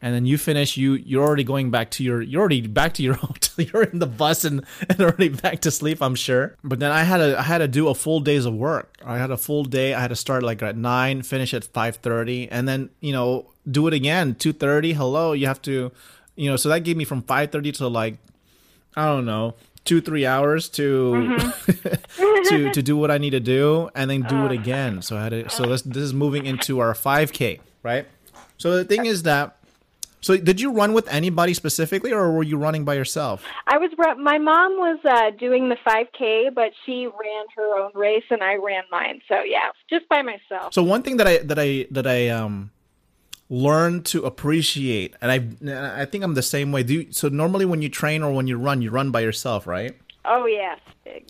and 0.00 0.14
then 0.14 0.24
you 0.24 0.38
finish. 0.38 0.76
You 0.76 0.94
you're 0.94 1.22
already 1.22 1.44
going 1.44 1.70
back 1.70 1.90
to 1.92 2.04
your 2.04 2.22
you're 2.22 2.40
already 2.40 2.66
back 2.66 2.94
to 2.94 3.02
your 3.02 3.14
hotel. 3.22 3.64
You're 3.64 3.84
in 3.84 3.98
the 3.98 4.06
bus 4.06 4.44
and, 4.44 4.64
and 4.88 5.00
already 5.00 5.28
back 5.28 5.60
to 5.60 5.70
sleep. 5.70 6.02
I'm 6.02 6.14
sure. 6.14 6.56
But 6.64 6.78
then 6.78 6.90
I 6.90 7.02
had 7.02 7.18
to 7.18 7.38
I 7.38 7.42
had 7.42 7.58
to 7.58 7.68
do 7.68 7.88
a 7.88 7.94
full 7.94 8.20
days 8.20 8.46
of 8.46 8.54
work. 8.54 8.96
I 9.04 9.18
had 9.18 9.30
a 9.30 9.36
full 9.36 9.64
day. 9.64 9.94
I 9.94 10.00
had 10.00 10.08
to 10.08 10.16
start 10.16 10.42
like 10.42 10.62
at 10.62 10.76
nine, 10.76 11.22
finish 11.22 11.52
at 11.52 11.64
five 11.64 11.96
thirty, 11.96 12.48
and 12.48 12.66
then 12.66 12.90
you 13.00 13.12
know 13.12 13.50
do 13.70 13.86
it 13.86 13.94
again 13.94 14.34
two 14.34 14.52
thirty. 14.52 14.94
Hello, 14.94 15.32
you 15.32 15.46
have 15.46 15.60
to, 15.62 15.92
you 16.34 16.50
know. 16.50 16.56
So 16.56 16.70
that 16.70 16.80
gave 16.80 16.96
me 16.96 17.04
from 17.04 17.22
five 17.22 17.52
thirty 17.52 17.72
to 17.72 17.88
like 17.88 18.16
I 18.96 19.04
don't 19.04 19.26
know 19.26 19.54
two 19.86 20.00
three 20.00 20.26
hours 20.26 20.68
to 20.70 21.12
mm-hmm. 21.12 22.42
to 22.48 22.72
to 22.72 22.82
do 22.82 22.96
what 22.96 23.10
I 23.10 23.18
need 23.18 23.30
to 23.30 23.40
do 23.40 23.88
and 23.94 24.10
then 24.10 24.22
do 24.22 24.44
it 24.44 24.52
again. 24.52 25.02
So 25.02 25.16
I 25.16 25.22
had 25.24 25.28
to. 25.30 25.48
So 25.48 25.66
this 25.66 25.82
this 25.82 26.02
is 26.02 26.14
moving 26.14 26.46
into 26.46 26.80
our 26.80 26.92
5K, 26.92 27.60
right? 27.82 28.06
So 28.58 28.76
the 28.76 28.84
thing 28.84 29.06
is 29.06 29.22
that. 29.22 29.56
So 30.22 30.36
did 30.36 30.60
you 30.60 30.72
run 30.72 30.92
with 30.92 31.06
anybody 31.06 31.54
specifically, 31.54 32.12
or 32.12 32.32
were 32.32 32.42
you 32.42 32.56
running 32.56 32.84
by 32.84 32.94
yourself? 32.94 33.44
I 33.68 33.78
was. 33.78 33.90
My 34.18 34.38
mom 34.38 34.72
was 34.72 34.98
uh, 35.04 35.30
doing 35.38 35.68
the 35.68 35.76
5K, 35.86 36.52
but 36.52 36.72
she 36.84 37.06
ran 37.06 37.44
her 37.54 37.78
own 37.78 37.92
race, 37.94 38.24
and 38.30 38.42
I 38.42 38.56
ran 38.56 38.82
mine. 38.90 39.20
So 39.28 39.42
yeah, 39.42 39.70
just 39.88 40.08
by 40.08 40.22
myself. 40.22 40.74
So 40.74 40.82
one 40.82 41.02
thing 41.02 41.18
that 41.18 41.28
I 41.28 41.38
that 41.38 41.58
I 41.58 41.86
that 41.92 42.06
I 42.08 42.28
um 42.28 42.72
learn 43.48 44.02
to 44.02 44.24
appreciate 44.24 45.14
and 45.20 45.30
i 45.30 46.00
i 46.00 46.04
think 46.04 46.24
i'm 46.24 46.34
the 46.34 46.42
same 46.42 46.72
way 46.72 46.82
do 46.82 46.94
you, 46.94 47.12
so 47.12 47.28
normally 47.28 47.64
when 47.64 47.80
you 47.80 47.88
train 47.88 48.22
or 48.22 48.32
when 48.32 48.46
you 48.46 48.56
run 48.56 48.82
you 48.82 48.90
run 48.90 49.10
by 49.10 49.20
yourself 49.20 49.66
right 49.66 49.96
oh 50.24 50.46
yes, 50.46 50.80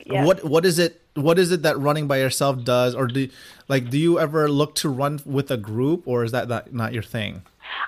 yes. 0.06 0.26
what 0.26 0.42
what 0.44 0.64
is 0.64 0.78
it 0.78 1.02
what 1.14 1.38
is 1.38 1.52
it 1.52 1.62
that 1.62 1.78
running 1.78 2.06
by 2.06 2.18
yourself 2.18 2.64
does 2.64 2.94
or 2.94 3.06
do 3.06 3.28
like 3.68 3.90
do 3.90 3.98
you 3.98 4.18
ever 4.18 4.48
look 4.48 4.74
to 4.74 4.88
run 4.88 5.20
with 5.26 5.50
a 5.50 5.56
group 5.56 6.02
or 6.06 6.24
is 6.24 6.32
that 6.32 6.48
not, 6.48 6.72
not 6.72 6.92
your 6.92 7.02
thing 7.02 7.42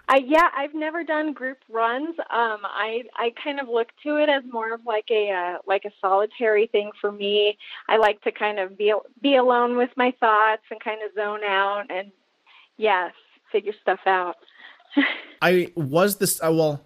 I 0.08 0.18
yeah, 0.26 0.48
I've 0.56 0.74
never 0.74 1.04
done 1.04 1.32
group 1.32 1.58
runs. 1.70 2.18
Um, 2.18 2.60
I 2.64 3.02
I 3.14 3.32
kind 3.42 3.60
of 3.60 3.68
look 3.68 3.88
to 4.02 4.16
it 4.16 4.28
as 4.28 4.42
more 4.50 4.72
of 4.72 4.80
like 4.86 5.06
a 5.10 5.30
uh, 5.30 5.58
like 5.66 5.84
a 5.84 5.92
solitary 6.00 6.66
thing 6.66 6.90
for 7.00 7.12
me. 7.12 7.58
I 7.88 7.96
like 7.96 8.20
to 8.22 8.32
kind 8.32 8.58
of 8.58 8.76
be 8.76 8.92
be 9.22 9.36
alone 9.36 9.76
with 9.76 9.90
my 9.96 10.12
thoughts 10.18 10.62
and 10.70 10.80
kind 10.80 11.00
of 11.02 11.14
zone 11.14 11.44
out 11.44 11.84
and 11.90 12.10
yes, 12.76 13.12
figure 13.50 13.74
stuff 13.82 14.00
out. 14.06 14.36
I 15.42 15.72
was 15.76 16.16
this 16.16 16.42
uh, 16.42 16.52
well 16.52 16.84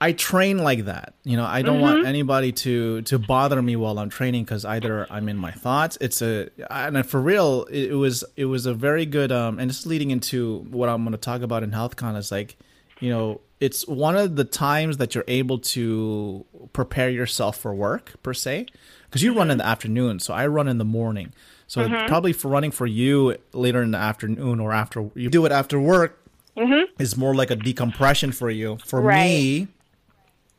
I 0.00 0.12
train 0.12 0.58
like 0.58 0.84
that. 0.84 1.14
You 1.24 1.36
know, 1.38 1.44
I 1.44 1.62
don't 1.62 1.76
mm-hmm. 1.76 1.82
want 1.82 2.06
anybody 2.06 2.52
to 2.52 3.02
to 3.02 3.18
bother 3.18 3.62
me 3.62 3.76
while 3.76 3.98
I'm 3.98 4.10
training 4.10 4.44
because 4.44 4.64
either 4.64 5.06
I'm 5.10 5.28
in 5.28 5.38
my 5.38 5.52
thoughts. 5.52 5.96
It's 6.00 6.20
a 6.20 6.50
and 6.70 7.06
for 7.06 7.20
real, 7.20 7.64
it, 7.70 7.92
it 7.92 7.94
was 7.94 8.22
it 8.36 8.44
was 8.44 8.66
a 8.66 8.74
very 8.74 9.06
good 9.06 9.32
um 9.32 9.58
and 9.58 9.70
it's 9.70 9.86
leading 9.86 10.10
into 10.10 10.66
what 10.70 10.88
I'm 10.90 11.02
going 11.02 11.12
to 11.12 11.18
talk 11.18 11.40
about 11.40 11.62
in 11.62 11.70
HealthCon 11.70 12.16
is 12.16 12.30
like, 12.30 12.56
you 13.00 13.08
know, 13.08 13.40
it's 13.58 13.88
one 13.88 14.16
of 14.16 14.36
the 14.36 14.44
times 14.44 14.98
that 14.98 15.14
you're 15.14 15.24
able 15.28 15.58
to 15.60 16.44
prepare 16.74 17.08
yourself 17.08 17.56
for 17.56 17.74
work 17.74 18.22
per 18.22 18.34
se 18.34 18.66
because 19.04 19.22
you 19.22 19.32
run 19.34 19.50
in 19.50 19.56
the 19.58 19.66
afternoon, 19.66 20.18
so 20.18 20.34
I 20.34 20.46
run 20.46 20.68
in 20.68 20.76
the 20.76 20.84
morning. 20.84 21.32
So 21.66 21.82
mm-hmm. 21.82 22.06
probably 22.06 22.32
for 22.32 22.48
running 22.48 22.70
for 22.70 22.86
you 22.86 23.36
later 23.52 23.82
in 23.82 23.90
the 23.90 23.98
afternoon 23.98 24.60
or 24.60 24.72
after 24.72 25.10
you 25.14 25.28
do 25.28 25.44
it 25.46 25.52
after 25.52 25.80
work 25.80 26.22
mm-hmm. 26.56 26.90
is 27.00 27.16
more 27.16 27.34
like 27.34 27.50
a 27.50 27.56
decompression 27.56 28.32
for 28.32 28.50
you. 28.50 28.78
For 28.84 29.00
right. 29.00 29.24
me, 29.24 29.68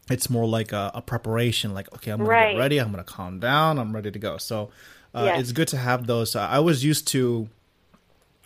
it's 0.10 0.30
more 0.30 0.46
like 0.46 0.72
a, 0.72 0.92
a, 0.94 1.02
preparation. 1.02 1.74
Like 1.74 1.94
okay, 1.96 2.12
I'm 2.12 2.20
gonna 2.20 2.30
right. 2.30 2.52
get 2.54 2.60
ready. 2.60 2.78
I'm 2.80 2.92
gonna 2.92 3.04
calm 3.04 3.40
down. 3.40 3.80
I'm 3.80 3.94
ready 3.94 4.12
to 4.12 4.20
go. 4.20 4.38
So 4.38 4.70
uh, 5.16 5.24
yes. 5.26 5.40
it's 5.42 5.52
good 5.52 5.68
to 5.70 5.78
have 5.78 6.08
those. 6.08 6.36
Uh, 6.36 6.42
I 6.42 6.60
was 6.60 6.84
used 6.84 7.08
to 7.10 7.50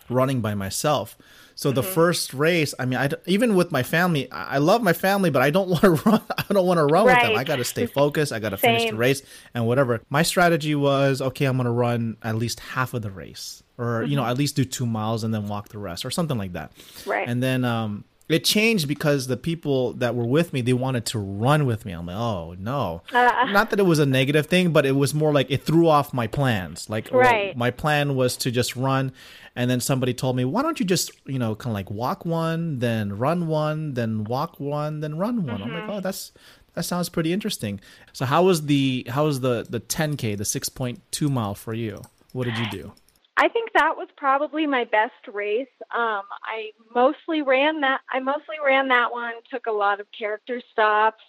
running 0.08 0.40
by 0.40 0.54
myself. 0.54 1.16
So 1.62 1.70
mm-hmm. 1.70 1.76
the 1.76 1.82
first 1.84 2.34
race, 2.34 2.74
I 2.76 2.86
mean, 2.86 2.98
I 2.98 3.08
even 3.26 3.54
with 3.54 3.70
my 3.70 3.84
family, 3.84 4.28
I 4.32 4.58
love 4.58 4.82
my 4.82 4.92
family, 4.92 5.30
but 5.30 5.42
I 5.42 5.50
don't 5.50 5.68
want 5.68 5.82
to 5.82 5.90
run. 5.90 6.20
I 6.36 6.52
don't 6.52 6.66
want 6.66 6.78
to 6.78 6.84
run 6.84 7.06
right. 7.06 7.22
with 7.22 7.30
them. 7.30 7.38
I 7.38 7.44
got 7.44 7.56
to 7.56 7.64
stay 7.64 7.86
focused. 8.00 8.32
I 8.32 8.40
got 8.40 8.48
to 8.48 8.56
finish 8.56 8.90
the 8.90 8.96
race 8.96 9.22
and 9.54 9.64
whatever. 9.64 10.00
My 10.10 10.24
strategy 10.24 10.74
was 10.74 11.22
okay. 11.22 11.44
I'm 11.44 11.56
going 11.56 11.66
to 11.66 11.70
run 11.70 12.16
at 12.22 12.34
least 12.34 12.58
half 12.58 12.94
of 12.94 13.02
the 13.02 13.12
race, 13.12 13.62
or 13.78 14.00
mm-hmm. 14.00 14.10
you 14.10 14.16
know, 14.16 14.22
mm-hmm. 14.22 14.32
at 14.32 14.38
least 14.38 14.56
do 14.56 14.64
two 14.64 14.86
miles 14.86 15.22
and 15.22 15.32
then 15.32 15.46
walk 15.46 15.68
the 15.68 15.78
rest, 15.78 16.04
or 16.04 16.10
something 16.10 16.36
like 16.36 16.54
that. 16.54 16.72
Right. 17.06 17.28
And 17.28 17.40
then 17.40 17.64
um, 17.64 18.04
it 18.28 18.44
changed 18.44 18.88
because 18.88 19.26
the 19.26 19.36
people 19.36 19.92
that 19.94 20.14
were 20.14 20.26
with 20.26 20.52
me 20.52 20.60
they 20.60 20.72
wanted 20.72 21.04
to 21.06 21.18
run 21.18 21.66
with 21.66 21.84
me. 21.84 21.92
I'm 21.92 22.06
like 22.06 22.16
oh 22.16 22.54
no. 22.58 23.02
Uh, 23.12 23.46
not 23.50 23.70
that 23.70 23.78
it 23.78 23.84
was 23.84 23.98
a 23.98 24.06
negative 24.06 24.46
thing 24.46 24.72
but 24.72 24.86
it 24.86 24.92
was 24.92 25.14
more 25.14 25.32
like 25.32 25.50
it 25.50 25.62
threw 25.64 25.88
off 25.88 26.12
my 26.12 26.26
plans. 26.26 26.88
Like 26.88 27.10
right. 27.12 27.48
well, 27.48 27.58
my 27.58 27.70
plan 27.70 28.14
was 28.14 28.36
to 28.38 28.50
just 28.50 28.76
run 28.76 29.12
and 29.54 29.70
then 29.70 29.80
somebody 29.80 30.14
told 30.14 30.36
me 30.36 30.44
why 30.44 30.62
don't 30.62 30.80
you 30.80 30.86
just 30.86 31.10
you 31.26 31.38
know 31.38 31.54
kind 31.54 31.72
of 31.72 31.74
like 31.74 31.90
walk 31.90 32.24
one 32.24 32.78
then 32.78 33.16
run 33.16 33.46
one 33.46 33.94
then 33.94 34.24
walk 34.24 34.58
one 34.58 35.00
then 35.00 35.16
run 35.16 35.44
one? 35.46 35.58
Mm-hmm. 35.58 35.62
i'm 35.62 35.72
like 35.72 35.82
mm-hmm. 35.82 35.90
oh 35.90 36.00
that's 36.00 36.32
that 36.74 36.84
sounds 36.84 37.10
pretty 37.10 37.34
interesting. 37.34 37.80
So 38.14 38.24
how 38.24 38.44
was 38.44 38.66
the 38.66 39.06
how 39.08 39.26
was 39.26 39.40
the 39.40 39.66
the 39.68 39.80
10k 39.80 40.38
the 40.38 40.44
6.2 40.44 41.30
mile 41.30 41.54
for 41.54 41.74
you? 41.74 42.02
What 42.32 42.44
did 42.44 42.56
you 42.56 42.70
do 42.70 42.92
I 43.36 43.48
think 43.48 43.70
that 43.74 43.96
was 43.96 44.08
probably 44.16 44.66
my 44.66 44.84
best 44.84 45.12
race. 45.32 45.66
Um, 45.94 46.22
I 46.44 46.72
mostly 46.94 47.42
ran 47.42 47.80
that. 47.80 48.00
I 48.12 48.20
mostly 48.20 48.56
ran 48.64 48.88
that 48.88 49.10
one. 49.10 49.32
Took 49.50 49.66
a 49.66 49.72
lot 49.72 50.00
of 50.00 50.06
character 50.16 50.60
stops, 50.70 51.22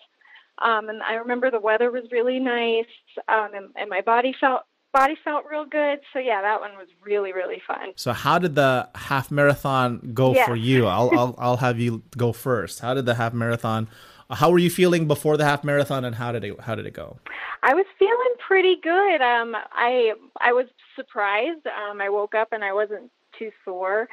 um, 0.61 0.89
and 0.89 1.01
I 1.01 1.15
remember 1.15 1.49
the 1.49 1.59
weather 1.59 1.91
was 1.91 2.03
really 2.11 2.39
nice, 2.39 2.85
um, 3.27 3.49
and, 3.53 3.69
and 3.75 3.89
my 3.89 4.01
body 4.01 4.35
felt 4.39 4.63
body 4.91 5.15
felt 5.23 5.45
real 5.49 5.65
good. 5.65 5.99
So 6.11 6.19
yeah, 6.19 6.41
that 6.41 6.59
one 6.59 6.71
was 6.77 6.87
really 7.01 7.31
really 7.31 7.61
fun. 7.65 7.93
So 7.95 8.11
how 8.11 8.37
did 8.37 8.55
the 8.55 8.89
half 8.95 9.31
marathon 9.31 10.11
go 10.13 10.35
yeah. 10.35 10.45
for 10.45 10.55
you? 10.55 10.87
I'll, 10.87 11.09
I'll 11.17 11.35
I'll 11.39 11.57
have 11.57 11.79
you 11.79 12.03
go 12.17 12.33
first. 12.33 12.81
How 12.81 12.93
did 12.93 13.05
the 13.05 13.15
half 13.15 13.33
marathon? 13.33 13.87
How 14.29 14.49
were 14.49 14.59
you 14.59 14.69
feeling 14.69 15.07
before 15.07 15.37
the 15.37 15.45
half 15.45 15.63
marathon, 15.63 16.03
and 16.05 16.15
how 16.15 16.31
did 16.31 16.43
it 16.43 16.59
how 16.61 16.75
did 16.75 16.85
it 16.85 16.93
go? 16.93 17.17
I 17.63 17.73
was 17.73 17.85
feeling 17.97 18.35
pretty 18.45 18.75
good. 18.83 19.21
Um, 19.21 19.55
I 19.71 20.13
I 20.41 20.51
was 20.51 20.65
surprised. 20.97 21.65
Um, 21.65 22.01
I 22.01 22.09
woke 22.09 22.35
up 22.35 22.49
and 22.51 22.63
I 22.63 22.73
wasn't 22.73 23.09
too 23.39 23.51
sore, 23.63 24.09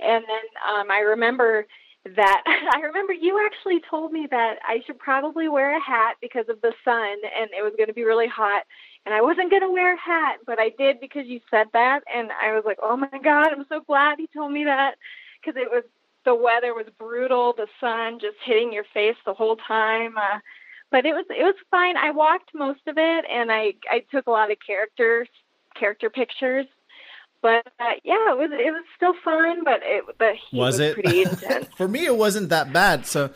and 0.00 0.24
then 0.24 0.74
um, 0.74 0.90
I 0.90 1.00
remember 1.00 1.66
that 2.16 2.42
I 2.74 2.80
remember 2.80 3.12
you 3.12 3.44
actually 3.44 3.80
told 3.90 4.10
me 4.10 4.26
that 4.30 4.56
I 4.66 4.80
should 4.86 4.98
probably 4.98 5.48
wear 5.48 5.76
a 5.76 5.82
hat 5.82 6.16
because 6.22 6.46
of 6.48 6.62
the 6.62 6.72
sun, 6.82 7.16
and 7.38 7.50
it 7.56 7.62
was 7.62 7.74
going 7.76 7.88
to 7.88 7.94
be 7.94 8.04
really 8.04 8.28
hot. 8.28 8.62
And 9.04 9.14
I 9.14 9.20
wasn't 9.20 9.50
going 9.50 9.62
to 9.62 9.70
wear 9.70 9.94
a 9.94 10.00
hat, 10.00 10.38
but 10.46 10.58
I 10.58 10.70
did 10.78 10.98
because 10.98 11.26
you 11.26 11.40
said 11.50 11.66
that, 11.74 12.00
and 12.14 12.30
I 12.42 12.54
was 12.54 12.62
like, 12.64 12.78
"Oh 12.82 12.96
my 12.96 13.18
God, 13.22 13.48
I'm 13.52 13.66
so 13.68 13.80
glad 13.80 14.18
he 14.18 14.28
told 14.34 14.50
me 14.50 14.64
that," 14.64 14.94
because 15.40 15.60
it 15.60 15.70
was 15.70 15.84
the 16.24 16.34
weather 16.34 16.72
was 16.72 16.86
brutal, 16.98 17.52
the 17.54 17.66
sun 17.80 18.18
just 18.18 18.36
hitting 18.46 18.72
your 18.72 18.84
face 18.94 19.16
the 19.26 19.34
whole 19.34 19.56
time. 19.56 20.16
Uh, 20.16 20.38
but 20.94 21.04
it 21.04 21.12
was 21.12 21.26
it 21.28 21.42
was 21.42 21.56
fine. 21.72 21.96
I 21.96 22.12
walked 22.12 22.54
most 22.54 22.86
of 22.86 22.96
it, 22.96 23.24
and 23.28 23.50
I 23.50 23.74
I 23.90 24.04
took 24.12 24.28
a 24.28 24.30
lot 24.30 24.52
of 24.52 24.58
characters 24.64 25.26
character 25.76 26.08
pictures. 26.08 26.66
But 27.42 27.66
uh, 27.80 27.98
yeah, 28.04 28.30
it 28.30 28.38
was 28.38 28.50
it 28.52 28.70
was 28.70 28.84
still 28.94 29.12
fun, 29.24 29.64
but 29.64 29.80
it 29.82 30.04
the 30.20 30.34
heat 30.34 30.56
was, 30.56 30.74
was 30.74 30.78
it 30.78 30.94
pretty 30.94 31.22
intense. 31.22 31.66
for 31.76 31.88
me, 31.88 32.06
it 32.06 32.16
wasn't 32.16 32.50
that 32.50 32.72
bad. 32.72 33.06
So. 33.06 33.30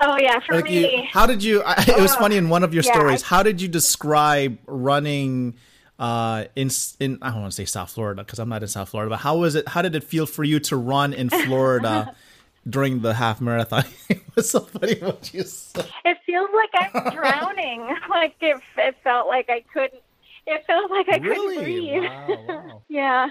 Oh 0.00 0.16
yeah, 0.18 0.40
for 0.40 0.54
like 0.54 0.64
me. 0.64 0.96
You, 0.96 1.02
how 1.10 1.26
did 1.26 1.44
you? 1.44 1.62
I, 1.62 1.84
it 1.86 2.00
was 2.00 2.14
oh, 2.14 2.18
funny 2.18 2.38
in 2.38 2.48
one 2.48 2.64
of 2.64 2.72
your 2.72 2.82
yeah, 2.82 2.92
stories. 2.92 3.22
I, 3.22 3.26
how 3.26 3.42
did 3.42 3.60
you 3.60 3.68
describe 3.68 4.58
running? 4.66 5.54
uh, 5.98 6.44
in 6.54 6.70
in 7.00 7.18
I 7.22 7.30
don't 7.30 7.42
want 7.42 7.52
to 7.52 7.56
say 7.56 7.64
South 7.64 7.90
Florida 7.90 8.22
because 8.22 8.38
I'm 8.38 8.48
not 8.48 8.62
in 8.62 8.68
South 8.68 8.88
Florida, 8.88 9.10
but 9.10 9.20
how 9.20 9.38
was 9.38 9.54
it? 9.54 9.68
How 9.68 9.82
did 9.82 9.94
it 9.94 10.04
feel 10.04 10.26
for 10.26 10.44
you 10.44 10.60
to 10.60 10.76
run 10.76 11.12
in 11.12 11.30
Florida 11.30 12.14
during 12.68 13.00
the 13.00 13.14
half 13.14 13.40
marathon? 13.40 13.84
it 14.08 14.22
was 14.34 14.50
so 14.50 14.60
funny 14.60 14.98
what 15.00 15.32
you 15.32 15.42
said. 15.42 15.88
It 16.04 16.18
feels 16.26 16.50
like 16.54 16.70
I'm 16.74 17.14
drowning. 17.14 17.80
like 18.10 18.36
it, 18.40 18.60
it 18.78 18.96
felt 19.02 19.28
like 19.28 19.48
I 19.48 19.64
couldn't. 19.72 20.02
It 20.46 20.64
felt 20.66 20.90
like 20.90 21.08
I 21.08 21.16
really? 21.18 21.56
couldn't 21.56 21.64
breathe. 21.64 22.10
Wow, 22.28 22.44
wow. 22.48 22.82
yeah 22.88 23.30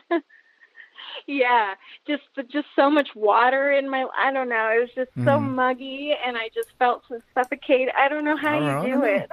yeah, 1.28 1.76
just 2.08 2.24
just 2.50 2.68
so 2.76 2.90
much 2.90 3.10
water 3.16 3.72
in 3.72 3.90
my. 3.90 4.06
I 4.18 4.32
don't 4.32 4.50
know. 4.50 4.72
It 4.76 4.82
was 4.82 4.90
just 4.96 5.16
mm. 5.18 5.26
so 5.26 5.32
mm-hmm. 5.32 5.56
muggy, 5.56 6.14
and 6.26 6.38
I 6.38 6.50
just 6.54 6.70
felt 6.80 7.04
so 7.08 7.22
suffocated. 7.34 7.94
I 7.98 8.08
don't 8.08 8.26
know 8.26 8.38
how 8.38 8.84
you 8.84 8.94
do 8.94 9.04
it. 9.04 9.30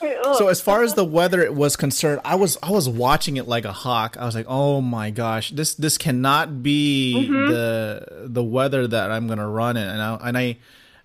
so 0.38 0.48
as 0.48 0.60
far 0.60 0.82
as 0.82 0.94
the 0.94 1.04
weather 1.04 1.50
was 1.52 1.76
concerned, 1.76 2.20
I 2.24 2.34
was 2.34 2.58
I 2.62 2.70
was 2.70 2.88
watching 2.88 3.36
it 3.36 3.46
like 3.46 3.64
a 3.64 3.72
hawk. 3.72 4.16
I 4.18 4.24
was 4.24 4.34
like, 4.34 4.46
oh 4.48 4.80
my 4.80 5.10
gosh, 5.10 5.50
this 5.50 5.74
this 5.74 5.98
cannot 5.98 6.62
be 6.62 7.28
mm-hmm. 7.28 7.50
the 7.50 8.26
the 8.26 8.44
weather 8.44 8.86
that 8.86 9.10
I'm 9.10 9.26
gonna 9.26 9.48
run 9.48 9.76
in, 9.76 9.88
and 9.88 10.02
I, 10.02 10.14
and 10.28 10.38
I 10.38 10.58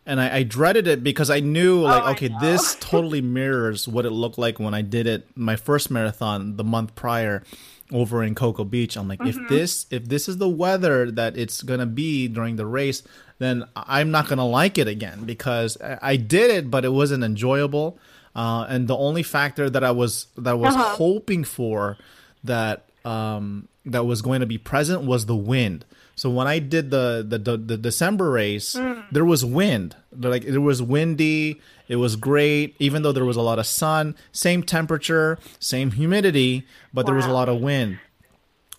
and 0.06 0.20
I, 0.20 0.38
I, 0.38 0.44
dreaded 0.44 0.88
it 0.88 1.04
because 1.04 1.30
I 1.30 1.40
knew 1.40 1.82
like 1.82 2.04
oh, 2.04 2.12
okay 2.12 2.30
this 2.40 2.76
totally 2.80 3.22
mirrors 3.22 3.88
what 3.88 4.06
it 4.06 4.12
looked 4.12 4.38
like 4.38 4.60
when 4.60 4.74
I 4.74 4.82
did 4.82 5.08
it 5.08 5.28
my 5.36 5.56
first 5.56 5.92
marathon 5.92 6.58
the 6.58 6.64
month 6.64 6.96
prior 6.96 7.44
over 7.92 8.24
in 8.24 8.36
Cocoa 8.36 8.64
Beach. 8.64 8.96
I'm 8.96 9.08
like, 9.08 9.20
mm-hmm. 9.20 9.44
if 9.44 9.50
this 9.50 9.86
if 9.92 10.06
this 10.06 10.28
is 10.30 10.38
the 10.38 10.50
weather 10.50 11.12
that 11.12 11.38
it's 11.38 11.62
gonna 11.62 11.86
be 11.86 12.28
during 12.28 12.56
the 12.56 12.66
race, 12.66 13.04
then 13.40 13.66
I'm 13.76 14.12
not 14.12 14.28
gonna 14.28 14.48
like 14.48 14.78
it 14.78 14.88
again 14.88 15.26
because 15.26 15.78
I 15.82 16.16
did 16.16 16.52
it, 16.52 16.72
but 16.72 16.86
it 16.86 16.94
wasn't 16.94 17.24
enjoyable. 17.24 18.00
Uh, 18.34 18.66
and 18.70 18.88
the 18.88 18.96
only 18.96 19.24
factor 19.24 19.70
that 19.70 19.84
I 19.84 19.92
was 19.92 20.28
that 20.38 20.52
I 20.52 20.54
was 20.54 20.74
uh-huh. 20.74 20.96
hoping 20.96 21.44
for 21.44 21.98
that 22.44 22.86
um, 23.04 23.68
that 23.86 24.06
was 24.06 24.22
going 24.22 24.40
to 24.40 24.46
be 24.46 24.58
present 24.58 25.04
was 25.04 25.26
the 25.26 25.36
wind. 25.36 25.86
So 26.22 26.30
when 26.30 26.46
I 26.46 26.60
did 26.60 26.92
the 26.92 27.26
the, 27.28 27.40
the, 27.40 27.58
the 27.58 27.78
December 27.78 28.30
race, 28.30 28.76
mm. 28.76 29.04
there 29.12 29.26
was 29.26 29.44
wind. 29.44 29.96
Like 30.16 30.44
it 30.44 30.60
was 30.60 30.80
windy. 30.80 31.60
It 31.88 31.96
was 31.96 32.16
great, 32.16 32.76
even 32.78 33.02
though 33.02 33.12
there 33.12 33.26
was 33.26 33.38
a 33.38 33.42
lot 33.42 33.58
of 33.58 33.66
sun. 33.66 34.16
Same 34.32 34.62
temperature, 34.62 35.40
same 35.60 35.90
humidity, 35.90 36.68
but 36.94 37.06
wow. 37.06 37.08
there 37.08 37.16
was 37.16 37.26
a 37.26 37.32
lot 37.32 37.50
of 37.50 37.60
wind. 37.60 37.98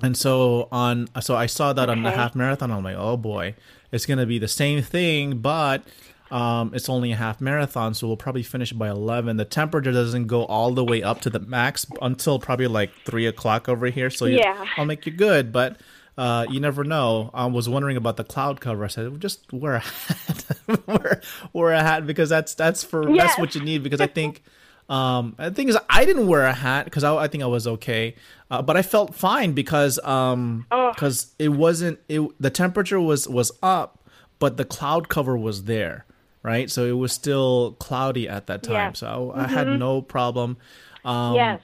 And 0.00 0.16
so 0.16 0.68
on, 0.70 1.08
so 1.20 1.34
I 1.34 1.46
saw 1.46 1.72
that 1.72 1.88
okay. 1.88 1.98
on 1.98 2.04
the 2.04 2.12
half 2.12 2.36
marathon. 2.36 2.70
I'm 2.70 2.84
like, 2.84 2.94
oh 2.96 3.16
boy, 3.16 3.56
it's 3.90 4.06
gonna 4.06 4.24
be 4.24 4.38
the 4.38 4.46
same 4.46 4.80
thing, 4.80 5.38
but 5.38 5.82
Um, 6.30 6.72
it's 6.74 6.88
only 6.88 7.12
a 7.12 7.16
half 7.16 7.42
marathon, 7.42 7.92
so 7.92 8.06
we'll 8.06 8.16
probably 8.16 8.42
finish 8.42 8.72
by 8.72 8.88
11. 8.88 9.36
The 9.36 9.44
temperature 9.44 9.92
doesn't 9.92 10.28
go 10.28 10.46
all 10.46 10.72
the 10.72 10.82
way 10.82 11.02
up 11.02 11.20
to 11.22 11.28
the 11.28 11.40
max 11.40 11.84
until 12.00 12.38
probably 12.38 12.68
like 12.68 12.90
3 13.04 13.26
o'clock 13.26 13.68
over 13.68 13.88
here. 13.88 14.08
So 14.08 14.24
Yeah. 14.24 14.64
I'll 14.78 14.86
make 14.86 15.04
you 15.04 15.12
good, 15.12 15.52
but 15.52 15.76
uh, 16.18 16.46
you 16.50 16.60
never 16.60 16.84
know. 16.84 17.30
I 17.32 17.46
was 17.46 17.68
wondering 17.68 17.96
about 17.96 18.16
the 18.16 18.24
cloud 18.24 18.60
cover. 18.60 18.84
I 18.84 18.88
said, 18.88 19.20
just 19.20 19.52
wear 19.52 19.74
a 19.76 19.80
hat, 19.80 20.44
wear, 20.86 21.20
wear 21.52 21.72
a 21.72 21.82
hat 21.82 22.06
because 22.06 22.28
that's 22.28 22.54
that's 22.54 22.84
for 22.84 23.14
that's 23.16 23.38
what 23.38 23.54
you 23.54 23.62
need. 23.62 23.82
Because 23.82 24.00
I 24.00 24.06
think 24.06 24.42
um, 24.88 25.34
the 25.38 25.50
thing 25.50 25.68
is, 25.68 25.78
I 25.88 26.04
didn't 26.04 26.26
wear 26.26 26.44
a 26.44 26.52
hat 26.52 26.84
because 26.84 27.04
I, 27.04 27.16
I 27.16 27.28
think 27.28 27.42
I 27.42 27.46
was 27.46 27.66
okay, 27.66 28.14
uh, 28.50 28.60
but 28.60 28.76
I 28.76 28.82
felt 28.82 29.14
fine 29.14 29.52
because 29.52 29.98
um 30.04 30.66
Oh. 30.70 30.92
because 30.92 31.32
it 31.38 31.48
wasn't 31.48 31.98
it 32.08 32.20
the 32.40 32.50
temperature 32.50 33.00
was 33.00 33.26
was 33.26 33.52
up, 33.62 34.04
but 34.38 34.58
the 34.58 34.64
cloud 34.66 35.08
cover 35.08 35.36
was 35.36 35.64
there, 35.64 36.04
right? 36.42 36.70
So 36.70 36.84
it 36.84 36.92
was 36.92 37.12
still 37.12 37.72
cloudy 37.80 38.28
at 38.28 38.48
that 38.48 38.62
time. 38.62 38.74
Yeah. 38.74 38.86
Mm-hmm. 38.88 38.94
So 38.96 39.32
I, 39.34 39.44
I 39.44 39.46
had 39.46 39.66
no 39.66 40.02
problem. 40.02 40.58
Um, 41.04 41.34
yes. 41.34 41.60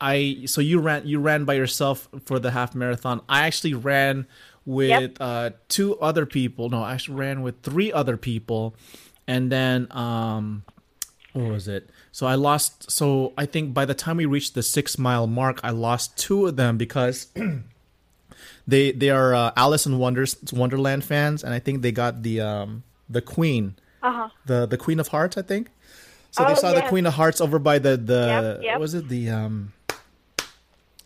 I 0.00 0.42
so 0.46 0.60
you 0.60 0.78
ran 0.80 1.06
you 1.06 1.18
ran 1.20 1.44
by 1.44 1.54
yourself 1.54 2.08
for 2.24 2.38
the 2.38 2.50
half 2.52 2.74
marathon. 2.74 3.20
I 3.28 3.46
actually 3.46 3.74
ran 3.74 4.26
with 4.64 4.90
Yep. 4.90 5.16
uh, 5.20 5.50
two 5.68 5.98
other 5.98 6.26
people. 6.26 6.68
No, 6.70 6.82
I 6.82 6.92
actually 6.94 7.16
ran 7.16 7.42
with 7.42 7.62
three 7.62 7.92
other 7.92 8.16
people, 8.16 8.74
and 9.26 9.50
then 9.50 9.86
um, 9.90 10.62
what 11.32 11.50
was 11.50 11.68
it? 11.68 11.90
So 12.12 12.26
I 12.26 12.34
lost. 12.36 12.90
So 12.90 13.32
I 13.36 13.46
think 13.46 13.74
by 13.74 13.84
the 13.84 13.94
time 13.94 14.18
we 14.18 14.26
reached 14.26 14.54
the 14.54 14.62
six 14.62 14.98
mile 14.98 15.26
mark, 15.26 15.58
I 15.64 15.70
lost 15.70 16.16
two 16.18 16.46
of 16.46 16.56
them 16.56 16.76
because 16.78 17.26
they 18.66 18.92
they 18.92 19.10
are 19.10 19.34
uh, 19.34 19.52
Alice 19.56 19.86
in 19.86 19.98
Wonders 19.98 20.36
Wonderland 20.52 21.04
fans, 21.04 21.42
and 21.42 21.54
I 21.54 21.58
think 21.58 21.82
they 21.82 21.92
got 21.92 22.22
the 22.22 22.40
um 22.40 22.82
the 23.08 23.22
Queen, 23.22 23.74
Uh-huh. 24.02 24.28
the 24.46 24.66
the 24.66 24.76
Queen 24.76 25.00
of 25.00 25.08
Hearts, 25.08 25.36
I 25.36 25.42
think. 25.42 25.70
So 26.30 26.44
they 26.44 26.52
Oh, 26.52 26.54
saw 26.54 26.72
the. 26.72 26.82
Queen 26.82 27.06
of 27.06 27.14
Hearts 27.14 27.40
over 27.40 27.58
by 27.58 27.78
the 27.78 27.96
the 27.96 28.58
Yep, 28.58 28.62
yep. 28.62 28.72
what 28.74 28.80
was 28.80 28.94
it 28.94 29.08
the 29.08 29.30
um 29.30 29.72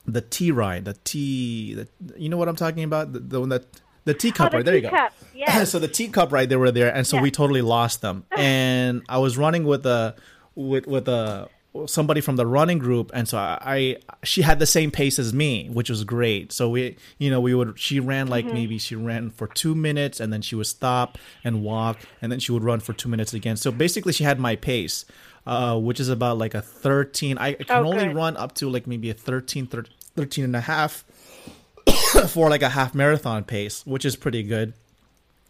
the 0.07 0.21
T 0.21 0.51
ride 0.51 0.85
the 0.85 0.95
T 1.05 1.75
the 1.75 1.89
you 2.17 2.29
know 2.29 2.37
what 2.37 2.49
I'm 2.49 2.57
talking 2.57 2.83
about? 2.85 3.13
The, 3.13 3.21
the 3.21 3.41
one 3.41 3.49
that 3.51 3.65
the 4.05 4.15
teacup 4.15 4.49
Oh, 4.49 4.51
the 4.51 4.57
ride 4.59 4.67
there 4.67 4.75
you 4.77 4.83
go. 4.83 5.09
yes. 5.35 5.71
so 5.73 5.79
the 5.79 5.89
teacup 5.89 6.33
ride 6.33 6.49
they 6.49 6.57
were 6.57 6.73
there 6.73 6.93
and 6.95 7.07
so 7.07 7.21
we 7.21 7.31
totally 7.31 7.63
lost 7.63 8.01
them. 8.01 8.25
And 8.37 9.03
I 9.09 9.19
was 9.19 9.37
running 9.39 9.65
with 9.65 9.87
a 9.87 10.17
with 10.57 10.87
with 10.87 11.09
a 11.09 11.49
somebody 11.87 12.21
from 12.21 12.37
the 12.37 12.47
running 12.47 12.77
group 12.79 13.11
and 13.15 13.27
so 13.27 13.39
I, 13.39 13.59
I 13.63 13.97
she 14.25 14.43
had 14.43 14.59
the 14.59 14.67
same 14.67 14.91
pace 14.91 15.19
as 15.19 15.33
me 15.33 15.69
which 15.73 15.89
was 15.89 16.05
great. 16.05 16.53
So 16.53 16.69
we 16.69 16.97
you 17.19 17.31
know 17.31 17.41
we 17.41 17.55
would 17.55 17.79
she 17.79 17.99
ran 18.01 18.27
like 18.27 18.45
Mm-hmm. 18.45 18.55
maybe 18.55 18.79
she 18.79 18.95
ran 18.97 19.31
for 19.31 19.47
two 19.47 19.75
minutes 19.75 20.21
and 20.21 20.33
then 20.33 20.43
she 20.43 20.55
would 20.57 20.67
stop 20.67 21.17
and 21.45 21.63
walk 21.63 21.99
and 22.21 22.31
then 22.31 22.41
she 22.41 22.53
would 22.53 22.65
run 22.65 22.81
for 22.81 22.93
two 22.93 23.09
minutes 23.09 23.33
again. 23.33 23.57
So 23.57 23.71
basically 23.71 24.13
she 24.13 24.25
had 24.25 24.39
my 24.41 24.57
pace 24.57 25.05
uh, 25.47 25.79
which 25.79 25.99
is 26.01 26.09
about 26.09 26.39
like 26.39 26.55
a 26.55 26.63
13 26.63 27.39
i 27.39 27.55
can 27.55 27.67
Oh, 27.71 27.89
only 27.89 28.07
good. 28.07 28.17
run 28.17 28.37
up 28.37 28.55
to 28.57 28.69
like 28.71 28.87
maybe 28.87 29.11
a 29.11 29.15
13 29.15 29.67
thir- 29.67 29.85
13 30.17 30.45
and 30.45 30.57
a 30.57 30.61
half 30.61 31.05
for 32.29 32.49
like 32.51 32.63
a 32.63 32.69
half 32.69 32.95
marathon 32.95 33.45
pace 33.45 33.85
which 33.87 34.05
is 34.05 34.17
pretty 34.17 34.43
good 34.43 34.75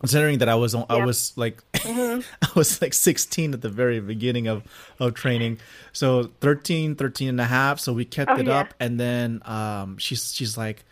considering 0.01 0.39
that 0.39 0.49
I 0.49 0.57
was 0.57 0.75
on, 0.75 0.85
I 0.89 1.05
was 1.05 1.33
like 1.37 1.63
Mm-hmm. 1.83 2.21
I 2.43 2.49
was 2.57 2.81
like 2.83 2.93
16 2.95 3.55
at 3.55 3.61
the 3.61 3.69
very 3.69 4.01
beginning 4.01 4.47
of 4.49 4.63
of 4.99 5.15
training. 5.15 5.59
So 5.93 6.31
13 6.41 6.97
13 6.97 7.29
and 7.29 7.41
a 7.41 7.45
half 7.45 7.79
so 7.81 7.93
we 7.93 8.05
kept 8.05 8.31
Oh, 8.31 8.37
it 8.37 8.47
yeah. 8.47 8.59
up 8.61 8.75
and 8.81 8.99
then 8.99 9.43
um 9.45 9.99
she's 9.99 10.33
she's 10.35 10.57
like 10.57 10.85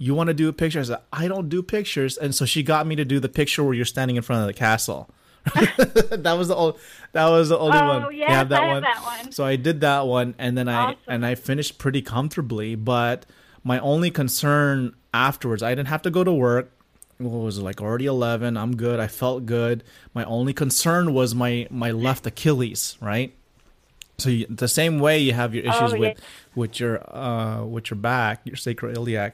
you 0.00 0.14
want 0.14 0.28
to 0.28 0.34
do 0.34 0.48
a 0.48 0.52
picture? 0.52 0.78
I 0.78 0.84
said, 0.84 0.98
I 1.12 1.26
don't 1.26 1.48
do 1.48 1.60
pictures. 1.60 2.16
And 2.16 2.32
so 2.32 2.44
she 2.46 2.62
got 2.62 2.86
me 2.86 2.94
to 2.94 3.04
do 3.04 3.18
the 3.18 3.28
picture 3.28 3.64
where 3.64 3.74
you're 3.74 3.84
standing 3.84 4.14
in 4.14 4.22
front 4.22 4.42
of 4.42 4.46
the 4.46 4.52
castle. 4.54 5.10
that 6.10 6.34
was 6.38 6.48
the 6.48 6.54
old, 6.54 6.78
that 7.12 7.28
was 7.28 7.48
the 7.48 7.58
only 7.58 7.78
Oh, 7.78 7.86
one. 7.88 8.02
have 8.02 8.12
I 8.22 8.32
have 8.34 8.48
that 8.50 9.02
one. 9.02 9.32
So 9.32 9.44
I 9.44 9.56
did 9.56 9.80
that 9.82 10.06
one 10.06 10.34
and 10.38 10.56
then 10.56 10.68
I 10.68 10.84
Awesome. 10.84 10.98
and 11.08 11.26
I 11.26 11.34
finished 11.34 11.78
pretty 11.78 12.02
comfortably, 12.02 12.74
but 12.74 13.26
my 13.64 13.78
only 13.80 14.10
concern 14.10 14.94
afterwards, 15.12 15.62
I 15.62 15.70
didn't 15.70 15.88
have 15.88 16.02
to 16.02 16.10
go 16.10 16.24
to 16.24 16.32
work. 16.32 16.72
What 17.18 17.30
was 17.30 17.58
it 17.58 17.62
like 17.62 17.80
already 17.80 18.06
11? 18.06 18.56
I'm 18.56 18.76
good. 18.76 19.00
I 19.00 19.08
felt 19.08 19.44
good. 19.46 19.82
My 20.14 20.24
only 20.24 20.52
concern 20.52 21.12
was 21.12 21.34
my 21.34 21.66
my 21.70 21.90
left 21.90 22.26
Achilles, 22.26 22.96
right? 23.00 23.34
So 24.18 24.30
you, 24.30 24.46
the 24.48 24.68
same 24.68 24.98
way 25.00 25.18
you 25.18 25.32
have 25.32 25.54
your 25.54 25.64
issues 25.64 25.92
Oh, 25.92 25.94
yeah. 25.94 26.00
with 26.00 26.20
with 26.54 26.80
your 26.80 27.16
uh 27.16 27.64
with 27.64 27.90
your 27.90 27.98
back, 27.98 28.40
your 28.44 28.56
sacroiliac, 28.56 29.32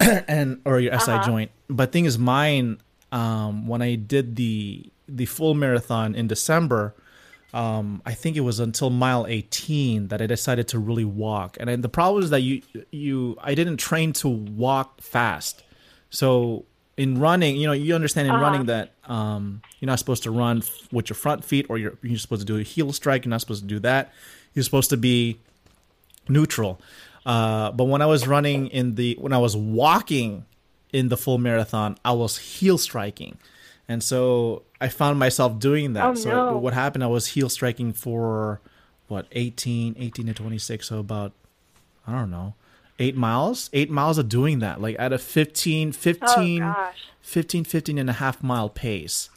and 0.00 0.60
or 0.64 0.80
your 0.80 0.98
SI 0.98 1.12
Uh-huh. 1.12 1.24
joint. 1.24 1.50
But 1.68 1.92
thing 1.92 2.04
is, 2.04 2.18
mine 2.18 2.78
um, 3.12 3.68
when 3.68 3.80
I 3.80 3.94
did 3.94 4.36
the 4.36 4.90
the 5.08 5.26
full 5.26 5.54
marathon 5.54 6.14
in 6.14 6.26
December, 6.26 6.94
um, 7.52 8.02
I 8.04 8.14
think 8.14 8.36
it 8.36 8.40
was 8.40 8.58
until 8.60 8.90
mile 8.90 9.26
18 9.28 10.08
that 10.08 10.20
I 10.20 10.26
decided 10.26 10.66
to 10.68 10.78
really 10.78 11.04
walk. 11.04 11.56
And 11.60 11.68
then 11.68 11.82
the 11.82 11.88
problem 11.88 12.22
is 12.24 12.30
that 12.30 12.40
you 12.40 12.62
you 12.90 13.36
I 13.40 13.54
didn't 13.54 13.76
train 13.76 14.12
to 14.14 14.28
walk 14.28 15.00
fast. 15.00 15.62
So 16.10 16.64
in 16.96 17.18
running, 17.18 17.56
you 17.56 17.66
know, 17.66 17.72
you 17.72 17.94
understand 17.94 18.28
in 18.28 18.34
Uh-huh. 18.34 18.42
running 18.42 18.66
that 18.66 18.92
um, 19.08 19.62
you're 19.80 19.86
not 19.88 19.98
supposed 19.98 20.22
to 20.24 20.30
run 20.30 20.58
f- 20.58 20.88
with 20.92 21.08
your 21.10 21.16
front 21.16 21.44
feet 21.44 21.66
or 21.68 21.78
you're 21.78 21.94
you're 22.02 22.18
supposed 22.18 22.40
to 22.40 22.46
do 22.46 22.58
a 22.58 22.62
heel 22.62 22.92
strike. 22.92 23.24
You're 23.24 23.30
not 23.30 23.40
supposed 23.40 23.62
to 23.62 23.68
do 23.68 23.78
that. 23.80 24.12
You're 24.54 24.62
supposed 24.64 24.90
to 24.90 24.96
be 24.96 25.38
neutral. 26.28 26.80
Uh, 27.26 27.70
but 27.72 27.84
when 27.84 28.02
I 28.02 28.06
was 28.06 28.26
running 28.26 28.68
in 28.68 28.94
the 28.96 29.16
when 29.20 29.32
I 29.32 29.38
was 29.38 29.56
walking 29.56 30.44
in 30.92 31.08
the 31.08 31.16
full 31.16 31.38
marathon, 31.38 31.96
I 32.04 32.12
was 32.12 32.38
heel 32.38 32.78
striking. 32.78 33.38
And 33.88 34.02
so 34.02 34.62
I 34.80 34.88
found 34.88 35.18
myself 35.18 35.58
doing 35.58 35.92
that. 35.94 36.04
Oh, 36.06 36.14
so 36.14 36.30
no. 36.30 36.56
what 36.56 36.72
happened 36.74 37.04
I 37.04 37.08
was 37.08 37.28
heel 37.28 37.48
striking 37.48 37.92
for 37.92 38.60
what 39.08 39.26
18 39.32 39.96
18 39.98 40.26
to 40.26 40.34
26 40.34 40.88
so 40.88 40.98
about 40.98 41.32
I 42.06 42.12
don't 42.12 42.30
know 42.30 42.54
8 42.98 43.14
miles 43.16 43.68
8 43.74 43.90
miles 43.90 44.16
of 44.16 44.28
doing 44.30 44.60
that 44.60 44.80
like 44.80 44.96
at 44.98 45.12
a 45.12 45.18
15 45.18 45.92
15 45.92 46.62
Oh, 46.62 46.66
gosh. 46.72 46.96
15 47.20 47.64
15 47.64 47.98
and 47.98 48.08
a 48.08 48.14
half 48.14 48.42
mile 48.42 48.70
pace 48.70 49.28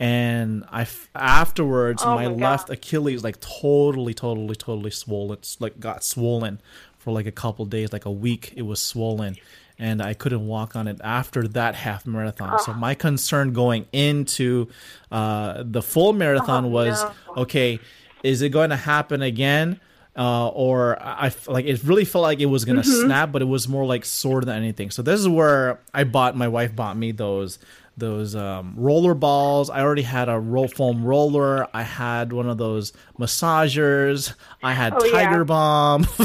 and 0.00 0.64
i 0.70 0.82
f- 0.82 1.10
afterwards 1.14 2.02
Oh 2.02 2.14
my, 2.14 2.26
my 2.28 2.34
left 2.34 2.70
achilles 2.70 3.22
like 3.22 3.38
totally 3.40 4.14
totally 4.14 4.54
totally 4.56 4.90
swollen 4.90 5.38
it's 5.38 5.60
like 5.60 5.78
got 5.78 6.02
swollen 6.02 6.60
for 6.98 7.12
like 7.12 7.26
a 7.26 7.32
couple 7.32 7.64
days 7.66 7.92
like 7.92 8.06
a 8.06 8.10
week 8.10 8.52
it 8.56 8.62
was 8.62 8.80
swollen 8.80 9.36
and 9.78 10.00
i 10.02 10.14
couldn't 10.14 10.46
walk 10.46 10.74
on 10.76 10.86
it 10.88 11.00
after 11.02 11.46
that 11.48 11.74
half 11.74 12.06
marathon 12.06 12.58
so 12.60 12.72
my 12.74 12.94
concern 12.94 13.52
going 13.52 13.86
into 13.92 14.68
uh, 15.10 15.62
the 15.64 15.82
full 15.82 16.12
marathon 16.12 16.64
Oh, 16.66 16.68
was 16.68 17.02
no. 17.02 17.12
okay 17.42 17.78
is 18.22 18.42
it 18.42 18.50
going 18.50 18.70
to 18.70 18.76
happen 18.76 19.22
again 19.22 19.80
uh, 20.14 20.48
or 20.48 21.00
I 21.02 21.32
like 21.46 21.64
it 21.64 21.82
really 21.84 22.04
felt 22.04 22.20
like 22.22 22.38
it 22.40 22.44
was 22.46 22.66
gonna 22.66 22.82
Mm-hmm. 22.82 23.06
snap, 23.06 23.32
but 23.32 23.40
it 23.40 23.46
was 23.46 23.66
more 23.66 23.86
like 23.86 24.04
sore 24.04 24.42
than 24.42 24.54
anything. 24.58 24.90
So 24.90 25.00
this 25.00 25.18
is 25.18 25.26
where 25.26 25.80
I 25.94 26.04
bought. 26.04 26.36
My 26.36 26.48
wife 26.48 26.76
bought 26.76 26.98
me 26.98 27.12
those 27.12 27.58
those 27.96 28.34
um, 28.34 28.74
roller 28.76 29.14
balls. 29.14 29.68
I 29.70 29.80
already 29.82 30.02
had 30.02 30.28
a 30.28 30.38
roll 30.40 30.66
foam 30.68 31.04
roller. 31.04 31.66
I 31.74 31.82
had 31.82 32.32
one 32.32 32.48
of 32.48 32.56
those 32.58 32.92
massagers. 33.18 34.34
I 34.62 34.72
had 34.72 34.94
Oh, 34.96 35.04
yeah. 35.04 35.12
Tiger 35.12 35.44
Balm. 35.44 36.06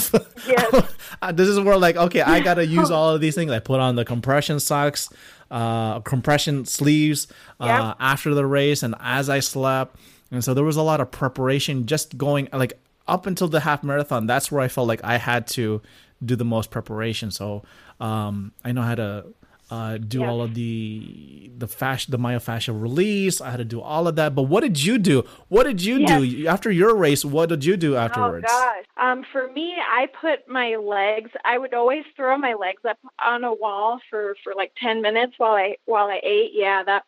Yes. 0.47 0.93
This 1.33 1.49
is 1.49 1.59
where 1.59 1.77
like 1.77 1.97
okay, 1.97 2.21
I 2.21 2.39
gotta 2.39 2.65
use 2.65 2.89
all 2.97 3.09
of 3.13 3.19
these 3.21 3.35
things. 3.35 3.51
I 3.51 3.59
put 3.59 3.79
on 3.79 3.95
the 3.95 4.05
compression 4.05 4.59
socks, 4.59 5.09
uh, 5.51 5.99
compression 6.01 6.63
sleeves 6.65 7.27
uh, 7.59 7.95
after 7.99 8.33
the 8.33 8.45
race, 8.45 8.81
and 8.83 8.95
as 9.01 9.29
I 9.29 9.39
slept, 9.39 9.97
and 10.31 10.43
so 10.43 10.53
there 10.53 10.63
was 10.63 10.77
a 10.77 10.81
lot 10.83 11.01
of 11.01 11.11
preparation 11.11 11.85
just 11.85 12.17
going 12.17 12.47
like 12.53 12.79
up 13.07 13.25
until 13.25 13.47
the 13.49 13.59
half 13.61 13.83
marathon. 13.83 14.25
That's 14.25 14.51
where 14.51 14.61
I 14.61 14.67
felt 14.69 14.87
like 14.87 15.03
I 15.03 15.17
had 15.17 15.47
to 15.47 15.81
do 16.23 16.35
the 16.37 16.45
most 16.45 16.71
preparation. 16.71 17.29
So 17.31 17.63
um, 17.99 18.53
I 18.63 18.71
know 18.71 18.83
how 18.83 18.95
to. 18.95 19.25
Uh, 19.69 19.97
do 19.97 20.21
Yeah. 20.21 20.29
all 20.29 20.41
of 20.41 20.53
the 20.53 21.51
the 21.57 21.67
fascia, 21.67 22.09
the 22.11 22.17
myofascial 22.17 22.79
release. 22.81 23.41
I 23.41 23.49
had 23.49 23.57
to 23.57 23.65
do 23.65 23.81
all 23.81 24.07
of 24.07 24.15
that. 24.15 24.33
But 24.35 24.43
what 24.43 24.61
did 24.61 24.81
you 24.83 24.97
do? 24.97 25.23
What 25.49 25.63
did 25.63 25.83
you 25.83 26.05
do 26.05 26.47
after 26.47 26.71
your 26.71 26.95
race? 26.95 27.25
What 27.25 27.49
did 27.49 27.65
you 27.65 27.75
do 27.75 27.95
afterwards? 27.97 28.45
Oh 28.49 28.73
gosh. 28.75 28.85
Um, 28.95 29.25
for 29.31 29.51
me, 29.51 29.73
I 29.75 30.07
put 30.21 30.47
my 30.47 30.75
legs. 30.77 31.31
I 31.43 31.57
would 31.57 31.73
always 31.73 32.05
throw 32.15 32.37
my 32.37 32.53
legs 32.53 32.83
up 32.87 32.97
on 33.25 33.43
a 33.43 33.53
wall 33.53 33.99
for 34.09 34.35
for 34.43 34.53
like 34.55 34.71
ten 34.81 35.01
minutes 35.01 35.33
while 35.37 35.53
I 35.53 35.75
while 35.85 36.07
I 36.07 36.21
ate. 36.23 36.51
Yeah, 36.53 36.83
that 36.83 37.03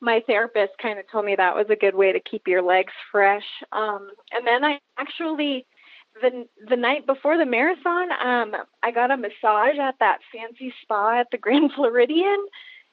my 0.00 0.20
therapist 0.26 0.72
kind 0.82 0.98
of 0.98 1.08
told 1.10 1.24
me 1.24 1.36
that 1.36 1.54
was 1.54 1.66
a 1.70 1.76
good 1.76 1.94
way 1.94 2.12
to 2.12 2.20
keep 2.20 2.46
your 2.46 2.60
legs 2.60 2.92
fresh. 3.10 3.46
Um, 3.70 4.10
and 4.32 4.46
then 4.46 4.64
I 4.64 4.80
actually 4.98 5.64
the 6.22 6.46
the 6.68 6.76
night 6.76 7.04
before 7.06 7.36
the 7.36 7.44
marathon, 7.46 8.08
um, 8.12 8.54
I 8.82 8.90
got 8.92 9.10
a 9.10 9.16
massage 9.16 9.78
at 9.78 9.96
that 10.00 10.18
fancy 10.32 10.72
spa 10.82 11.20
at 11.20 11.28
the 11.30 11.38
Grand 11.46 11.72
Floridian, 11.74 12.46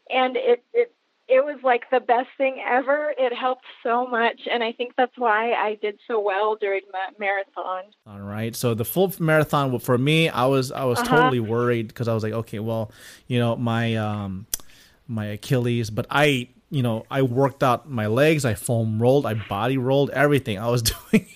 and 0.09 0.35
it 0.35 0.63
it 0.73 0.93
it 1.29 1.45
was 1.45 1.59
like 1.63 1.83
the 1.91 1.99
best 1.99 2.27
thing 2.37 2.61
ever. 2.67 3.13
It 3.17 3.33
helped 3.33 3.65
so 3.83 4.05
much, 4.07 4.41
and 4.51 4.63
I 4.63 4.71
think 4.73 4.93
that's 4.97 5.17
why 5.17 5.53
I 5.53 5.75
did 5.81 5.99
so 6.07 6.19
well 6.19 6.55
during 6.59 6.81
the 6.91 7.19
marathon. 7.19 7.83
All 8.07 8.19
right. 8.19 8.55
So 8.55 8.73
the 8.73 8.85
full 8.85 9.13
marathon 9.19 9.77
for 9.79 9.97
me, 9.97 10.27
I 10.27 10.45
was 10.47 10.71
I 10.71 10.83
was 10.85 10.99
Uh-huh. 10.99 11.09
totally 11.15 11.39
worried 11.39 11.87
because 11.89 12.07
I 12.07 12.13
was 12.15 12.23
like, 12.23 12.33
okay, 12.33 12.59
well, 12.59 12.91
you 13.27 13.39
know, 13.39 13.55
my 13.55 13.95
um 13.95 14.47
my 15.07 15.25
Achilles, 15.27 15.89
but 15.89 16.05
I 16.09 16.49
you 16.71 16.83
know, 16.83 17.05
I 17.09 17.23
worked 17.23 17.63
out 17.63 17.89
my 17.89 18.07
legs, 18.07 18.45
I 18.45 18.53
foam 18.53 19.01
rolled, 19.01 19.25
I 19.25 19.33
body 19.33 19.77
rolled, 19.77 20.11
everything. 20.11 20.59
I 20.59 20.69
was 20.69 20.81
doing 21.11 21.27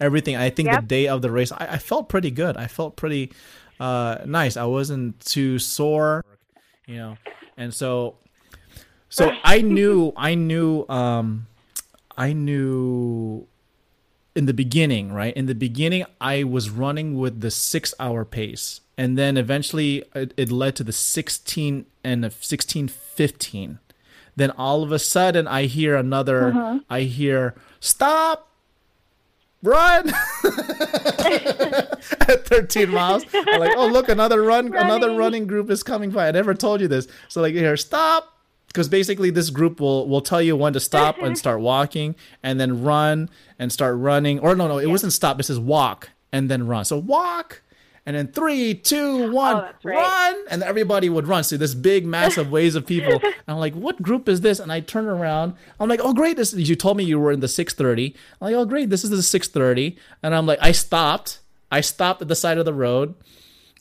everything. 0.00 0.36
I 0.36 0.50
think 0.50 0.68
yep. 0.68 0.80
the 0.82 0.86
day 0.86 1.08
of 1.08 1.22
the 1.22 1.30
race, 1.30 1.52
I, 1.52 1.68
I, 1.72 1.78
felt 1.78 2.08
pretty 2.08 2.30
good. 2.30 2.56
I 2.56 2.66
felt 2.66 2.96
pretty 2.96 3.32
uh, 3.78 4.18
nice. 4.24 4.56
I 4.56 4.64
wasn't 4.64 5.20
too 5.20 5.58
sore, 5.58 6.24
you 6.86 6.96
know, 6.96 7.18
and 7.56 7.74
so, 7.74 8.16
so 9.10 9.32
I 9.44 9.60
knew, 9.60 10.12
I 10.16 10.34
knew, 10.34 10.86
um, 10.88 11.46
I 12.16 12.32
knew 12.32 13.46
in 14.34 14.46
the 14.46 14.54
beginning, 14.54 15.12
right? 15.12 15.34
In 15.36 15.46
the 15.46 15.54
beginning, 15.54 16.04
I 16.20 16.44
was 16.44 16.70
running 16.70 17.18
with 17.18 17.40
the 17.40 17.50
six 17.50 17.92
hour 18.00 18.24
pace. 18.24 18.80
And 18.96 19.16
then 19.16 19.36
eventually 19.36 20.04
it, 20.14 20.34
it 20.36 20.52
led 20.52 20.76
to 20.76 20.84
the 20.84 20.92
16 20.92 21.86
and 22.04 22.32
16 22.32 22.88
15 22.88 23.78
then 24.40 24.50
all 24.52 24.82
of 24.82 24.92
a 24.92 24.98
sudden 24.98 25.46
I 25.46 25.64
hear 25.64 25.96
another 25.96 26.48
uh-huh. 26.48 26.80
I 26.88 27.02
hear 27.02 27.54
stop! 27.80 28.48
Run! 29.62 30.08
At 32.28 32.46
13 32.46 32.88
miles. 32.90 33.24
I'm 33.34 33.60
like 33.60 33.76
oh 33.76 33.86
look 33.86 34.08
another 34.08 34.42
run 34.42 34.70
running. 34.70 34.90
another 34.90 35.14
running 35.14 35.46
group 35.46 35.70
is 35.70 35.82
coming 35.82 36.10
by. 36.10 36.28
I 36.28 36.30
never 36.30 36.54
told 36.54 36.80
you 36.80 36.88
this. 36.88 37.06
So 37.28 37.40
like 37.40 37.54
here 37.54 37.76
stop! 37.76 38.36
Because 38.68 38.88
basically 38.88 39.30
this 39.30 39.50
group 39.50 39.80
will 39.80 40.08
will 40.08 40.20
tell 40.20 40.40
you 40.40 40.56
when 40.56 40.72
to 40.72 40.80
stop 40.80 41.18
and 41.18 41.36
start 41.44 41.60
walking 41.60 42.14
and 42.42 42.60
then 42.60 42.82
run 42.82 43.28
and 43.58 43.72
start 43.72 43.96
running. 43.98 44.38
Or 44.38 44.54
no 44.54 44.68
no 44.68 44.78
it 44.78 44.86
yeah. 44.86 44.92
wasn't 44.92 45.12
stop. 45.12 45.38
It 45.40 45.44
says 45.44 45.58
walk 45.58 46.10
and 46.32 46.50
then 46.50 46.66
run. 46.66 46.84
So 46.84 46.96
walk 46.96 47.62
and 48.10 48.18
then 48.18 48.32
three, 48.32 48.74
two, 48.74 49.30
one, 49.30 49.54
oh, 49.54 49.70
right. 49.84 49.94
run, 49.94 50.44
and 50.50 50.64
everybody 50.64 51.08
would 51.08 51.28
run. 51.28 51.44
So 51.44 51.56
this 51.56 51.76
big, 51.76 52.04
massive 52.04 52.50
waves 52.50 52.74
of 52.74 52.84
people. 52.84 53.20
And 53.22 53.34
I'm 53.48 53.58
like, 53.58 53.74
what 53.74 54.02
group 54.02 54.28
is 54.28 54.40
this? 54.40 54.58
And 54.58 54.72
I 54.72 54.80
turn 54.80 55.06
around. 55.06 55.54
I'm 55.78 55.88
like, 55.88 56.00
oh 56.02 56.12
great, 56.12 56.36
this. 56.36 56.52
You 56.52 56.74
told 56.74 56.96
me 56.96 57.04
you 57.04 57.20
were 57.20 57.30
in 57.30 57.38
the 57.38 57.46
6:30. 57.46 58.12
I'm 58.40 58.46
like, 58.46 58.54
oh 58.56 58.64
great, 58.64 58.90
this 58.90 59.04
is 59.04 59.10
the 59.10 59.38
6:30. 59.38 59.96
And 60.24 60.34
I'm 60.34 60.44
like, 60.44 60.58
I 60.60 60.72
stopped. 60.72 61.38
I 61.70 61.82
stopped 61.82 62.20
at 62.20 62.26
the 62.26 62.34
side 62.34 62.58
of 62.58 62.64
the 62.64 62.74
road, 62.74 63.14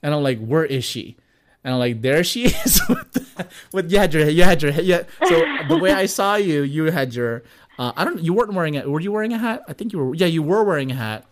and 0.04 0.14
I'm 0.14 0.22
like, 0.22 0.38
where 0.38 0.64
is 0.64 0.86
she? 0.86 1.18
And 1.64 1.74
I'm 1.74 1.80
like, 1.80 2.04
there 2.04 2.24
she 2.24 2.46
is. 2.66 2.82
with, 2.88 3.12
the, 3.14 3.48
with 3.74 3.92
you 3.92 3.98
had 3.98 4.14
your 4.14 4.30
you 4.30 4.44
had 4.44 4.62
your 4.62 4.74
yeah. 4.74 5.04
So 5.28 5.44
the 5.68 5.78
way 5.78 5.92
I 5.92 6.06
saw 6.06 6.36
you, 6.36 6.62
you 6.62 6.86
had 6.92 7.16
your. 7.16 7.42
Uh, 7.80 7.94
I 7.96 8.06
don't. 8.06 8.22
You 8.22 8.34
weren't 8.36 8.54
wearing 8.54 8.76
it. 8.76 8.88
Were 8.88 9.00
you 9.00 9.12
wearing 9.12 9.34
a 9.34 9.40
hat? 9.40 9.64
I 9.68 9.74
think 9.74 9.92
you 9.92 9.98
were. 9.98 10.14
Yeah, 10.14 10.28
you 10.28 10.44
were 10.44 10.64
wearing 10.64 10.92
a 10.92 10.96
hat 10.96 11.26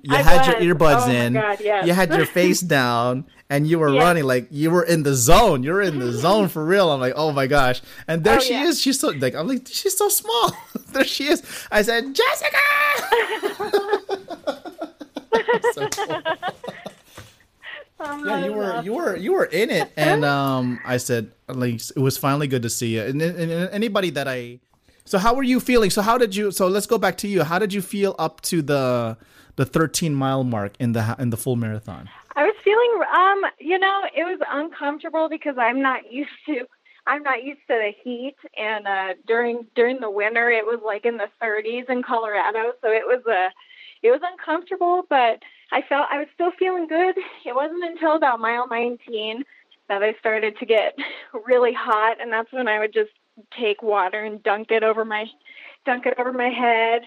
you 0.00 0.14
I 0.14 0.22
had 0.22 0.38
was. 0.38 0.64
your 0.64 0.74
earbuds 0.74 1.06
oh 1.06 1.10
in, 1.10 1.34
God, 1.34 1.58
yes. 1.60 1.86
you 1.86 1.92
had 1.92 2.14
your 2.14 2.26
face 2.40 2.60
down, 2.60 3.26
and 3.50 3.66
you 3.66 3.78
were 3.78 3.92
yes. 3.92 4.02
running 4.02 4.24
like 4.24 4.48
you 4.50 4.70
were 4.70 4.82
in 4.82 5.02
the 5.02 5.14
zone. 5.14 5.62
You're 5.62 5.82
in 5.82 5.98
the 5.98 6.12
zone 6.12 6.48
for 6.48 6.64
real. 6.64 6.90
I'm 6.90 7.00
like, 7.00 7.12
oh 7.16 7.32
my 7.32 7.46
gosh! 7.46 7.82
And 8.08 8.24
there 8.24 8.38
oh, 8.38 8.40
she 8.40 8.54
yeah. 8.54 8.64
is. 8.64 8.80
She's 8.80 8.98
so 8.98 9.10
like 9.10 9.34
I'm 9.34 9.46
like 9.46 9.66
she's 9.66 9.96
so 9.96 10.08
small. 10.08 10.52
there 10.92 11.04
she 11.04 11.24
is. 11.24 11.42
I 11.70 11.82
said, 11.82 12.14
Jessica. 12.14 12.58
yeah, 18.00 18.44
you 18.44 18.52
were 18.52 18.82
you 18.82 18.92
were 18.94 19.16
you 19.16 19.32
were 19.32 19.44
in 19.44 19.70
it, 19.70 19.92
and 19.96 20.24
um, 20.24 20.80
I 20.84 20.96
said 20.96 21.32
like 21.48 21.74
it 21.74 21.98
was 21.98 22.16
finally 22.16 22.46
good 22.46 22.62
to 22.62 22.70
see 22.70 22.94
you. 22.94 23.02
And, 23.02 23.20
and, 23.20 23.50
and 23.50 23.70
anybody 23.70 24.10
that 24.10 24.28
I, 24.28 24.60
so 25.04 25.18
how 25.18 25.34
were 25.34 25.42
you 25.42 25.60
feeling? 25.60 25.90
So 25.90 26.02
how 26.02 26.18
did 26.18 26.34
you? 26.34 26.50
So 26.50 26.66
let's 26.68 26.86
go 26.86 26.98
back 26.98 27.18
to 27.18 27.28
you. 27.28 27.42
How 27.42 27.58
did 27.58 27.72
you 27.72 27.82
feel 27.82 28.14
up 28.18 28.40
to 28.42 28.62
the 28.62 29.16
the 29.56 29.64
13 29.64 30.14
mile 30.14 30.44
mark 30.44 30.72
in 30.78 30.92
the 30.92 31.16
in 31.18 31.30
the 31.30 31.36
full 31.36 31.56
marathon? 31.56 32.08
I 32.34 32.44
was 32.44 32.54
feeling 32.64 33.02
um 33.14 33.50
you 33.58 33.78
know 33.78 34.02
it 34.14 34.24
was 34.24 34.40
uncomfortable 34.50 35.28
because 35.28 35.56
I'm 35.58 35.82
not 35.82 36.00
used 36.12 36.30
to 36.46 36.66
I'm 37.06 37.22
not 37.22 37.42
used 37.42 37.60
to 37.68 37.74
the 37.74 37.92
heat 38.02 38.36
and 38.56 38.86
uh 38.86 39.14
during 39.26 39.66
during 39.74 40.00
the 40.00 40.10
winter 40.10 40.50
it 40.50 40.64
was 40.64 40.80
like 40.84 41.04
in 41.04 41.16
the 41.16 41.28
30s 41.42 41.88
in 41.90 42.02
Colorado 42.02 42.72
so 42.80 42.90
it 42.90 43.06
was 43.06 43.22
a 43.26 43.48
it 44.02 44.10
was 44.10 44.20
uncomfortable 44.24 45.04
but 45.08 45.42
I 45.72 45.82
felt 45.88 46.06
I 46.10 46.18
was 46.18 46.28
still 46.34 46.52
feeling 46.58 46.86
good. 46.86 47.16
It 47.44 47.54
wasn't 47.54 47.84
until 47.84 48.16
about 48.16 48.40
mile 48.40 48.68
19 48.68 49.44
that 49.88 50.02
I 50.02 50.14
started 50.20 50.56
to 50.58 50.66
get 50.66 50.96
really 51.46 51.72
hot 51.72 52.20
and 52.20 52.32
that's 52.32 52.52
when 52.52 52.68
I 52.68 52.78
would 52.78 52.92
just 52.92 53.10
take 53.58 53.82
water 53.82 54.24
and 54.24 54.42
dunk 54.42 54.70
it 54.70 54.82
over 54.82 55.04
my 55.04 55.26
dunk 55.84 56.06
it 56.06 56.14
over 56.18 56.32
my 56.32 56.48
head 56.48 57.02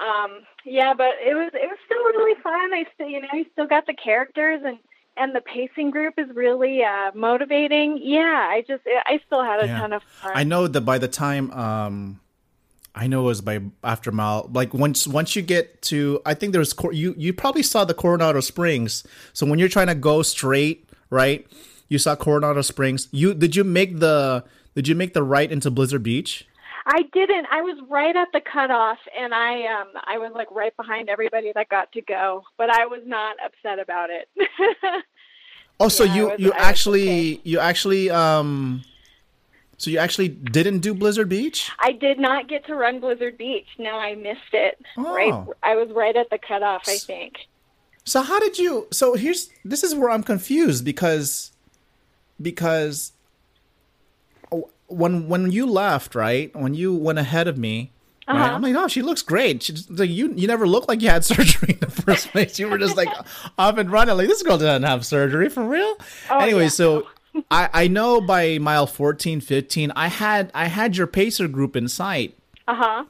um, 0.00 0.40
yeah, 0.64 0.94
but 0.96 1.14
it 1.24 1.34
was 1.34 1.50
it 1.54 1.68
was 1.68 1.78
still 1.84 1.98
really 1.98 2.40
fun. 2.42 2.72
I 2.72 2.84
still 2.94 3.08
you 3.08 3.20
know 3.20 3.28
you 3.32 3.46
still 3.52 3.66
got 3.66 3.86
the 3.86 3.94
characters 3.94 4.62
and 4.64 4.78
and 5.16 5.34
the 5.34 5.40
pacing 5.40 5.90
group 5.90 6.14
is 6.16 6.28
really 6.34 6.82
uh, 6.82 7.10
motivating. 7.14 8.00
Yeah, 8.02 8.48
I 8.50 8.64
just 8.66 8.82
I 9.06 9.20
still 9.26 9.44
had 9.44 9.62
a 9.62 9.66
yeah. 9.66 9.78
ton 9.78 9.92
of 9.92 10.02
fun. 10.02 10.32
I 10.34 10.44
know 10.44 10.66
that 10.66 10.80
by 10.80 10.98
the 10.98 11.08
time 11.08 11.50
um, 11.52 12.20
I 12.94 13.06
know 13.06 13.22
it 13.22 13.26
was 13.26 13.40
by 13.40 13.60
after 13.84 14.10
mile 14.10 14.48
like 14.52 14.74
once 14.74 15.06
once 15.06 15.36
you 15.36 15.42
get 15.42 15.82
to 15.82 16.20
I 16.24 16.34
think 16.34 16.52
there's 16.52 16.74
you 16.92 17.14
you 17.16 17.32
probably 17.32 17.62
saw 17.62 17.84
the 17.84 17.94
Coronado 17.94 18.40
Springs. 18.40 19.04
So 19.32 19.46
when 19.46 19.58
you're 19.58 19.68
trying 19.68 19.88
to 19.88 19.94
go 19.94 20.22
straight, 20.22 20.88
right? 21.10 21.46
You 21.88 21.98
saw 21.98 22.16
Coronado 22.16 22.62
Springs. 22.62 23.08
You 23.10 23.34
did 23.34 23.54
you 23.54 23.64
make 23.64 23.98
the 23.98 24.44
did 24.74 24.88
you 24.88 24.94
make 24.94 25.14
the 25.14 25.22
right 25.22 25.50
into 25.50 25.70
Blizzard 25.70 26.02
Beach? 26.02 26.46
I 26.92 27.02
didn't. 27.12 27.46
I 27.52 27.62
was 27.62 27.78
right 27.88 28.16
at 28.16 28.28
the 28.32 28.40
cutoff, 28.40 28.98
and 29.16 29.32
I 29.32 29.64
um 29.66 29.88
I 30.04 30.18
was 30.18 30.32
like 30.34 30.50
right 30.50 30.76
behind 30.76 31.08
everybody 31.08 31.52
that 31.54 31.68
got 31.68 31.92
to 31.92 32.02
go, 32.02 32.42
but 32.58 32.68
I 32.68 32.86
was 32.86 33.02
not 33.06 33.36
upset 33.44 33.78
about 33.78 34.10
it. 34.10 34.28
oh, 35.80 35.88
so 35.88 36.02
yeah, 36.02 36.14
you 36.16 36.24
was, 36.26 36.40
you 36.40 36.52
actually 36.52 37.08
okay. 37.08 37.40
you 37.44 37.60
actually 37.60 38.10
um. 38.10 38.82
So 39.76 39.90
you 39.90 39.98
actually 39.98 40.28
didn't 40.28 40.80
do 40.80 40.92
Blizzard 40.92 41.30
Beach? 41.30 41.70
I 41.78 41.92
did 41.92 42.18
not 42.18 42.48
get 42.48 42.66
to 42.66 42.74
run 42.74 43.00
Blizzard 43.00 43.38
Beach. 43.38 43.66
No, 43.78 43.92
I 43.92 44.14
missed 44.14 44.52
it. 44.52 44.78
Oh. 44.98 45.14
Right, 45.14 45.56
I 45.62 45.76
was 45.76 45.88
right 45.94 46.14
at 46.14 46.28
the 46.28 46.38
cutoff. 46.38 46.82
I 46.88 46.96
think. 46.96 47.36
So 48.04 48.22
how 48.22 48.40
did 48.40 48.58
you? 48.58 48.88
So 48.90 49.14
here's 49.14 49.48
this 49.64 49.84
is 49.84 49.94
where 49.94 50.10
I'm 50.10 50.24
confused 50.24 50.84
because 50.84 51.52
because 52.42 53.12
when 54.90 55.28
when 55.28 55.50
you 55.50 55.66
left, 55.66 56.14
right? 56.14 56.54
When 56.54 56.74
you 56.74 56.94
went 56.94 57.18
ahead 57.18 57.48
of 57.48 57.56
me, 57.56 57.92
uh-huh. 58.26 58.38
right? 58.38 58.52
I'm 58.52 58.62
like, 58.62 58.74
oh, 58.74 58.88
she 58.88 59.02
looks 59.02 59.22
great. 59.22 59.62
She's 59.62 59.88
like, 59.90 60.10
you 60.10 60.32
you 60.34 60.46
never 60.46 60.66
looked 60.66 60.88
like 60.88 61.00
you 61.00 61.08
had 61.08 61.24
surgery 61.32 61.74
in 61.74 61.80
the 61.80 61.90
first 61.90 62.28
place. 62.28 62.58
You 62.58 62.68
were 62.68 62.78
just 62.78 62.96
like 62.96 63.08
off 63.58 63.78
and 63.78 63.90
running. 63.90 64.16
Like 64.16 64.28
this 64.28 64.42
girl 64.42 64.58
doesn't 64.58 64.82
have 64.82 65.06
surgery 65.06 65.48
for 65.48 65.64
real. 65.64 65.96
Oh, 66.30 66.38
anyway, 66.38 66.64
yeah. 66.64 66.68
so. 66.68 67.06
I, 67.48 67.70
I 67.72 67.86
know 67.86 68.20
by 68.20 68.58
mile 68.58 68.88
14, 68.88 69.40
15, 69.40 69.92
I 69.94 70.08
had 70.08 70.50
I 70.52 70.64
had 70.66 70.96
your 70.96 71.06
pacer 71.06 71.46
group 71.46 71.76
in 71.76 71.86
sight. 71.86 72.36
Uh 72.66 72.74
huh. 72.74 73.04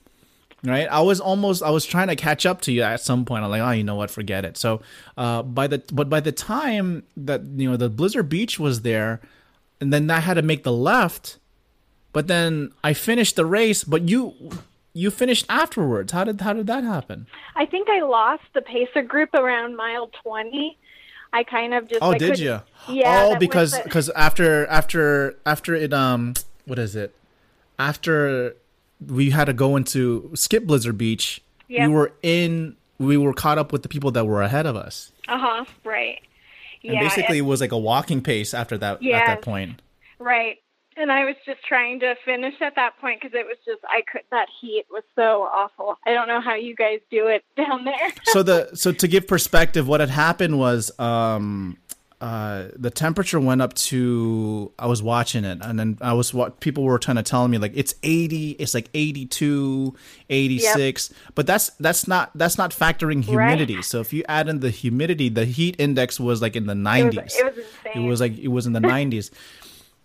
Right, 0.63 0.87
I 0.89 1.01
was 1.01 1.21
almost 1.21 1.63
I 1.63 1.71
was 1.71 1.87
trying 1.87 2.09
to 2.09 2.17
catch 2.17 2.45
up 2.45 2.61
to 2.63 2.73
you 2.73 2.83
at 2.83 3.01
some 3.01 3.25
point. 3.25 3.45
I'm 3.45 3.51
like, 3.51 3.63
oh, 3.63 3.71
you 3.71 3.83
know 3.83 3.95
what, 3.95 4.11
forget 4.11 4.45
it. 4.45 4.59
So, 4.59 4.83
uh, 5.17 5.43
by 5.43 5.69
the 5.69 5.83
but 5.91 6.11
by 6.11 6.21
the 6.21 6.33
time 6.33 7.05
that 7.17 7.41
you 7.57 7.71
know 7.71 7.79
the 7.79 7.89
Blizzard 7.89 8.29
Beach 8.29 8.59
was 8.59 8.83
there, 8.83 9.23
and 9.81 9.91
then 9.91 10.11
I 10.11 10.21
had 10.21 10.35
to 10.35 10.43
make 10.43 10.65
the 10.65 10.73
left 10.73 11.39
but 12.13 12.27
then 12.27 12.73
I 12.83 12.93
finished 12.93 13.37
the 13.37 13.47
race, 13.47 13.85
but 13.85 14.09
you 14.09 14.35
you 14.93 15.11
finished 15.11 15.47
afterwards. 15.49 16.13
How 16.13 16.25
did 16.25 16.41
how 16.41 16.53
did 16.53 16.67
that 16.67 16.85
happen? 16.85 17.27
I 17.55 17.67
think 17.67 17.89
I 17.89 18.01
lost 18.01 18.43
the 18.55 18.63
pacer 18.63 19.03
group 19.03 19.35
around 19.35 19.77
mile 19.77 20.11
20. 20.23 20.77
I 21.33 21.45
kind 21.45 21.75
of 21.75 21.89
just 21.89 22.03
Oh, 22.03 22.13
I 22.13 22.19
did 22.19 22.39
you? 22.39 22.61
Yeah. 22.89 23.29
Oh, 23.29 23.37
because 23.37 23.79
because 23.81 24.07
the... 24.07 24.19
after 24.19 24.67
after 24.67 25.37
after 25.47 25.75
it 25.75 25.93
um 25.93 26.35
what 26.65 26.79
is 26.79 26.97
it? 26.97 27.15
After 27.79 28.57
we 29.07 29.31
had 29.31 29.45
to 29.47 29.53
go 29.53 29.77
into 29.77 30.31
skip 30.35 30.67
Blizzard 30.67 30.99
Beach, 30.99 31.43
yep. 31.69 31.89
we 31.89 31.95
were 31.95 32.13
in 32.23 32.77
we 32.99 33.17
were 33.17 33.33
caught 33.33 33.59
up 33.59 33.73
with 33.73 33.83
the 33.83 33.89
people 33.89 34.11
that 34.11 34.27
were 34.27 34.43
ahead 34.43 34.67
of 34.67 34.77
us. 34.77 35.13
Uh-huh, 35.29 35.65
right. 35.85 36.21
And 36.83 36.95
yeah, 36.95 37.01
basically 37.01 37.39
it, 37.39 37.43
it 37.43 37.45
was 37.45 37.61
like 37.61 37.73
a 37.73 37.79
walking 37.79 38.23
pace 38.23 38.53
after 38.53 38.77
that 38.79 39.03
yeah, 39.03 39.19
at 39.19 39.27
that 39.27 39.43
point. 39.43 39.81
Right 40.19 40.59
and 40.97 41.11
I 41.11 41.25
was 41.25 41.37
just 41.47 41.63
trying 41.65 42.01
to 42.01 42.15
finish 42.25 42.55
at 42.61 42.75
that 42.77 42.99
point 43.01 43.21
because 43.21 43.35
it 43.35 43.47
was 43.47 43.57
just 43.65 43.81
I 43.89 44.03
could 44.11 44.23
that 44.31 44.49
heat 44.61 44.85
was 44.91 45.05
so 45.15 45.43
awful. 45.43 45.99
I 46.07 46.13
don't 46.13 46.29
know 46.29 46.41
how 46.41 46.55
you 46.55 46.75
guys 46.75 47.01
do 47.11 47.29
it 47.29 47.45
down 47.57 47.85
there. 47.85 48.13
so 48.25 48.43
the 48.43 48.75
so 48.75 48.93
to 48.93 49.09
give 49.09 49.27
perspective, 49.27 49.87
what 49.87 50.01
had 50.01 50.11
happened 50.11 50.59
was 50.59 50.91
um 50.99 51.79
uh, 52.21 52.69
the 52.77 52.91
temperature 52.91 53.41
went 53.41 53.63
up 53.63 53.73
to 53.73 54.71
I 54.79 54.87
was 54.87 55.03
watching 55.03 55.45
it 55.45 55.61
and 55.63 55.79
then 55.79 55.97
I 56.03 56.13
was 56.13 56.35
what 56.35 56.61
people 56.61 56.85
were 56.85 56.99
trying 56.99 57.17
to 57.17 57.23
tell 57.23 57.49
me 57.49 57.57
like 57.57 57.73
it's 57.75 57.95
80 58.03 58.51
it's 58.53 58.75
like 58.75 58.91
82 58.93 59.95
86 60.29 61.11
yep. 61.11 61.19
but 61.35 61.47
that's 61.47 61.71
that's 61.81 62.07
not 62.07 62.31
that's 62.35 62.59
not 62.59 62.73
factoring 62.73 63.25
humidity 63.25 63.77
right. 63.77 63.85
so 63.85 64.01
if 64.01 64.13
you 64.13 64.23
add 64.29 64.51
in 64.51 64.61
the 64.61 64.69
humidity 64.69 65.31
the 65.31 65.47
heat 65.47 65.77
index 65.79 66.21
was 66.21 66.43
like 66.43 66.57
in 66.57 66.67
the 66.67 66.75
90s 66.75 67.09
it 67.09 67.15
was, 67.15 67.37
it 67.37 67.45
was, 67.45 67.57
insane. 67.57 68.05
It 68.05 68.07
was 68.07 68.21
like 68.21 68.39
it 68.39 68.49
was 68.49 68.67
in 68.67 68.75
the 68.75 68.81
90s 68.81 69.31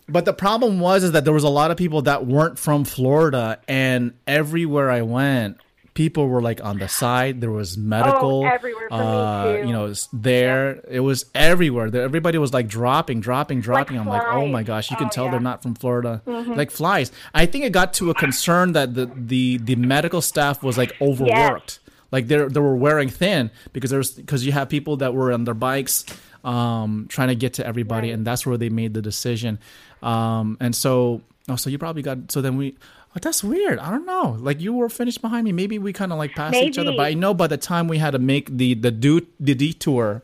but 0.08 0.24
the 0.24 0.32
problem 0.32 0.80
was 0.80 1.04
is 1.04 1.12
that 1.12 1.24
there 1.24 1.34
was 1.34 1.44
a 1.44 1.48
lot 1.48 1.70
of 1.70 1.76
people 1.76 2.02
that 2.02 2.26
weren't 2.26 2.58
from 2.58 2.84
Florida, 2.84 3.58
and 3.68 4.14
everywhere 4.26 4.90
I 4.90 5.02
went, 5.02 5.58
people 5.94 6.28
were 6.28 6.42
like 6.42 6.62
on 6.62 6.78
the 6.78 6.88
side. 6.88 7.40
There 7.40 7.50
was 7.50 7.76
medical, 7.76 8.44
oh, 8.44 8.46
everywhere 8.46 8.88
for 8.88 8.94
uh, 8.94 9.56
you 9.62 9.72
know, 9.72 9.92
there 10.12 10.80
it 10.88 11.00
was 11.00 11.26
everywhere. 11.34 11.86
Everybody 11.96 12.38
was 12.38 12.52
like 12.52 12.68
dropping, 12.68 13.20
dropping, 13.20 13.60
dropping. 13.62 13.98
I'm 13.98 14.06
like, 14.06 14.22
oh 14.26 14.46
my 14.46 14.62
gosh, 14.62 14.90
you 14.90 14.96
can 14.96 15.06
Oh, 15.06 15.10
tell 15.10 15.24
yeah. 15.24 15.30
they're 15.32 15.40
not 15.40 15.62
from 15.62 15.74
Florida, 15.74 16.22
like 16.26 16.70
flies. 16.70 17.10
I 17.34 17.46
think 17.46 17.64
it 17.64 17.72
got 17.72 17.94
to 17.94 18.10
a 18.10 18.14
concern 18.14 18.72
that 18.72 18.94
the 18.94 19.10
the 19.16 19.56
the 19.58 19.76
medical 19.76 20.20
staff 20.22 20.62
was 20.62 20.76
like 20.78 20.92
overworked. 21.00 21.80
Like 22.12 22.28
they 22.28 22.36
they 22.46 22.60
were 22.60 22.76
wearing 22.76 23.08
thin 23.08 23.50
because 23.72 23.90
there's 23.90 24.12
because 24.12 24.46
you 24.46 24.52
have 24.52 24.68
people 24.68 24.98
that 24.98 25.12
were 25.14 25.32
on 25.32 25.44
their 25.44 25.54
bikes 25.54 26.04
um, 26.46 27.06
trying 27.08 27.28
to 27.28 27.34
get 27.34 27.54
to 27.54 27.66
everybody, 27.66 28.10
and 28.10 28.26
that's 28.26 28.46
where 28.46 28.56
they 28.56 28.68
made 28.70 28.94
the 28.94 29.02
decision. 29.02 29.58
Um, 30.02 30.56
and 30.60 30.74
so, 30.74 31.20
oh, 31.48 31.56
so 31.56 31.68
you 31.68 31.78
probably 31.78 32.02
got 32.02 32.30
so 32.32 32.40
then 32.40 32.56
we. 32.56 32.76
Oh, 33.14 33.18
that's 33.22 33.42
weird. 33.42 33.78
I 33.78 33.90
don't 33.90 34.04
know. 34.04 34.36
Like 34.38 34.60
you 34.60 34.74
were 34.74 34.88
finished 34.90 35.22
behind 35.22 35.44
me. 35.44 35.52
Maybe 35.52 35.78
we 35.78 35.92
kind 35.94 36.12
of 36.12 36.18
like 36.18 36.34
passed 36.34 36.56
each 36.56 36.76
other. 36.78 36.92
But 36.96 37.06
I 37.06 37.14
know 37.14 37.32
by 37.32 37.46
the 37.46 37.56
time 37.56 37.88
we 37.88 37.96
had 37.98 38.10
to 38.12 38.18
make 38.18 38.54
the 38.56 38.74
the 38.74 38.90
do 38.90 39.26
the 39.40 39.54
detour, 39.54 40.22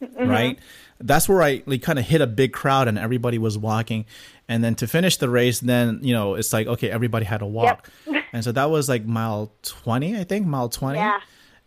Mm-hmm. 0.00 0.28
right? 0.30 0.58
That's 0.98 1.28
where 1.28 1.42
I 1.42 1.62
like 1.66 1.82
kind 1.82 1.98
of 1.98 2.06
hit 2.06 2.20
a 2.22 2.26
big 2.26 2.52
crowd 2.54 2.88
and 2.88 2.98
everybody 2.98 3.36
was 3.36 3.58
walking. 3.58 4.06
And 4.48 4.64
then 4.64 4.74
to 4.76 4.86
finish 4.86 5.16
the 5.18 5.28
race, 5.28 5.60
then 5.60 6.00
you 6.02 6.14
know 6.14 6.34
it's 6.36 6.52
like 6.52 6.66
okay, 6.66 6.90
everybody 6.90 7.24
had 7.26 7.38
to 7.40 7.46
walk, 7.46 7.88
and 8.32 8.42
so 8.42 8.52
that 8.52 8.70
was 8.70 8.88
like 8.88 9.04
mile 9.04 9.52
twenty, 9.62 10.18
I 10.18 10.24
think, 10.24 10.46
mile 10.46 10.68
twenty. 10.68 10.98
Yeah. 11.00 11.20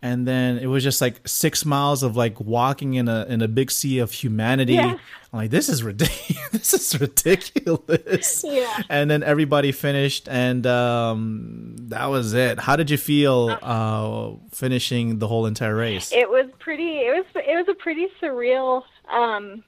And 0.04 0.28
then 0.28 0.58
it 0.58 0.68
was 0.68 0.84
just 0.84 1.00
like 1.00 1.26
six 1.26 1.66
miles 1.66 2.04
of 2.04 2.18
like 2.18 2.40
walking 2.42 2.96
in 2.96 3.08
a 3.08 3.26
in 3.30 3.42
a 3.42 3.48
big 3.48 3.72
sea 3.72 4.00
of 4.00 4.12
humanity. 4.12 4.78
I'm 4.78 5.00
like, 5.32 5.50
this 5.50 5.70
is 5.70 5.82
ridiculous. 5.82 6.48
this 6.52 6.74
is 6.74 7.00
ridiculous. 7.00 8.44
Yeah. 8.46 8.82
And 8.90 9.10
then 9.10 9.24
everybody 9.24 9.72
finished, 9.72 10.28
and 10.30 10.68
um, 10.68 11.76
that 11.88 12.08
was 12.08 12.34
it. 12.34 12.60
How 12.60 12.76
did 12.76 12.90
you 12.90 12.98
feel 12.98 13.58
uh, 13.62 14.32
finishing 14.52 15.20
the 15.20 15.28
whole 15.28 15.46
entire 15.46 15.76
race? 15.76 16.12
it 16.12 16.30
was 16.30 16.50
pretty 16.60 17.00
it 17.00 17.14
was 17.16 17.26
it 17.36 17.56
was 17.56 17.68
a 17.70 17.74
pretty 17.74 18.08
surreal 18.22 18.84
um 19.12 19.64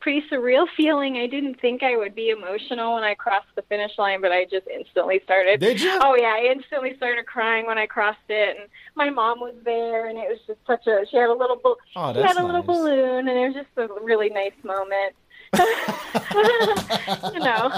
pretty 0.00 0.22
surreal 0.30 0.66
feeling 0.76 1.16
i 1.16 1.26
didn't 1.26 1.60
think 1.60 1.82
i 1.82 1.96
would 1.96 2.14
be 2.14 2.30
emotional 2.30 2.94
when 2.94 3.04
i 3.04 3.14
crossed 3.14 3.46
the 3.54 3.62
finish 3.62 3.92
line 3.98 4.20
but 4.20 4.32
i 4.32 4.44
just 4.44 4.66
instantly 4.66 5.20
started 5.24 5.60
Did 5.60 5.80
you? 5.80 5.98
oh 6.02 6.16
yeah 6.16 6.34
i 6.38 6.50
instantly 6.54 6.96
started 6.96 7.26
crying 7.26 7.66
when 7.66 7.76
i 7.78 7.86
crossed 7.86 8.18
it 8.28 8.56
and 8.58 8.68
my 8.94 9.10
mom 9.10 9.40
was 9.40 9.54
there 9.64 10.08
and 10.08 10.18
it 10.18 10.28
was 10.28 10.38
just 10.46 10.58
such 10.66 10.86
a 10.86 11.04
she 11.10 11.16
had 11.16 11.28
a 11.28 11.34
little 11.34 11.56
bal- 11.56 11.76
Oh, 11.96 12.12
she 12.14 12.20
had 12.20 12.36
a 12.36 12.44
little 12.46 12.62
balloon 12.62 13.28
and 13.28 13.38
it 13.38 13.46
was 13.48 13.54
just 13.54 13.68
a 13.76 13.88
really 14.02 14.30
nice 14.30 14.52
moment 14.64 15.14
you 17.34 17.40
know 17.40 17.68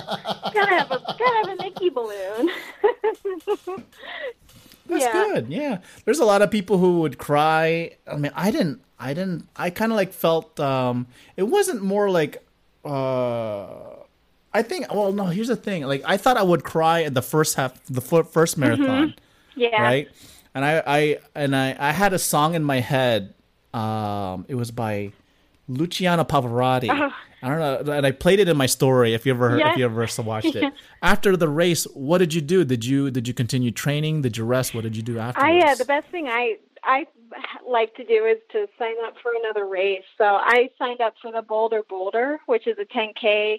gotta 0.53 0.75
have 0.77 0.91
a 0.91 0.99
gotta 1.19 1.37
have 1.45 1.49
a 1.49 1.63
mickey 1.63 1.89
balloon 1.91 2.51
That's 4.87 5.05
yeah. 5.05 5.13
good. 5.13 5.49
Yeah. 5.49 5.79
There's 6.05 6.19
a 6.19 6.25
lot 6.25 6.43
of 6.43 6.51
people 6.51 6.79
who 6.79 7.01
would 7.01 7.17
cry. 7.17 7.93
I 8.07 8.17
mean, 8.17 8.33
I 8.35 8.51
didn't 8.51 8.83
I 9.03 9.15
didn't 9.15 9.49
I 9.57 9.71
kind 9.71 9.91
of 9.93 9.97
like 9.97 10.13
felt 10.13 10.59
um 10.61 11.07
it 11.37 11.43
wasn't 11.45 11.83
more 11.83 12.09
like 12.11 12.35
uh 12.85 13.67
I 14.55 14.63
think 14.63 14.93
well 14.93 15.13
no, 15.13 15.27
here's 15.27 15.49
the 15.49 15.57
thing. 15.57 15.83
Like 15.85 16.03
I 16.05 16.17
thought 16.17 16.37
I 16.37 16.43
would 16.43 16.63
cry 16.63 17.03
at 17.03 17.15
the 17.15 17.23
first 17.23 17.57
half 17.57 17.73
the 17.87 18.01
fir- 18.01 18.25
first 18.25 18.57
marathon, 18.59 19.15
yeah 19.57 19.83
right? 19.83 20.09
And 20.55 20.65
I 20.65 20.83
I 20.87 21.19
and 21.35 21.57
I 21.57 21.77
I 21.79 21.93
had 21.93 22.13
a 22.13 22.19
song 22.19 22.55
in 22.55 22.63
my 22.63 22.81
head. 22.81 23.35
Um 23.75 24.45
it 24.49 24.55
was 24.55 24.71
by 24.71 25.13
Luciano 25.69 26.25
Pavarotti. 26.25 26.91
I 27.45 27.49
don't 27.49 27.59
know, 27.59 27.93
and 27.93 28.07
I 28.07 28.13
played 28.13 28.39
it 28.39 28.49
in 28.49 28.57
my 28.57 28.67
story. 28.67 29.15
If 29.15 29.27
you 29.27 29.33
ever 29.35 29.59
Yeah. 29.59 29.73
if 29.73 29.79
you 29.79 29.85
ever 29.85 30.07
watched 30.23 30.55
it 30.55 30.73
after 31.03 31.37
the 31.37 31.49
race, 31.49 31.85
what 31.95 32.19
did 32.19 32.33
you 32.35 32.41
do? 32.41 32.65
Did 32.65 32.85
you 32.85 33.11
did 33.11 33.27
you 33.27 33.35
continue 33.35 33.71
training? 33.73 34.23
Did 34.23 34.37
you 34.37 34.45
rest? 34.45 34.75
What 34.75 34.83
did 34.85 34.95
you 34.97 35.03
do 35.03 35.19
after? 35.19 35.41
I 35.43 35.59
uh, 35.59 35.75
the 35.75 35.85
best 35.85 36.07
thing 36.09 36.29
I 36.29 36.57
I 36.85 37.07
like 37.69 37.95
to 37.97 38.05
do 38.05 38.25
is 38.27 38.39
to 38.53 38.67
sign 38.79 38.95
up 39.05 39.15
for 39.23 39.33
another 39.39 39.67
race. 39.67 40.05
So 40.19 40.25
I 40.25 40.71
signed 40.79 41.01
up 41.01 41.15
for 41.21 41.33
the 41.33 41.43
Boulder 41.43 41.83
Boulder, 41.89 42.39
which 42.47 42.67
is 42.67 42.77
a 42.79 42.85
10k 42.85 43.59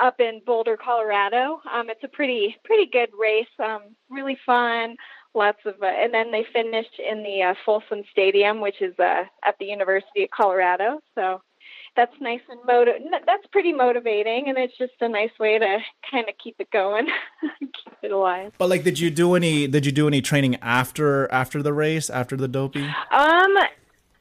up 0.00 0.20
in 0.20 0.40
Boulder, 0.46 0.76
Colorado. 0.82 1.60
Um, 1.72 1.90
it's 1.90 2.04
a 2.04 2.08
pretty 2.08 2.56
pretty 2.64 2.86
good 2.90 3.10
race. 3.18 3.46
Um, 3.58 3.94
really 4.10 4.38
fun. 4.44 4.96
Lots 5.34 5.58
of, 5.64 5.74
uh, 5.82 5.86
and 5.86 6.12
then 6.12 6.30
they 6.30 6.44
finished 6.52 6.98
in 6.98 7.22
the 7.22 7.42
uh, 7.42 7.54
Folsom 7.64 8.02
Stadium, 8.10 8.60
which 8.60 8.82
is 8.82 8.94
uh, 8.98 9.24
at 9.44 9.56
the 9.58 9.64
University 9.64 10.24
of 10.24 10.30
Colorado. 10.30 11.00
So 11.14 11.40
that's 11.96 12.14
nice 12.20 12.40
and 12.48 12.60
That's 13.26 13.46
pretty 13.52 13.72
motivating, 13.72 14.48
and 14.48 14.56
it's 14.58 14.76
just 14.78 14.92
a 15.00 15.08
nice 15.08 15.30
way 15.38 15.58
to 15.58 15.78
kind 16.10 16.28
of 16.28 16.34
keep 16.42 16.56
it 16.58 16.70
going, 16.70 17.06
keep 17.60 17.94
it 18.02 18.12
alive. 18.12 18.52
But 18.58 18.68
like, 18.68 18.84
did 18.84 18.98
you 18.98 19.10
do 19.10 19.34
any? 19.34 19.66
Did 19.66 19.86
you 19.86 19.92
do 19.92 20.06
any 20.06 20.22
training 20.22 20.56
after 20.56 21.30
after 21.30 21.62
the 21.62 21.72
race? 21.72 22.10
After 22.10 22.36
the 22.36 22.48
dopey? 22.48 22.84
Um, 23.10 23.56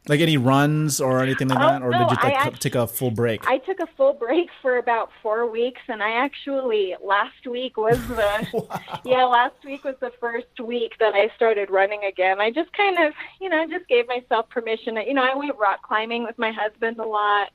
Like 0.07 0.19
any 0.19 0.35
runs 0.35 0.99
or 0.99 1.21
anything 1.21 1.47
like 1.47 1.59
Oh, 1.59 1.61
that, 1.61 1.81
or 1.83 1.91
no, 1.91 1.99
did 1.99 2.09
you 2.09 2.17
like, 2.17 2.25
I 2.25 2.29
c- 2.29 2.35
act- 2.49 2.61
take 2.61 2.73
a 2.73 2.87
full 2.87 3.11
break? 3.11 3.47
I 3.47 3.59
took 3.59 3.79
a 3.79 3.87
full 3.95 4.13
break 4.13 4.49
for 4.61 4.77
about 4.77 5.11
four 5.21 5.49
weeks, 5.49 5.81
and 5.87 6.01
I 6.01 6.13
actually 6.13 6.95
last 7.05 7.45
week 7.47 7.77
was 7.77 7.99
the 8.07 8.67
yeah 9.05 9.25
last 9.25 9.55
week 9.63 9.83
was 9.83 9.95
the 10.01 10.11
first 10.19 10.59
week 10.59 10.93
that 10.99 11.13
I 11.13 11.29
started 11.35 11.69
running 11.69 12.03
again. 12.03 12.41
I 12.41 12.49
just 12.49 12.73
kind 12.73 12.97
of 12.97 13.13
you 13.39 13.47
know 13.47 13.65
just 13.69 13.87
gave 13.87 14.07
myself 14.07 14.49
permission. 14.49 14.97
You 15.05 15.13
know 15.13 15.23
I 15.23 15.35
went 15.35 15.55
rock 15.59 15.83
climbing 15.83 16.23
with 16.23 16.37
my 16.39 16.51
husband 16.51 16.97
a 16.97 17.05
lot, 17.05 17.49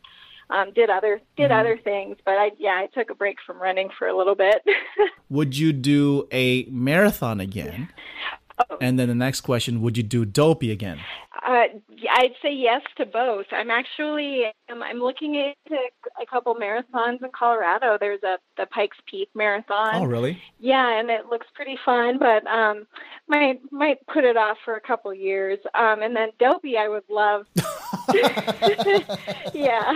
um, 0.51 0.73
did 0.73 0.89
other 0.89 1.21
did 1.37 1.51
Mm-hmm. 1.51 1.59
other 1.61 1.77
things, 1.83 2.17
but 2.25 2.35
I 2.39 2.53
yeah 2.61 2.75
I 2.81 2.87
took 2.95 3.11
a 3.11 3.15
break 3.17 3.39
from 3.45 3.61
running 3.61 3.89
for 3.99 4.07
a 4.07 4.17
little 4.17 4.37
bit. 4.37 4.63
would 5.29 5.59
you 5.59 5.73
do 5.73 6.29
a 6.31 6.63
marathon 6.71 7.41
again? 7.41 7.89
Oh. 8.59 8.79
And 8.81 8.99
then 8.99 9.09
the 9.09 9.15
next 9.15 9.43
question: 9.43 9.81
Would 9.83 9.97
you 9.97 10.03
do 10.03 10.25
dopey 10.25 10.71
again? 10.71 11.01
Uh, 11.47 11.67
I'd 12.11 12.35
say 12.43 12.53
yes 12.53 12.83
to 12.97 13.07
both. 13.07 13.47
I'm 13.53 13.71
actually 13.71 14.47
um, 14.71 14.83
I'm 14.83 14.99
looking 14.99 15.35
into 15.35 15.81
a 16.21 16.27
couple 16.27 16.55
marathons 16.55 17.23
in 17.23 17.31
Colorado. 17.37 17.99
There's 18.01 18.23
a 18.23 18.39
the 18.57 18.67
Pikes 18.67 18.97
Peak 19.09 19.29
Marathon. 19.35 19.95
Oh, 19.95 20.05
really? 20.05 20.43
Yeah, 20.59 20.99
and 20.99 21.11
it 21.11 21.27
looks 21.27 21.47
pretty 21.55 21.79
fun, 21.85 22.19
but 22.19 22.47
um, 22.47 22.87
might 23.29 23.61
might 23.71 24.05
put 24.07 24.25
it 24.25 24.37
off 24.37 24.57
for 24.65 24.77
a 24.77 24.81
couple 24.81 25.13
years. 25.15 25.59
Um, 25.75 26.03
and 26.03 26.17
then 26.17 26.31
Dopey, 26.39 26.77
I 26.79 26.89
would 26.89 27.05
love. 27.09 27.47
yeah, 29.55 29.95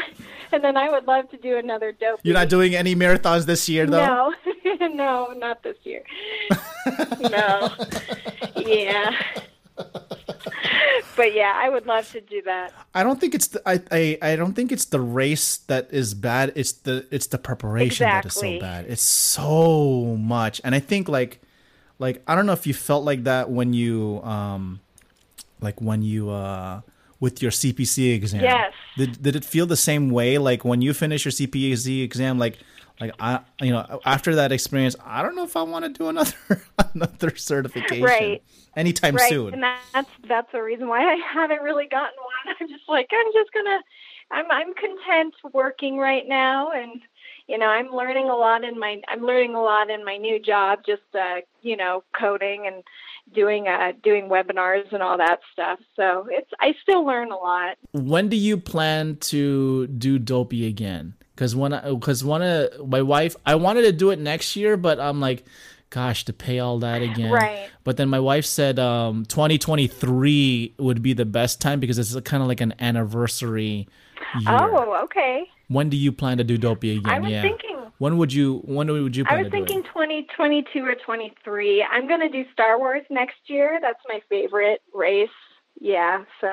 and 0.53 0.63
then 0.63 0.77
I 0.77 0.91
would 0.91 1.07
love 1.07 1.31
to 1.31 1.37
do 1.37 1.57
another 1.57 1.93
Dopey. 1.93 2.23
You're 2.25 2.35
not 2.35 2.49
doing 2.49 2.75
any 2.75 2.95
marathons 2.95 3.47
this 3.47 3.69
year, 3.69 3.87
though. 3.87 4.33
No, 4.45 4.89
no, 4.89 5.33
not 5.37 5.63
this 5.63 5.77
year. 5.85 6.03
no. 7.21 7.69
Yeah. 8.67 9.15
But 11.17 11.35
yeah, 11.35 11.53
I 11.55 11.69
would 11.69 11.87
love 11.87 12.11
to 12.13 12.21
do 12.21 12.41
that. 12.43 12.73
I 12.95 13.03
don't 13.03 13.21
think 13.21 13.35
it's 13.35 13.49
the 13.49 13.61
I, 13.69 13.81
I 13.91 14.19
I 14.23 14.37
don't 14.37 14.55
think 14.55 14.73
it's 14.73 14.87
the 14.87 15.01
race 15.01 15.59
that 15.69 15.89
is 15.91 16.15
bad. 16.15 16.53
It's 16.55 16.73
the 16.73 17.07
it's 17.11 17.27
the 17.27 17.37
preparation 17.37 18.07
that 18.07 18.25
is 18.25 18.33
so 18.33 18.59
bad. 18.59 18.87
It's 18.89 19.03
so 19.03 20.17
much, 20.19 20.61
and 20.65 20.75
I 20.75 20.79
think 20.81 21.09
like 21.09 21.41
like 21.99 22.23
I 22.27 22.35
don't 22.35 22.47
know 22.47 22.53
if 22.55 22.67
you 22.67 22.73
felt 22.73 23.05
like 23.05 23.25
that 23.25 23.51
when 23.51 23.75
you 23.75 24.23
um 24.23 24.81
like 25.61 25.81
when 25.81 26.03
you 26.03 26.31
uh 26.31 26.81
with 27.19 27.43
your 27.43 27.51
CPC 27.51 28.15
exam. 28.15 28.43
Yes. 28.43 28.73
Did 28.97 29.23
did 29.23 29.37
it 29.37 29.45
feel 29.45 29.67
the 29.67 29.77
same 29.77 30.11
way? 30.11 30.39
Like 30.39 30.65
when 30.65 30.81
you 30.81 30.95
finish 30.95 31.25
your 31.25 31.33
CPC 31.33 32.03
exam, 32.03 32.39
like 32.39 32.59
like 33.01 33.13
I 33.19 33.41
you 33.61 33.71
know 33.73 34.01
after 34.05 34.35
that 34.37 34.53
experience, 34.53 34.97
I 35.05 35.23
don't 35.23 35.35
know 35.35 35.45
if 35.45 35.57
I 35.57 35.63
want 35.63 35.85
to 35.87 35.91
do 35.91 36.09
another 36.09 36.33
another 36.95 37.35
certification 37.37 38.05
Right. 38.05 38.43
anytime 38.77 39.17
right 39.17 39.29
soon. 39.29 39.55
and 39.55 39.63
that's 39.95 40.11
that's 40.29 40.53
the 40.53 40.63
reason 40.63 40.87
why 40.89 41.01
i 41.01 41.17
haven't 41.35 41.63
really 41.63 41.87
gotten 41.87 42.17
one 42.19 42.57
i'm 42.61 42.69
just 42.69 42.89
like 42.89 43.09
i'm 43.13 43.33
just 43.33 43.53
gonna 43.53 43.79
i'm 44.31 44.51
i'm 44.51 44.73
content 44.75 45.35
working 45.53 45.99
right 45.99 46.27
now 46.29 46.71
and 46.71 47.01
you 47.49 47.59
know 47.59 47.67
i'm 47.67 47.89
learning 47.91 48.29
a 48.29 48.35
lot 48.37 48.63
in 48.65 48.79
my 48.79 49.01
i'm 49.09 49.23
learning 49.27 49.55
a 49.55 49.61
lot 49.61 49.91
in 49.91 50.05
my 50.05 50.17
new 50.17 50.39
job 50.41 50.79
just 50.87 51.03
uh 51.15 51.37
you 51.63 51.77
know 51.77 52.03
coding 52.19 52.67
and 52.67 52.83
doing 53.35 53.67
uh 53.69 53.93
doing 54.03 54.29
webinars 54.29 54.91
and 54.93 55.03
all 55.03 55.19
that 55.19 55.41
stuff 55.53 55.79
so 55.97 56.27
it's 56.31 56.51
i 56.61 56.73
still 56.83 57.05
learn 57.05 57.31
a 57.33 57.37
lot 57.37 57.77
when 57.93 58.29
do 58.29 58.37
you 58.37 58.57
plan 58.57 59.17
to 59.17 59.87
do 59.89 60.19
dopey 60.19 60.67
again 60.67 61.15
because 61.41 61.57
when 61.57 61.73
because 61.95 62.23
one 62.23 62.43
of 62.43 62.87
my 62.87 63.01
wife 63.01 63.35
i 63.47 63.55
wanted 63.55 63.81
to 63.83 63.93
do 63.93 64.11
it 64.11 64.19
next 64.19 64.57
year 64.57 64.77
but 64.77 65.01
i'm 65.01 65.21
like 65.21 65.43
gosh 65.89 66.27
to 66.27 66.35
pay 66.35 66.59
all 66.59 66.79
that 66.81 67.01
again 67.01 67.33
Right. 67.33 67.71
but 67.83 67.97
then 67.97 68.11
my 68.11 68.21
wife 68.21 68.45
said 68.45 68.79
um 68.79 69.25
2023 69.25 70.75
would 70.79 71.03
be 71.03 71.15
the 71.15 71.25
best 71.25 71.61
time 71.63 71.81
because 71.81 71.99
it's 71.99 72.15
kind 72.29 72.43
of 72.43 72.49
like 72.49 72.61
an 72.61 72.75
anniversary 72.79 73.89
year 74.39 74.49
oh 74.49 75.01
okay 75.05 75.45
when 75.69 75.89
do 75.89 75.97
you 75.97 76.13
plan 76.13 76.37
to 76.37 76.45
do 76.45 76.59
dopey 76.59 76.99
again 76.99 77.11
i 77.11 77.19
was 77.19 77.31
yeah 77.31 77.41
thinking 77.43 77.79
when 77.97 78.19
would 78.19 78.33
you 78.35 78.59
when 78.67 78.87
would 78.89 79.17
you 79.17 79.25
plan 79.25 79.41
I 79.41 79.43
was 79.43 79.51
thinking 79.51 79.81
it 79.81 79.87
2022 79.89 80.83
or 80.85 80.95
23. 80.95 81.85
I'm 81.91 82.09
going 82.09 82.21
to 82.21 82.31
do 82.31 82.45
Star 82.51 82.79
Wars 82.79 83.03
next 83.11 83.37
year. 83.47 83.79
That's 83.83 84.01
my 84.09 84.21
favorite 84.31 84.81
race. 84.95 85.29
Yeah. 85.79 86.25
So, 86.41 86.49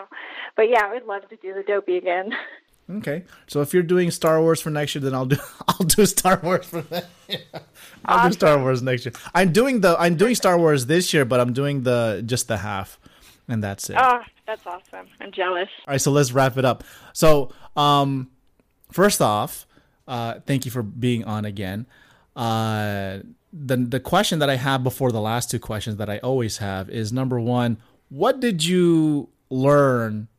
but 0.58 0.64
yeah, 0.64 0.82
I 0.84 0.94
would 0.94 1.06
love 1.06 1.30
to 1.30 1.38
do 1.38 1.54
the 1.54 1.64
Dopey 1.64 1.96
again. 1.96 2.32
Okay, 2.90 3.26
so 3.48 3.62
if 3.62 3.74
you're 3.74 3.84
doing 3.84 4.12
Star 4.12 4.42
Wars 4.42 4.62
for 4.62 4.70
next 4.70 4.96
year, 4.96 5.02
then 5.02 5.14
I'll 5.14 5.26
do 5.26 5.36
I'll 5.68 5.86
do 5.86 6.06
Star 6.06 6.40
Wars 6.42 6.66
for 6.66 6.86
year. 7.28 7.40
I'll 8.06 8.20
awesome. 8.20 8.32
do 8.32 8.34
Star 8.34 8.60
Wars 8.60 8.82
next 8.82 9.06
year. 9.06 9.14
I'm 9.36 9.52
doing 9.52 9.82
the 9.82 9.98
I'm 10.00 10.16
doing 10.16 10.36
Star 10.36 10.58
Wars 10.58 10.86
this 10.86 11.14
year, 11.14 11.26
but 11.26 11.40
I'm 11.42 11.52
doing 11.52 11.84
the 11.84 12.24
just 12.26 12.48
the 12.48 12.58
half, 12.58 12.98
and 13.50 13.62
that's 13.62 13.90
it. 13.90 13.98
Oh, 14.00 14.22
that's 14.46 14.66
awesome! 14.66 15.08
I'm 15.20 15.34
jealous. 15.34 15.68
All 15.86 15.94
right, 15.94 16.02
so 16.02 16.12
let's 16.12 16.32
wrap 16.32 16.58
it 16.58 16.64
up. 16.64 16.86
So, 17.12 17.52
um, 17.76 18.30
first 18.92 19.22
off, 19.22 19.68
uh, 20.08 20.40
thank 20.46 20.64
you 20.64 20.72
for 20.72 20.82
being 20.82 21.26
on 21.26 21.44
again. 21.44 21.88
Uh, 22.38 23.20
the 23.52 23.76
the 23.76 24.00
question 24.00 24.40
that 24.40 24.50
I 24.50 24.56
have 24.56 24.82
before 24.84 25.12
the 25.12 25.22
last 25.22 25.52
two 25.52 25.60
questions 25.60 25.98
that 25.98 26.10
I 26.10 26.20
always 26.20 26.58
have 26.60 26.90
is 26.90 27.12
number 27.12 27.38
one, 27.38 27.80
what 28.08 28.40
did 28.40 28.64
you 28.64 29.28
learn 29.50 30.30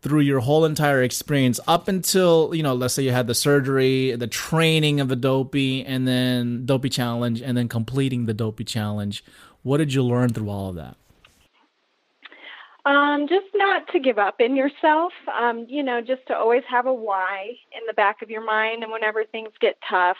through 0.00 0.20
your 0.20 0.40
whole 0.40 0.64
entire 0.64 1.02
experience 1.02 1.58
up 1.66 1.88
until 1.88 2.54
you 2.54 2.62
know 2.62 2.74
let's 2.74 2.94
say 2.94 3.02
you 3.02 3.10
had 3.10 3.26
the 3.26 3.34
surgery 3.34 4.14
the 4.14 4.26
training 4.26 5.00
of 5.00 5.08
the 5.08 5.16
dopey 5.16 5.84
and 5.84 6.06
then 6.06 6.64
dopey 6.66 6.88
challenge 6.88 7.42
and 7.42 7.56
then 7.56 7.68
completing 7.68 8.26
the 8.26 8.34
dopey 8.34 8.64
challenge. 8.64 9.24
What 9.62 9.78
did 9.78 9.92
you 9.92 10.02
learn 10.02 10.30
through 10.30 10.48
all 10.48 10.68
of 10.70 10.76
that? 10.76 10.96
Um, 12.86 13.26
just 13.28 13.46
not 13.54 13.86
to 13.88 13.98
give 13.98 14.18
up 14.18 14.40
in 14.40 14.56
yourself 14.56 15.12
um, 15.38 15.66
you 15.68 15.82
know 15.82 16.00
just 16.00 16.26
to 16.28 16.36
always 16.36 16.62
have 16.70 16.86
a 16.86 16.94
why 16.94 17.48
in 17.72 17.82
the 17.86 17.92
back 17.92 18.22
of 18.22 18.30
your 18.30 18.44
mind 18.44 18.82
and 18.82 18.92
whenever 18.92 19.24
things 19.24 19.50
get 19.60 19.76
tough 19.88 20.16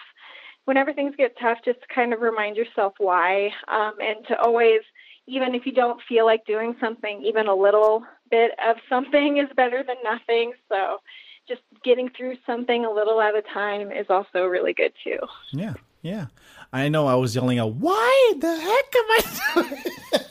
whenever 0.66 0.92
things 0.92 1.14
get 1.16 1.34
tough 1.40 1.58
just 1.64 1.78
kind 1.94 2.12
of 2.12 2.20
remind 2.20 2.56
yourself 2.56 2.92
why 2.98 3.48
um, 3.68 3.94
and 4.00 4.26
to 4.26 4.38
always 4.40 4.82
even 5.28 5.54
if 5.54 5.66
you 5.66 5.72
don't 5.72 6.00
feel 6.08 6.24
like 6.24 6.44
doing 6.46 6.74
something, 6.80 7.22
even 7.22 7.46
a 7.48 7.54
little 7.54 8.02
bit 8.30 8.52
of 8.66 8.76
something 8.88 9.38
is 9.38 9.48
better 9.56 9.82
than 9.82 9.96
nothing. 10.04 10.52
So 10.68 10.98
just 11.46 11.62
getting 11.82 12.10
through 12.10 12.36
something 12.46 12.84
a 12.84 12.90
little 12.90 13.20
at 13.20 13.34
a 13.34 13.42
time 13.42 13.90
is 13.90 14.06
also 14.08 14.44
really 14.44 14.74
good 14.74 14.92
too. 15.02 15.18
Yeah, 15.52 15.74
yeah. 16.02 16.26
I 16.72 16.88
know 16.88 17.06
I 17.06 17.14
was 17.14 17.34
yelling 17.34 17.58
out, 17.58 17.74
why 17.74 18.32
the 18.38 18.54
heck 18.60 18.94
am 18.96 19.10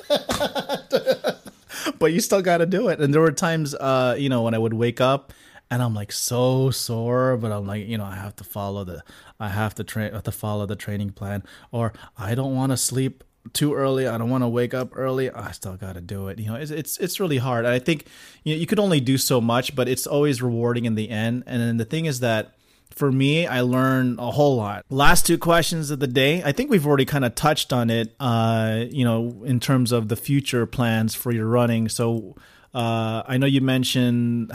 I 0.10 0.82
doing 0.90 1.36
But 2.00 2.14
you 2.14 2.20
still 2.20 2.42
got 2.42 2.58
to 2.58 2.66
do 2.66 2.90
it. 2.90 3.00
And 3.00 3.14
there 3.14 3.22
were 3.22 3.32
times, 3.32 3.74
uh, 3.74 4.16
you 4.18 4.30
know, 4.30 4.44
when 4.44 4.54
I 4.54 4.58
would 4.58 4.74
wake 4.74 5.02
up 5.02 5.34
and 5.70 5.82
I'm 5.82 5.94
like 5.94 6.12
so 6.12 6.70
sore, 6.70 7.38
but 7.38 7.52
I'm 7.52 7.66
like, 7.66 7.88
you 7.88 7.98
know, 7.98 8.06
I 8.06 8.16
have 8.16 8.36
to 8.38 8.44
follow 8.44 8.84
the, 8.84 9.04
I 9.40 9.50
have 9.50 9.76
to 9.76 9.84
train, 9.84 10.14
have 10.14 10.24
to 10.24 10.32
follow 10.32 10.66
the 10.66 10.76
training 10.76 11.12
plan, 11.12 11.44
or 11.72 11.94
I 12.18 12.36
don't 12.36 12.56
want 12.56 12.72
to 12.72 12.78
sleep 12.78 13.24
too 13.54 13.74
early. 13.74 14.08
I 14.08 14.18
don't 14.18 14.30
want 14.30 14.44
to 14.44 14.48
wake 14.48 14.74
up 14.74 14.90
early. 14.96 15.30
I 15.32 15.52
still 15.52 15.76
got 15.76 15.94
to 15.94 16.02
do 16.02 16.28
it. 16.28 16.40
You 16.40 16.48
know, 16.48 16.56
it's, 16.56 16.72
it's 16.72 16.98
it's 16.98 17.20
really 17.20 17.38
hard. 17.38 17.66
I 17.66 17.80
think 17.80 18.06
you 18.44 18.54
know 18.54 18.60
you 18.60 18.68
could 18.68 18.80
only 18.80 19.00
do 19.00 19.18
so 19.18 19.42
much, 19.42 19.76
but 19.76 19.88
it's 19.88 20.08
always 20.08 20.42
rewarding 20.42 20.86
in 20.86 20.96
the 20.96 21.10
end. 21.10 21.44
And 21.48 21.62
then 21.62 21.78
the 21.78 21.86
thing 21.86 22.06
is 22.06 22.20
that 22.22 22.54
for 22.90 23.12
me, 23.12 23.46
I 23.46 23.62
learned 23.62 24.20
a 24.20 24.32
whole 24.32 24.56
lot. 24.56 24.86
Last 24.90 25.26
two 25.26 25.38
questions 25.38 25.92
of 25.92 26.00
the 26.00 26.08
day. 26.08 26.42
I 26.44 26.52
think 26.52 26.72
we've 26.72 26.86
already 26.86 27.06
kind 27.06 27.26
of 27.26 27.36
touched 27.36 27.72
on 27.72 27.90
it. 27.90 28.16
Uh, 28.20 28.86
you 28.90 29.06
know, 29.06 29.44
in 29.46 29.60
terms 29.60 29.92
of 29.92 30.08
the 30.08 30.16
future 30.16 30.66
plans 30.66 31.16
for 31.16 31.32
your 31.32 31.48
running. 31.48 31.90
So 31.90 32.36
uh, 32.74 33.24
I 33.28 33.38
know 33.38 33.48
you 33.48 33.62
mentioned 33.62 34.52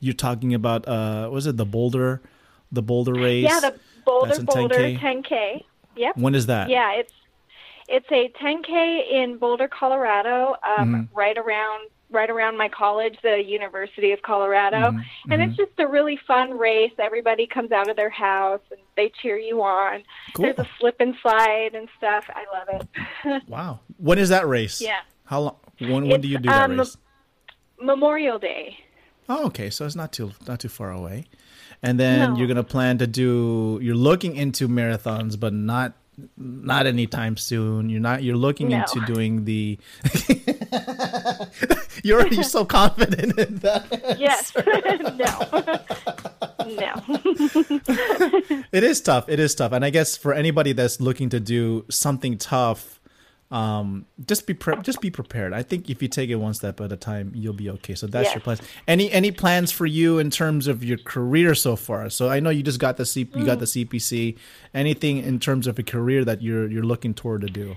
you're 0.00 0.14
talking 0.14 0.54
about 0.54 0.86
uh, 0.88 1.28
was 1.32 1.46
it 1.46 1.56
the 1.56 1.66
Boulder, 1.66 2.22
the 2.72 2.82
Boulder 2.82 3.14
race? 3.14 3.44
Yeah, 3.44 3.60
the 3.60 3.78
Boulder 4.04 4.42
Boulder 4.42 4.74
10K. 4.76 4.98
10K. 4.98 5.64
Yep. 5.96 6.16
When 6.16 6.34
is 6.34 6.46
that? 6.46 6.68
Yeah, 6.68 6.92
it's 6.92 7.12
it's 7.88 8.10
a 8.10 8.32
10K 8.42 9.12
in 9.12 9.38
Boulder, 9.38 9.68
Colorado, 9.68 10.56
um, 10.78 10.94
mm-hmm. 10.94 11.16
right 11.16 11.36
around 11.38 11.88
right 12.10 12.30
around 12.30 12.56
my 12.56 12.68
college, 12.68 13.16
the 13.22 13.42
University 13.44 14.12
of 14.12 14.22
Colorado. 14.22 14.76
Mm-hmm. 14.76 15.32
And 15.32 15.42
it's 15.42 15.52
mm-hmm. 15.52 15.62
just 15.62 15.72
a 15.80 15.88
really 15.88 16.18
fun 16.26 16.56
race. 16.56 16.92
Everybody 16.98 17.46
comes 17.46 17.72
out 17.72 17.88
of 17.90 17.96
their 17.96 18.10
house 18.10 18.60
and 18.70 18.80
they 18.96 19.10
cheer 19.20 19.36
you 19.36 19.60
on. 19.62 20.02
Cool. 20.34 20.44
There's 20.44 20.58
a 20.58 20.68
slip 20.78 20.96
and 21.00 21.14
slide 21.20 21.70
and 21.74 21.88
stuff. 21.98 22.24
I 22.28 22.44
love 22.52 22.86
it. 23.24 23.42
wow. 23.48 23.80
When 23.98 24.18
is 24.18 24.28
that 24.28 24.46
race? 24.46 24.80
Yeah. 24.80 25.00
How 25.24 25.40
long 25.40 25.56
when 25.80 26.08
when 26.08 26.20
do 26.20 26.28
you 26.28 26.38
do 26.38 26.48
that 26.48 26.70
um, 26.70 26.78
race? 26.78 26.96
Memorial 27.80 28.38
Day. 28.38 28.78
Oh, 29.28 29.46
okay. 29.46 29.70
So 29.70 29.84
it's 29.84 29.96
not 29.96 30.12
too 30.12 30.32
not 30.46 30.60
too 30.60 30.68
far 30.68 30.92
away. 30.92 31.24
And 31.82 32.00
then 32.00 32.30
no. 32.30 32.36
you're 32.36 32.46
going 32.46 32.56
to 32.56 32.64
plan 32.64 32.98
to 32.98 33.06
do 33.06 33.78
you're 33.82 33.96
looking 33.96 34.36
into 34.36 34.68
marathons 34.68 35.38
but 35.38 35.52
not 35.52 35.94
not 36.36 36.86
anytime 36.86 37.36
soon. 37.36 37.88
You're 37.88 38.00
not. 38.00 38.22
You're 38.22 38.36
looking 38.36 38.68
no. 38.68 38.78
into 38.78 39.00
doing 39.06 39.44
the. 39.44 39.78
you're 42.02 42.20
already 42.20 42.42
so 42.42 42.64
confident 42.64 43.38
in 43.38 43.56
that. 43.56 44.16
Yes. 44.18 44.52
no. 45.16 45.34
no. 46.76 48.64
it 48.72 48.84
is 48.84 49.00
tough. 49.00 49.28
It 49.28 49.40
is 49.40 49.54
tough, 49.54 49.72
and 49.72 49.84
I 49.84 49.90
guess 49.90 50.16
for 50.16 50.32
anybody 50.32 50.72
that's 50.72 51.00
looking 51.00 51.28
to 51.30 51.40
do 51.40 51.84
something 51.90 52.38
tough 52.38 52.95
um 53.50 54.06
just 54.26 54.46
be 54.46 54.54
pre- 54.54 54.80
just 54.82 55.00
be 55.00 55.10
prepared. 55.10 55.52
I 55.52 55.62
think 55.62 55.88
if 55.88 56.02
you 56.02 56.08
take 56.08 56.30
it 56.30 56.36
one 56.36 56.54
step 56.54 56.80
at 56.80 56.90
a 56.90 56.96
time 56.96 57.30
you'll 57.34 57.52
be 57.52 57.70
okay. 57.70 57.94
So 57.94 58.06
that's 58.06 58.26
yes. 58.26 58.34
your 58.34 58.40
plans. 58.42 58.60
Any 58.88 59.10
any 59.12 59.30
plans 59.30 59.70
for 59.70 59.86
you 59.86 60.18
in 60.18 60.30
terms 60.30 60.66
of 60.66 60.82
your 60.82 60.98
career 60.98 61.54
so 61.54 61.76
far? 61.76 62.10
So 62.10 62.28
i 62.28 62.40
know 62.40 62.50
you 62.50 62.62
just 62.62 62.80
got 62.80 62.96
the 62.96 63.06
C- 63.06 63.30
you 63.34 63.44
got 63.44 63.60
the 63.60 63.66
cpc 63.66 64.36
anything 64.74 65.18
in 65.18 65.38
terms 65.38 65.66
of 65.66 65.78
a 65.78 65.84
career 65.84 66.24
that 66.24 66.42
you're 66.42 66.68
you're 66.68 66.82
looking 66.82 67.14
toward 67.14 67.42
to 67.42 67.46
do? 67.46 67.76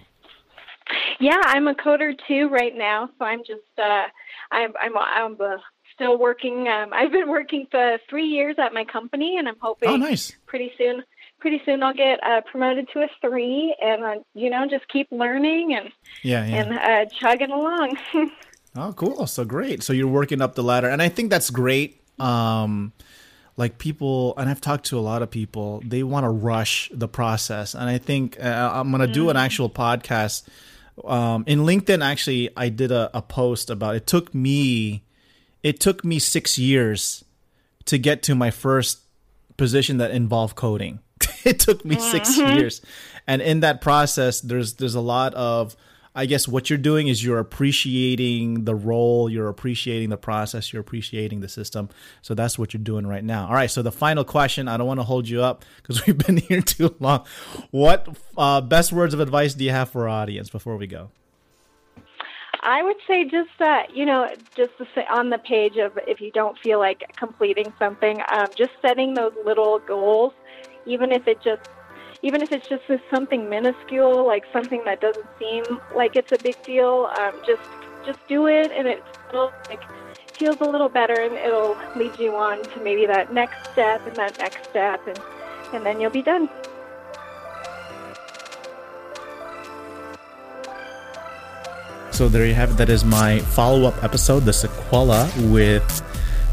Yeah 1.20 1.42
i'm 1.46 1.68
a 1.68 1.76
coder 1.76 2.14
too 2.28 2.50
right 2.50 2.76
now. 2.76 3.10
So 3.20 3.26
i'm 3.26 3.40
just 3.40 3.62
uh 3.78 4.06
i'm 4.52 4.74
i'm 4.82 4.98
i'm 4.98 5.38
uh, 5.40 5.58
still 5.94 6.18
working. 6.18 6.68
Um 6.68 6.94
i've 6.94 7.12
been 7.12 7.30
working 7.30 7.68
for 7.70 8.00
three 8.10 8.28
years 8.28 8.56
at 8.58 8.74
my 8.74 8.86
company 8.86 9.38
and 9.38 9.48
i'm 9.48 9.60
hoping 9.62 9.90
oh, 9.90 9.98
nice. 9.98 10.36
pretty 10.48 10.72
soon 10.80 11.04
pretty 11.40 11.62
soon 11.66 11.84
I'll 11.84 11.94
get 11.94 12.20
uh, 12.24 12.42
promoted 12.42 12.88
to 12.94 13.00
a 13.00 13.08
three, 13.22 13.76
and 13.82 14.04
uh, 14.04 14.16
you 14.34 14.50
know 14.50 14.68
just 14.70 14.88
keep 14.88 15.08
learning 15.12 15.76
and 15.76 15.90
yeah, 16.24 16.46
yeah. 16.46 16.56
and 16.56 16.80
uh, 16.80 17.12
chugging 17.14 17.52
along. 17.52 17.98
oh, 18.76 18.94
cool! 18.94 19.28
So 19.28 19.46
great. 19.46 19.84
So 19.84 19.94
you're 19.94 20.08
working 20.08 20.42
up 20.42 20.56
the 20.56 20.64
ladder, 20.64 20.90
and 20.90 21.02
I 21.02 21.10
think 21.10 21.30
that's 21.30 21.50
great. 21.50 22.02
Um, 22.20 22.94
like 23.58 23.78
people, 23.78 24.34
and 24.38 24.50
I've 24.50 24.62
talked 24.62 24.86
to 24.88 24.98
a 24.98 25.02
lot 25.02 25.22
of 25.22 25.30
people. 25.32 25.82
They 25.86 26.04
want 26.04 26.24
to 26.26 26.30
rush 26.30 26.90
the 26.94 27.08
process, 27.08 27.74
and 27.74 27.90
I 27.90 27.98
think 27.98 28.38
uh, 28.40 28.72
I'm 28.74 28.92
gonna 28.92 29.08
mm. 29.08 29.14
do 29.14 29.30
an 29.30 29.36
mm. 29.36 29.42
actual 29.42 29.70
podcast. 29.70 30.48
Um, 31.06 31.46
in 31.48 31.60
LinkedIn, 31.60 32.04
actually, 32.04 32.50
I 32.58 32.70
did 32.70 32.92
a, 32.92 33.10
a 33.14 33.22
post 33.22 33.70
about 33.70 33.96
it. 33.96 34.06
Took 34.06 34.36
me, 34.36 35.04
it 35.64 35.80
took 35.80 36.04
me 36.04 36.20
six 36.20 36.58
years 36.58 37.24
to 37.86 37.98
get 37.98 38.22
to 38.24 38.36
my 38.36 38.52
first 38.52 39.00
position 39.58 39.98
that 39.98 40.12
involved 40.12 40.56
coding 40.56 41.00
it 41.46 41.60
took 41.60 41.86
me 41.86 41.96
mm-hmm. 41.96 42.12
6 42.12 42.38
years, 42.38 42.82
and 43.28 43.42
in 43.42 43.60
that 43.62 43.82
process, 43.82 44.42
there's 44.42 44.74
there's 44.74 44.96
a 44.96 45.02
lot 45.02 45.34
of 45.34 45.76
I 46.16 46.26
guess 46.26 46.48
what 46.48 46.70
you're 46.70 46.80
doing 46.80 47.08
is 47.08 47.24
you're 47.24 47.40
appreciating 47.40 48.66
the 48.66 48.74
role, 48.74 49.30
you're 49.30 49.48
appreciating 49.48 50.10
the 50.10 50.18
process, 50.18 50.74
you're 50.74 50.82
appreciating 50.82 51.42
the 51.42 51.48
system. 51.48 51.90
So 52.22 52.34
that's 52.34 52.58
what 52.58 52.74
you're 52.74 52.84
doing 52.84 53.06
right 53.06 53.24
now. 53.24 53.48
All 53.48 53.54
right. 53.54 53.70
So 53.70 53.82
the 53.82 53.92
final 53.92 54.24
question, 54.24 54.68
I 54.68 54.78
don't 54.78 54.88
want 54.88 55.00
to 55.00 55.04
hold 55.04 55.30
you 55.30 55.44
up 55.44 55.64
because 55.78 56.06
we've 56.08 56.18
been 56.18 56.38
here 56.38 56.62
too 56.62 56.96
long. 57.00 57.26
What 57.72 58.18
uh, 58.38 58.62
best 58.62 58.92
words 58.92 59.14
of 59.14 59.20
advice 59.20 59.54
do 59.54 59.64
you 59.64 59.72
have 59.72 59.90
for 59.90 60.10
our 60.10 60.22
audience 60.22 60.50
before 60.50 60.78
we 60.78 60.88
go? 60.88 61.12
I 62.62 62.84
would 62.84 62.98
say 63.08 63.24
just 63.24 63.52
that, 63.60 63.96
you 63.96 64.06
know, 64.06 64.28
just 64.58 64.78
to 64.80 64.88
say 64.94 65.06
on 65.10 65.30
the 65.30 65.38
page 65.38 65.78
of 65.78 65.98
if 66.06 66.20
you 66.20 66.32
don't 66.32 66.58
feel 66.60 66.80
like 66.80 67.04
completing 67.16 67.72
something, 67.80 68.20
um, 68.30 68.48
just 68.58 68.72
setting 68.82 69.14
those 69.14 69.32
little 69.46 69.80
goals 69.80 70.34
even 70.86 71.12
if 71.12 71.28
it 71.28 71.42
just 71.42 71.62
even 72.22 72.42
if 72.42 72.52
it's 72.52 72.68
just 72.68 72.84
something 73.10 73.50
minuscule, 73.50 74.26
like 74.28 74.44
something 74.52 74.84
that 74.86 75.00
doesn't 75.00 75.26
seem 75.40 75.64
like 75.96 76.16
it's 76.16 76.32
a 76.32 76.38
big 76.38 76.62
deal, 76.64 77.10
um, 77.18 77.34
just 77.46 77.62
just 78.06 78.20
do 78.28 78.48
it, 78.48 78.72
and 78.72 78.88
it 78.88 79.04
like 79.70 79.82
feels 80.34 80.60
a 80.62 80.66
little 80.66 80.90
better, 80.90 81.14
and 81.14 81.34
it'll 81.36 81.78
lead 81.96 82.18
you 82.20 82.36
on 82.36 82.64
to 82.64 82.80
maybe 82.82 83.06
that 83.06 83.34
next 83.34 83.72
step 83.72 84.06
and 84.06 84.16
that 84.16 84.38
next 84.38 84.70
step, 84.70 85.06
and 85.08 85.20
and 85.74 85.86
then 85.86 86.02
you'll 86.02 86.12
be 86.12 86.22
done. 86.22 86.50
So 92.12 92.28
there 92.28 92.46
you 92.46 92.54
have 92.54 92.72
it. 92.72 92.78
That 92.78 92.90
is 92.90 93.06
my 93.06 93.40
follow-up 93.40 94.04
episode, 94.04 94.42
the 94.42 94.52
sequela 94.52 95.30
with 95.54 96.04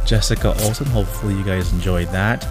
Jessica 0.05 0.55
Olson. 0.63 0.87
Hopefully, 0.87 1.35
you 1.35 1.43
guys 1.43 1.73
enjoyed 1.73 2.07
that. 2.09 2.47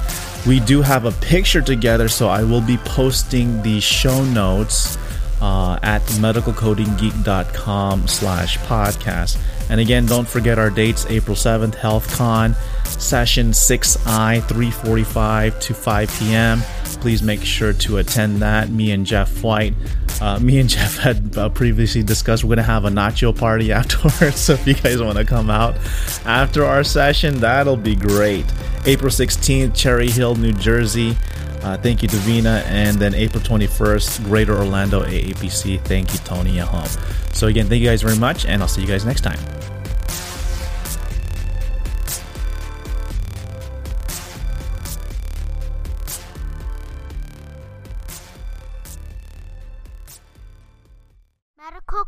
We 0.47 0.59
do 0.59 0.83
have 0.83 1.05
a 1.05 1.11
picture 1.11 1.61
together, 1.61 2.07
so 2.07 2.27
I 2.27 2.43
will 2.43 2.61
be 2.61 2.77
posting 2.77 3.63
the 3.63 3.79
show 3.79 4.23
notes 4.25 4.95
uh, 5.41 5.79
at 5.81 6.03
medicalcodinggeek.com 6.03 8.07
slash 8.07 8.59
podcast. 8.59 9.39
And 9.69 9.79
again, 9.79 10.05
don't 10.05 10.27
forget 10.27 10.59
our 10.59 10.69
dates, 10.69 11.05
April 11.07 11.35
7th, 11.35 11.75
HealthCon, 11.75 12.55
session 12.85 13.51
6I, 13.51 14.41
3.45 14.41 15.59
to 15.61 15.73
5 15.73 16.19
p.m. 16.19 16.61
Please 17.05 17.21
make 17.21 17.43
sure 17.43 17.71
to 17.71 17.97
attend 17.97 18.41
that. 18.41 18.69
Me 18.69 18.89
and 18.89 19.05
Jeff 19.05 19.43
White 19.43 19.75
uh, 20.21 20.39
me 20.39 20.59
and 20.59 20.69
Jeff 20.75 20.97
had 20.97 21.37
uh, 21.37 21.49
previously 21.49 22.03
discussed 22.03 22.43
we're 22.43 22.55
gonna 22.55 22.63
have 22.63 22.85
a 22.85 22.89
nacho 22.89 23.37
party 23.37 23.71
afterwards. 23.71 24.39
So 24.39 24.53
if 24.53 24.65
you 24.65 24.73
guys 24.73 25.01
want 25.01 25.17
to 25.17 25.25
come 25.25 25.49
out 25.49 25.77
after 26.25 26.65
our 26.65 26.83
session, 26.83 27.39
that'll 27.39 27.77
be 27.77 27.95
great. 27.95 28.45
April 28.85 29.11
16th, 29.11 29.75
Cherry 29.75 30.09
Hill, 30.09 30.35
New 30.35 30.53
Jersey. 30.53 31.15
Uh, 31.61 31.77
thank 31.77 32.03
you, 32.03 32.09
Davina. 32.09 32.63
And 32.65 32.97
then 32.97 33.15
April 33.15 33.41
21st, 33.43 34.23
Greater 34.25 34.55
Orlando 34.55 35.03
AAPC. 35.03 35.81
Thank 35.81 36.13
you, 36.13 36.19
Tony 36.19 36.57
Ahom. 36.57 36.87
So 37.35 37.47
again, 37.47 37.67
thank 37.67 37.81
you 37.81 37.89
guys 37.89 38.03
very 38.03 38.17
much, 38.17 38.45
and 38.45 38.61
I'll 38.61 38.67
see 38.67 38.81
you 38.81 38.87
guys 38.87 39.05
next 39.05 39.21
time. 39.21 39.39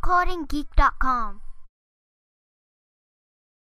MedicalCodingGeek.com 0.07 1.46